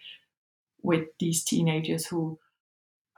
with 0.82 1.04
these 1.18 1.42
teenagers 1.44 2.06
who 2.06 2.38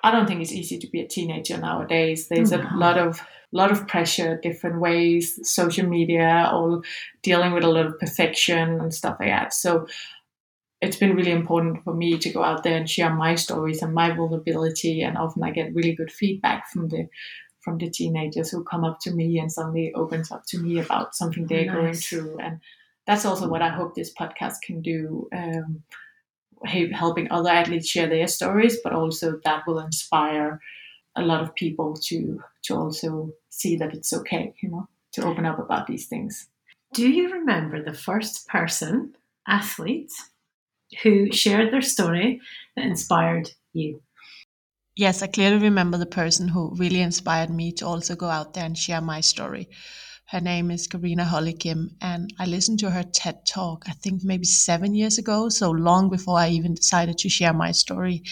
I 0.03 0.11
don't 0.11 0.27
think 0.27 0.41
it's 0.41 0.53
easy 0.53 0.79
to 0.79 0.87
be 0.89 1.01
a 1.01 1.07
teenager 1.07 1.57
nowadays. 1.59 2.29
There's 2.29 2.53
a 2.53 2.69
lot 2.75 2.99
of 2.99 3.21
lot 3.53 3.71
of 3.71 3.87
pressure, 3.87 4.41
different 4.43 4.81
ways, 4.81 5.39
social 5.49 5.87
media, 5.87 6.49
all 6.51 6.83
dealing 7.23 7.53
with 7.53 7.65
a 7.65 7.69
lot 7.69 7.87
of 7.87 7.99
perfection 7.99 8.81
and 8.81 8.95
stuff 8.95 9.19
like 9.21 9.29
that. 9.29 9.53
So 9.53 9.87
it's 10.81 10.97
been 10.97 11.15
really 11.15 11.31
important 11.31 11.85
for 11.85 11.95
me 11.95 12.19
to 12.19 12.31
go 12.31 12.43
out 12.43 12.65
there 12.65 12.77
and 12.77 12.91
share 12.91 13.15
my 13.15 13.37
stories 13.37 13.83
and 13.83 13.95
my 13.95 14.11
vulnerability. 14.11 15.03
And 15.03 15.17
often 15.17 15.45
I 15.45 15.51
get 15.51 15.75
really 15.75 15.95
good 15.95 16.11
feedback 16.11 16.69
from 16.71 16.89
the 16.89 17.09
from 17.61 17.79
the 17.79 17.89
teenagers 17.89 18.51
who 18.51 18.65
come 18.65 18.83
up 18.83 18.99
to 19.01 19.13
me 19.13 19.39
and 19.39 19.53
suddenly 19.53 19.93
opens 19.95 20.33
up 20.33 20.43
to 20.49 20.59
me 20.59 20.81
about 20.81 21.15
something 21.15 21.47
they're 21.47 21.67
nice. 21.67 21.75
going 21.75 21.95
through. 21.95 22.39
And 22.39 22.59
that's 23.07 23.25
also 23.25 23.49
what 23.49 23.63
I 23.63 23.69
hope 23.69 23.95
this 23.95 24.13
podcast 24.13 24.57
can 24.65 24.83
do. 24.83 25.29
Um, 25.33 25.85
helping 26.65 27.31
other 27.31 27.51
athletes 27.51 27.89
share 27.89 28.09
their 28.09 28.29
stories, 28.29 28.79
but 28.83 28.93
also 28.93 29.41
that 29.45 29.67
will 29.67 29.81
inspire 29.81 30.61
a 31.17 31.23
lot 31.23 31.43
of 31.43 31.55
people 31.55 31.95
to 31.95 32.43
to 32.65 32.75
also 32.75 33.33
see 33.51 33.77
that 33.77 33.95
it's 33.95 34.13
okay, 34.13 34.55
you 34.63 34.71
know, 34.71 34.89
to 35.13 35.25
open 35.25 35.45
up 35.45 35.59
about 35.59 35.87
these 35.87 36.07
things. 36.07 36.49
Do 36.95 37.09
you 37.09 37.33
remember 37.33 37.83
the 37.83 37.95
first 37.95 38.49
person, 38.49 39.15
athlete, 39.49 40.13
who 41.03 41.33
shared 41.33 41.73
their 41.73 41.83
story 41.83 42.41
that 42.77 42.85
inspired 42.85 43.51
you? 43.73 44.03
Yes, 44.95 45.23
I 45.23 45.27
clearly 45.27 45.59
remember 45.59 45.97
the 45.97 46.07
person 46.07 46.49
who 46.49 46.75
really 46.77 47.01
inspired 47.01 47.49
me 47.49 47.73
to 47.73 47.87
also 47.87 48.15
go 48.15 48.29
out 48.29 48.53
there 48.53 48.67
and 48.67 48.77
share 48.77 49.01
my 49.01 49.21
story. 49.21 49.71
Her 50.33 50.41
name 50.41 50.71
is 50.71 50.87
Karina 50.87 51.27
Hollekim, 51.27 51.91
and 52.01 52.33
I 52.39 52.47
listened 52.47 52.79
to 52.79 52.91
her 52.91 53.03
TED 53.03 53.45
talk, 53.45 53.85
I 53.87 53.93
think 53.93 54.25
maybe 54.25 54.47
seven 54.47 54.95
years 54.95 55.19
ago, 55.19 55.51
so 55.51 55.71
long 55.71 56.09
before 56.09 56.39
I 56.39 56.49
even 56.49 56.73
decided 56.73 57.19
to 57.19 57.29
share 57.29 57.53
my 57.53 57.73
story. 57.73 58.23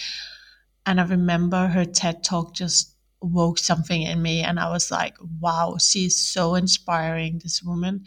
And 0.83 0.99
I 0.99 1.03
remember 1.03 1.67
her 1.67 1.85
TED 1.85 2.23
talk 2.23 2.55
just 2.55 2.95
woke 3.21 3.59
something 3.59 4.01
in 4.01 4.19
me, 4.19 4.41
and 4.41 4.59
I 4.59 4.71
was 4.71 4.89
like, 4.89 5.15
wow, 5.39 5.77
she's 5.79 6.17
so 6.17 6.55
inspiring. 6.55 7.37
This 7.37 7.61
woman 7.61 8.05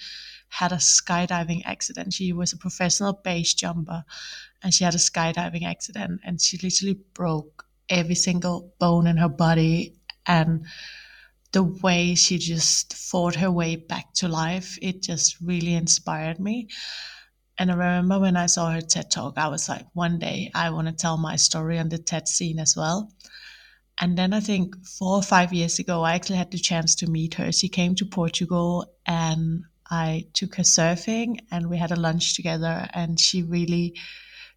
had 0.48 0.72
a 0.72 0.78
skydiving 0.78 1.62
accident. 1.64 2.14
She 2.14 2.32
was 2.32 2.52
a 2.52 2.56
professional 2.56 3.12
base 3.12 3.54
jumper, 3.54 4.04
and 4.60 4.74
she 4.74 4.82
had 4.82 4.96
a 4.96 4.98
skydiving 4.98 5.64
accident, 5.64 6.20
and 6.24 6.42
she 6.42 6.58
literally 6.60 6.98
broke 7.14 7.64
every 7.88 8.16
single 8.16 8.74
bone 8.80 9.06
in 9.06 9.18
her 9.18 9.28
body. 9.28 9.94
And 10.26 10.66
the 11.54 11.62
way 11.62 12.16
she 12.16 12.36
just 12.36 12.94
fought 12.94 13.36
her 13.36 13.50
way 13.50 13.76
back 13.76 14.12
to 14.12 14.26
life, 14.26 14.76
it 14.82 15.00
just 15.00 15.40
really 15.40 15.74
inspired 15.74 16.40
me. 16.40 16.68
And 17.56 17.70
I 17.70 17.74
remember 17.74 18.18
when 18.18 18.36
I 18.36 18.46
saw 18.46 18.72
her 18.72 18.80
TED 18.80 19.12
talk, 19.12 19.38
I 19.38 19.46
was 19.46 19.68
like, 19.68 19.86
one 19.92 20.18
day 20.18 20.50
I 20.52 20.70
want 20.70 20.88
to 20.88 20.92
tell 20.92 21.16
my 21.16 21.36
story 21.36 21.78
on 21.78 21.88
the 21.88 21.98
TED 21.98 22.26
scene 22.26 22.58
as 22.58 22.74
well. 22.76 23.08
And 24.00 24.18
then 24.18 24.32
I 24.32 24.40
think 24.40 24.84
four 24.84 25.16
or 25.16 25.22
five 25.22 25.52
years 25.52 25.78
ago, 25.78 26.02
I 26.02 26.14
actually 26.14 26.38
had 26.38 26.50
the 26.50 26.58
chance 26.58 26.96
to 26.96 27.06
meet 27.06 27.34
her. 27.34 27.52
She 27.52 27.68
came 27.68 27.94
to 27.94 28.04
Portugal 28.04 28.92
and 29.06 29.62
I 29.88 30.26
took 30.32 30.56
her 30.56 30.64
surfing 30.64 31.38
and 31.52 31.70
we 31.70 31.78
had 31.78 31.92
a 31.92 32.00
lunch 32.00 32.34
together. 32.34 32.88
And 32.92 33.20
she 33.20 33.44
really, 33.44 33.94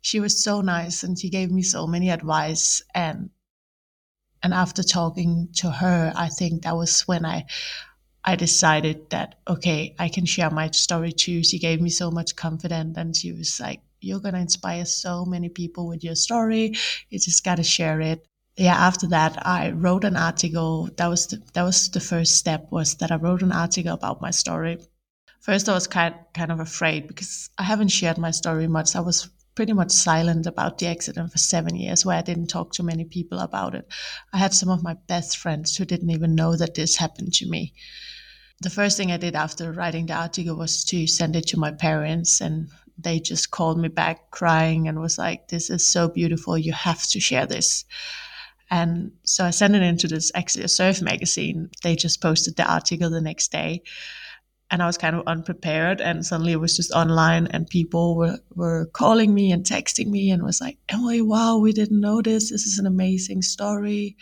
she 0.01 0.19
was 0.19 0.43
so 0.43 0.61
nice 0.61 1.03
and 1.03 1.19
she 1.19 1.29
gave 1.29 1.51
me 1.51 1.61
so 1.61 1.85
many 1.85 2.09
advice. 2.09 2.81
And 2.95 3.29
and 4.43 4.53
after 4.53 4.83
talking 4.83 5.49
to 5.53 5.69
her 5.71 6.13
i 6.15 6.27
think 6.29 6.63
that 6.63 6.75
was 6.75 7.01
when 7.01 7.25
i 7.25 7.45
i 8.23 8.35
decided 8.35 9.09
that 9.09 9.35
okay 9.47 9.95
i 9.99 10.07
can 10.09 10.25
share 10.25 10.49
my 10.49 10.69
story 10.71 11.11
too. 11.11 11.43
She 11.43 11.59
gave 11.59 11.81
me 11.81 11.89
so 11.89 12.11
much 12.11 12.35
confidence 12.35 12.97
and 12.97 13.15
she 13.15 13.31
was 13.31 13.59
like 13.59 13.81
you're 14.01 14.19
to 14.19 14.37
inspire 14.37 14.85
so 14.85 15.25
many 15.25 15.49
people 15.49 15.87
with 15.87 16.03
your 16.03 16.15
story. 16.15 16.75
You 17.09 17.19
just 17.19 17.43
got 17.43 17.55
to 17.55 17.63
share 17.63 17.99
it. 17.99 18.27
Yeah 18.55 18.75
after 18.75 19.07
that 19.07 19.45
i 19.45 19.71
wrote 19.71 20.03
an 20.03 20.15
article. 20.17 20.89
That 20.97 21.07
was 21.07 21.27
the, 21.27 21.41
that 21.53 21.63
was 21.63 21.89
the 21.89 21.99
first 21.99 22.35
step 22.35 22.67
was 22.71 22.95
that 22.95 23.11
i 23.11 23.15
wrote 23.15 23.41
an 23.43 23.51
article 23.51 23.93
about 23.93 24.21
my 24.21 24.31
story. 24.31 24.77
First 25.39 25.69
i 25.69 25.73
was 25.73 25.87
kind 25.87 26.15
kind 26.33 26.51
of 26.51 26.59
afraid 26.59 27.07
because 27.07 27.49
i 27.57 27.63
haven't 27.63 27.89
shared 27.99 28.17
my 28.17 28.31
story 28.31 28.67
much. 28.67 28.95
I 28.95 28.99
was 29.01 29.29
pretty 29.57 29.73
much 29.73 29.89
silent 29.89 30.45
about 30.45 30.77
the 30.77 30.85
accident 30.85 31.31
for 31.31 31.39
seven 31.39 31.75
years, 31.75 32.05
where 32.05 32.15
I 32.15 32.21
didn't 32.21 32.45
talk 32.45 32.73
to 32.73 32.83
many 32.83 33.05
people 33.05 33.39
about 33.39 33.73
it. 33.73 33.91
I 34.31 34.37
had 34.37 34.53
some 34.53 34.69
of 34.69 34.83
my 34.83 34.93
best 35.07 35.39
friends 35.39 35.75
who 35.75 35.83
didn't 35.83 36.11
even 36.11 36.35
know 36.35 36.55
that 36.55 36.75
this 36.75 36.95
happened 36.95 37.33
to 37.33 37.49
me. 37.49 37.73
The 38.61 38.69
first 38.69 38.97
thing 38.97 39.11
I 39.11 39.17
did 39.17 39.35
after 39.35 39.71
writing 39.71 40.05
the 40.05 40.13
article 40.13 40.55
was 40.55 40.85
to 40.85 41.07
send 41.07 41.35
it 41.35 41.47
to 41.47 41.59
my 41.59 41.71
parents, 41.71 42.39
and 42.39 42.67
they 42.99 43.19
just 43.19 43.49
called 43.49 43.79
me 43.79 43.87
back 43.87 44.29
crying 44.29 44.87
and 44.87 45.01
was 45.01 45.17
like, 45.17 45.47
This 45.47 45.71
is 45.71 45.87
so 45.87 46.07
beautiful. 46.07 46.55
You 46.55 46.73
have 46.73 47.07
to 47.07 47.19
share 47.19 47.47
this. 47.47 47.83
And 48.69 49.13
so 49.23 49.43
I 49.43 49.49
sent 49.49 49.75
it 49.75 49.81
into 49.81 50.07
this 50.07 50.31
actually 50.35 50.65
a 50.65 50.67
surf 50.67 51.01
magazine. 51.01 51.71
They 51.81 51.95
just 51.95 52.21
posted 52.21 52.57
the 52.57 52.71
article 52.71 53.09
the 53.09 53.21
next 53.21 53.51
day. 53.51 53.81
And 54.69 54.83
I 54.83 54.85
was 54.85 54.97
kind 54.97 55.15
of 55.15 55.27
unprepared. 55.27 56.01
And 56.01 56.25
suddenly 56.25 56.51
it 56.51 56.59
was 56.59 56.75
just 56.75 56.91
online, 56.91 57.47
and 57.47 57.67
people 57.67 58.17
were, 58.17 58.39
were 58.53 58.87
calling 58.93 59.33
me 59.33 59.51
and 59.51 59.63
texting 59.63 60.07
me 60.07 60.29
and 60.31 60.43
was 60.43 60.59
like, 60.59 60.77
Emilie, 60.89 61.21
wow, 61.21 61.57
we 61.57 61.71
didn't 61.71 62.01
know 62.01 62.21
this. 62.21 62.51
This 62.51 62.65
is 62.65 62.77
an 62.79 62.85
amazing 62.85 63.41
story. 63.41 64.17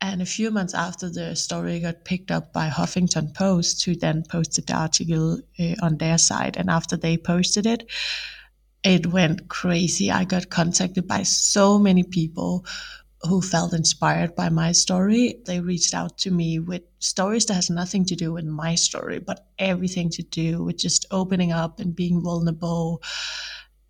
And 0.00 0.22
a 0.22 0.26
few 0.26 0.50
months 0.50 0.74
after 0.74 1.10
the 1.10 1.34
story 1.34 1.80
got 1.80 2.04
picked 2.04 2.30
up 2.30 2.52
by 2.52 2.68
Huffington 2.68 3.34
Post, 3.34 3.84
who 3.84 3.96
then 3.96 4.22
posted 4.30 4.66
the 4.68 4.74
article 4.74 5.40
uh, 5.58 5.74
on 5.82 5.98
their 5.98 6.18
site. 6.18 6.56
And 6.56 6.70
after 6.70 6.96
they 6.96 7.16
posted 7.16 7.66
it, 7.66 7.90
it 8.84 9.08
went 9.08 9.48
crazy. 9.48 10.10
I 10.10 10.24
got 10.24 10.50
contacted 10.50 11.08
by 11.08 11.24
so 11.24 11.80
many 11.80 12.04
people 12.04 12.64
who 13.22 13.42
felt 13.42 13.72
inspired 13.72 14.34
by 14.36 14.48
my 14.48 14.72
story. 14.72 15.40
They 15.44 15.60
reached 15.60 15.94
out 15.94 16.18
to 16.18 16.30
me 16.30 16.58
with 16.58 16.82
stories 17.00 17.46
that 17.46 17.54
has 17.54 17.70
nothing 17.70 18.04
to 18.06 18.16
do 18.16 18.32
with 18.32 18.44
my 18.44 18.74
story, 18.74 19.18
but 19.18 19.46
everything 19.58 20.10
to 20.10 20.22
do 20.22 20.62
with 20.62 20.78
just 20.78 21.06
opening 21.10 21.52
up 21.52 21.80
and 21.80 21.96
being 21.96 22.22
vulnerable. 22.22 23.02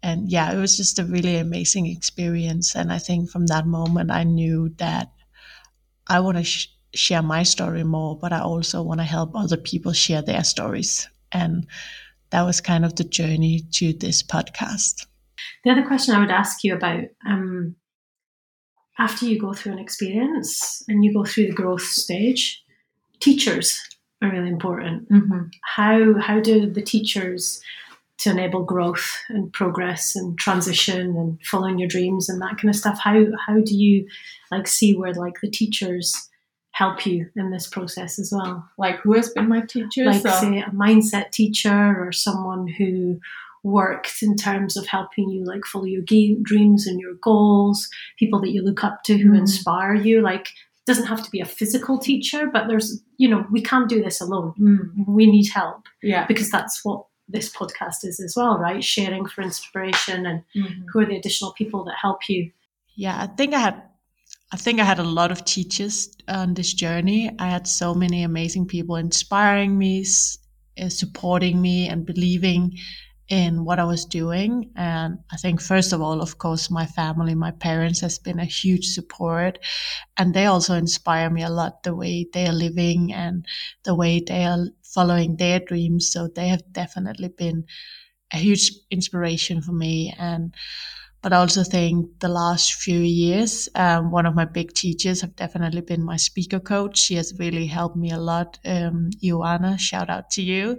And 0.03 0.31
yeah, 0.31 0.53
it 0.53 0.57
was 0.57 0.76
just 0.76 0.99
a 0.99 1.05
really 1.05 1.37
amazing 1.37 1.87
experience. 1.87 2.74
And 2.74 2.93
I 2.93 2.99
think 2.99 3.31
from 3.31 3.47
that 3.47 3.66
moment, 3.66 4.11
I 4.11 4.22
knew 4.24 4.70
that 4.79 5.12
I 6.07 6.20
want 6.20 6.39
to 6.39 6.45
sh- 6.45 6.68
share 6.95 7.22
my 7.22 7.43
story 7.43 7.85
more, 7.85 8.16
but 8.18 8.33
I 8.33 8.41
also 8.41 8.83
want 8.83 9.01
to 9.01 9.05
help 9.05 9.33
other 9.35 9.59
people 9.59 9.93
share 9.93 10.22
their 10.22 10.45
stories. 10.45 11.07
And 11.33 11.66
that 12.31 12.43
was 12.43 12.61
kind 12.61 12.85
of 12.85 12.97
the 12.97 13.05
journey 13.05 13.61
to 13.72 13.93
this 13.93 14.22
podcast. 14.22 15.07
The 15.64 15.70
other 15.70 15.87
question 15.87 16.14
I 16.14 16.20
would 16.20 16.31
ask 16.31 16.64
you 16.64 16.74
about 16.74 17.05
um, 17.26 17.76
after 18.99 19.26
you 19.26 19.38
go 19.38 19.53
through 19.53 19.72
an 19.72 19.78
experience 19.78 20.82
and 20.88 21.05
you 21.05 21.12
go 21.12 21.24
through 21.24 21.46
the 21.46 21.53
growth 21.53 21.82
stage, 21.82 22.62
teachers 23.20 23.80
are 24.22 24.30
really 24.30 24.49
important. 24.49 25.11
Mm-hmm. 25.11 25.42
How 25.62 26.18
how 26.18 26.40
do 26.40 26.68
the 26.68 26.82
teachers 26.82 27.62
to 28.18 28.30
enable 28.30 28.64
growth 28.64 29.16
and 29.28 29.53
progress 29.53 30.16
and 30.16 30.36
transition 30.36 31.16
and 31.16 31.38
following 31.44 31.78
your 31.78 31.88
dreams 31.88 32.28
and 32.28 32.42
that 32.42 32.59
kind 32.59 32.68
of 32.68 32.76
stuff? 32.76 32.99
How 33.03 33.26
how 33.46 33.61
do 33.61 33.76
you 33.76 34.07
like 34.51 34.66
see 34.66 34.94
where 34.94 35.14
like 35.14 35.40
the 35.40 35.51
teachers 35.51 36.28
help 36.72 37.07
you 37.07 37.28
in 37.36 37.51
this 37.51 37.68
process 37.68 38.18
as 38.18 38.32
well? 38.32 38.68
Like 38.76 38.96
who 39.01 39.14
has 39.14 39.30
been 39.30 39.49
my 39.49 39.61
teacher? 39.61 40.05
Like 40.05 40.22
so? 40.22 40.30
say 40.30 40.59
a 40.59 40.70
mindset 40.70 41.30
teacher 41.30 41.96
or 42.01 42.11
someone 42.11 42.66
who 42.66 43.20
worked 43.64 44.22
in 44.22 44.36
terms 44.36 44.76
of 44.76 44.86
helping 44.86 45.30
you 45.30 45.44
like 45.44 45.64
follow 45.64 45.84
your 45.84 46.02
dreams 46.02 46.86
and 46.86 47.00
your 47.00 47.14
goals 47.22 47.88
people 48.18 48.40
that 48.40 48.50
you 48.50 48.62
look 48.62 48.84
up 48.84 49.02
to 49.04 49.16
who 49.18 49.30
mm. 49.30 49.38
inspire 49.38 49.94
you 49.94 50.20
like 50.20 50.48
doesn't 50.86 51.06
have 51.06 51.22
to 51.22 51.30
be 51.30 51.40
a 51.40 51.44
physical 51.44 51.98
teacher 51.98 52.48
but 52.52 52.66
there's 52.66 53.02
you 53.18 53.28
know 53.28 53.44
we 53.50 53.62
can't 53.62 53.88
do 53.88 54.02
this 54.02 54.20
alone 54.20 54.54
mm. 54.59 55.06
we 55.06 55.26
need 55.26 55.48
help 55.48 55.82
yeah 56.02 56.26
because 56.26 56.50
that's 56.50 56.84
what 56.84 57.04
this 57.28 57.54
podcast 57.54 58.04
is 58.04 58.20
as 58.20 58.34
well 58.36 58.59
right 58.59 58.82
sharing 58.82 59.26
for 59.26 59.42
inspiration 59.42 60.24
and 60.24 60.42
mm-hmm. 60.56 60.82
who 60.90 61.00
are 61.00 61.06
the 61.06 61.16
additional 61.16 61.52
people 61.52 61.84
that 61.84 61.94
help 62.00 62.28
you 62.28 62.50
yeah 62.96 63.20
i 63.20 63.26
think 63.26 63.52
i 63.52 63.59
had 63.59 63.82
I 64.50 64.56
think 64.56 64.80
I 64.80 64.84
had 64.84 64.98
a 64.98 65.04
lot 65.04 65.30
of 65.30 65.44
teachers 65.44 66.11
on 66.26 66.54
this 66.54 66.72
journey. 66.72 67.30
I 67.38 67.48
had 67.48 67.66
so 67.66 67.94
many 67.94 68.22
amazing 68.22 68.66
people 68.66 68.96
inspiring 68.96 69.76
me, 69.76 70.06
uh, 70.80 70.88
supporting 70.88 71.61
me, 71.61 71.88
and 71.88 72.06
believing 72.06 72.78
in 73.29 73.64
what 73.64 73.79
I 73.79 73.85
was 73.85 74.05
doing. 74.05 74.70
And 74.76 75.18
I 75.31 75.37
think, 75.37 75.61
first 75.61 75.93
of 75.93 76.01
all, 76.01 76.22
of 76.22 76.39
course, 76.39 76.70
my 76.70 76.87
family, 76.87 77.35
my 77.35 77.51
parents 77.51 78.01
has 78.01 78.18
been 78.18 78.39
a 78.39 78.45
huge 78.45 78.87
support. 78.87 79.59
And 80.16 80.35
they 80.35 80.47
also 80.47 80.74
inspire 80.74 81.31
me 81.31 81.43
a 81.43 81.51
lot 81.51 81.83
the 81.83 81.95
way 81.95 82.26
they 82.33 82.47
are 82.47 82.53
living 82.53 83.12
and 83.12 83.47
the 83.85 83.95
way 83.95 84.20
they 84.26 84.45
are 84.45 84.66
following 84.83 85.37
their 85.37 85.61
dreams. 85.61 86.11
So 86.11 86.29
they 86.29 86.49
have 86.49 86.62
definitely 86.72 87.29
been 87.29 87.64
a 88.33 88.39
huge 88.39 88.72
inspiration 88.91 89.62
for 89.62 89.72
me. 89.72 90.14
And 90.18 90.55
but 91.23 91.33
I 91.33 91.37
also 91.37 91.64
think 91.64 92.21
the 92.21 92.29
last 92.29 92.75
few 92.75 93.01
years, 93.01 93.69
um, 93.75 94.11
one 94.12 94.25
of 94.25 94.37
my 94.37 94.45
big 94.45 94.73
teachers 94.73 95.21
have 95.21 95.35
definitely 95.35 95.81
been 95.81 96.05
my 96.05 96.16
speaker 96.16 96.61
coach. 96.61 96.99
She 96.99 97.16
has 97.16 97.35
really 97.39 97.66
helped 97.66 97.97
me 97.97 98.11
a 98.12 98.19
lot. 98.19 98.59
Um, 98.64 99.11
Ioana, 99.23 99.79
shout 99.81 100.11
out 100.11 100.31
to 100.33 100.43
you. 100.43 100.79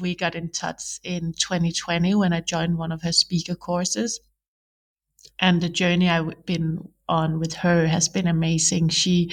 We 0.00 0.14
got 0.14 0.36
in 0.36 0.50
touch 0.50 1.00
in 1.02 1.32
2020 1.32 2.14
when 2.14 2.32
I 2.32 2.40
joined 2.40 2.78
one 2.78 2.92
of 2.92 3.02
her 3.02 3.12
speaker 3.12 3.56
courses. 3.56 4.20
And 5.40 5.60
the 5.60 5.68
journey 5.68 6.08
I've 6.08 6.46
been 6.46 6.88
on 7.08 7.40
with 7.40 7.54
her 7.54 7.86
has 7.88 8.08
been 8.08 8.28
amazing. 8.28 8.90
She 8.90 9.32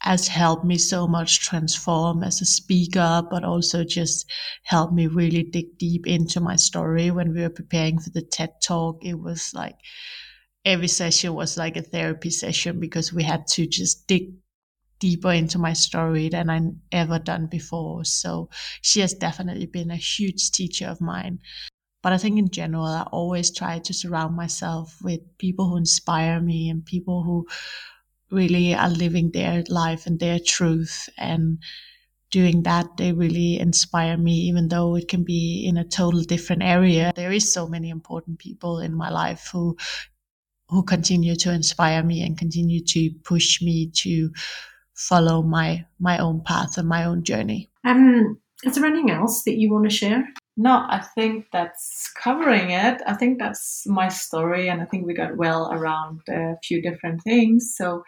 has 0.00 0.28
helped 0.28 0.64
me 0.64 0.78
so 0.78 1.06
much 1.06 1.40
transform 1.40 2.22
as 2.22 2.40
a 2.40 2.44
speaker, 2.44 3.22
but 3.30 3.44
also 3.44 3.84
just 3.84 4.30
helped 4.62 4.94
me 4.94 5.06
really 5.06 5.42
dig 5.42 5.76
deep 5.78 6.06
into 6.06 6.40
my 6.40 6.56
story. 6.56 7.10
When 7.10 7.34
we 7.34 7.40
were 7.40 7.50
preparing 7.50 7.98
for 7.98 8.10
the 8.10 8.22
TED 8.22 8.60
talk, 8.62 9.04
it 9.04 9.18
was 9.18 9.52
like 9.54 9.76
every 10.64 10.88
session 10.88 11.34
was 11.34 11.56
like 11.56 11.76
a 11.76 11.82
therapy 11.82 12.30
session 12.30 12.78
because 12.78 13.12
we 13.12 13.22
had 13.24 13.46
to 13.48 13.66
just 13.66 14.06
dig 14.06 14.32
deeper 15.00 15.32
into 15.32 15.58
my 15.58 15.72
story 15.72 16.28
than 16.28 16.50
I 16.50 16.60
ever 16.92 17.18
done 17.18 17.46
before. 17.46 18.04
So 18.04 18.50
she 18.82 19.00
has 19.00 19.14
definitely 19.14 19.66
been 19.66 19.90
a 19.90 19.96
huge 19.96 20.50
teacher 20.50 20.86
of 20.86 21.00
mine. 21.00 21.38
But 22.02 22.12
I 22.12 22.18
think 22.18 22.38
in 22.38 22.50
general, 22.50 22.84
I 22.84 23.02
always 23.10 23.54
try 23.54 23.80
to 23.80 23.94
surround 23.94 24.36
myself 24.36 24.96
with 25.02 25.20
people 25.38 25.68
who 25.68 25.76
inspire 25.76 26.40
me 26.40 26.68
and 26.68 26.84
people 26.84 27.24
who 27.24 27.46
really 28.30 28.74
are 28.74 28.90
living 28.90 29.30
their 29.30 29.64
life 29.68 30.06
and 30.06 30.18
their 30.18 30.38
truth 30.38 31.08
and 31.16 31.58
doing 32.30 32.62
that 32.62 32.96
they 32.98 33.12
really 33.12 33.58
inspire 33.58 34.16
me 34.16 34.32
even 34.32 34.68
though 34.68 34.96
it 34.96 35.08
can 35.08 35.24
be 35.24 35.64
in 35.66 35.78
a 35.78 35.84
total 35.84 36.22
different 36.22 36.62
area. 36.62 37.12
There 37.16 37.32
is 37.32 37.52
so 37.52 37.66
many 37.66 37.88
important 37.88 38.38
people 38.38 38.80
in 38.80 38.94
my 38.94 39.10
life 39.10 39.48
who 39.52 39.76
who 40.68 40.82
continue 40.82 41.34
to 41.34 41.52
inspire 41.52 42.02
me 42.02 42.22
and 42.22 42.36
continue 42.36 42.84
to 42.84 43.10
push 43.24 43.62
me 43.62 43.90
to 43.94 44.30
follow 44.94 45.42
my 45.42 45.86
my 45.98 46.18
own 46.18 46.42
path 46.44 46.76
and 46.76 46.88
my 46.88 47.04
own 47.04 47.24
journey. 47.24 47.70
Um 47.84 48.38
is 48.64 48.74
there 48.74 48.84
anything 48.84 49.10
else 49.10 49.44
that 49.44 49.56
you 49.56 49.72
want 49.72 49.88
to 49.88 49.96
share 49.96 50.28
no, 50.58 50.84
I 50.88 50.98
think 51.14 51.46
that's 51.52 52.10
covering 52.20 52.70
it. 52.70 53.00
I 53.06 53.14
think 53.14 53.38
that's 53.38 53.84
my 53.86 54.08
story, 54.08 54.68
and 54.68 54.82
I 54.82 54.86
think 54.86 55.06
we 55.06 55.14
got 55.14 55.36
well 55.36 55.70
around 55.72 56.20
a 56.28 56.56
few 56.64 56.82
different 56.82 57.22
things. 57.22 57.74
So, 57.76 58.02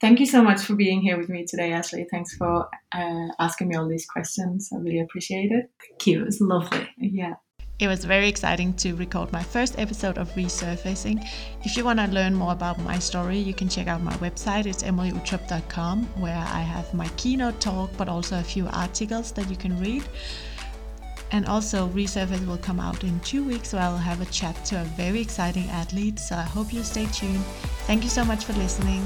thank 0.00 0.18
you 0.18 0.26
so 0.26 0.42
much 0.42 0.62
for 0.62 0.74
being 0.74 1.00
here 1.00 1.16
with 1.16 1.28
me 1.28 1.46
today, 1.48 1.72
Ashley. 1.72 2.04
Thanks 2.10 2.34
for 2.34 2.68
uh, 2.92 3.28
asking 3.38 3.68
me 3.68 3.76
all 3.76 3.88
these 3.88 4.06
questions. 4.06 4.70
I 4.74 4.78
really 4.78 4.98
appreciate 4.98 5.52
it. 5.52 5.70
Thank 5.88 6.06
you. 6.08 6.22
It 6.22 6.24
was 6.26 6.40
lovely. 6.40 6.88
Yeah. 6.98 7.34
It 7.78 7.86
was 7.86 8.04
very 8.04 8.28
exciting 8.28 8.74
to 8.74 8.94
record 8.94 9.32
my 9.32 9.42
first 9.42 9.78
episode 9.78 10.18
of 10.18 10.30
Resurfacing. 10.34 11.24
If 11.62 11.76
you 11.76 11.84
want 11.84 12.00
to 12.00 12.06
learn 12.06 12.34
more 12.34 12.52
about 12.52 12.80
my 12.80 12.98
story, 12.98 13.38
you 13.38 13.54
can 13.54 13.68
check 13.68 13.86
out 13.86 14.02
my 14.02 14.14
website. 14.14 14.66
It's 14.66 14.82
emilieuttrup.com, 14.82 16.06
where 16.20 16.36
I 16.36 16.60
have 16.60 16.92
my 16.92 17.08
keynote 17.16 17.60
talk, 17.60 17.90
but 17.96 18.08
also 18.08 18.38
a 18.40 18.42
few 18.42 18.66
articles 18.72 19.30
that 19.32 19.48
you 19.48 19.56
can 19.56 19.78
read. 19.80 20.02
And 21.34 21.46
also, 21.46 21.88
Resurface 21.88 22.46
will 22.46 22.58
come 22.58 22.78
out 22.78 23.02
in 23.02 23.18
two 23.18 23.42
weeks, 23.42 23.70
so 23.70 23.78
I'll 23.78 23.96
have 23.96 24.20
a 24.20 24.24
chat 24.26 24.54
to 24.66 24.80
a 24.80 24.84
very 24.84 25.20
exciting 25.20 25.68
athlete. 25.68 26.20
So 26.20 26.36
I 26.36 26.42
hope 26.42 26.72
you 26.72 26.84
stay 26.84 27.06
tuned. 27.06 27.44
Thank 27.88 28.04
you 28.04 28.08
so 28.08 28.24
much 28.24 28.44
for 28.44 28.52
listening. 28.52 29.02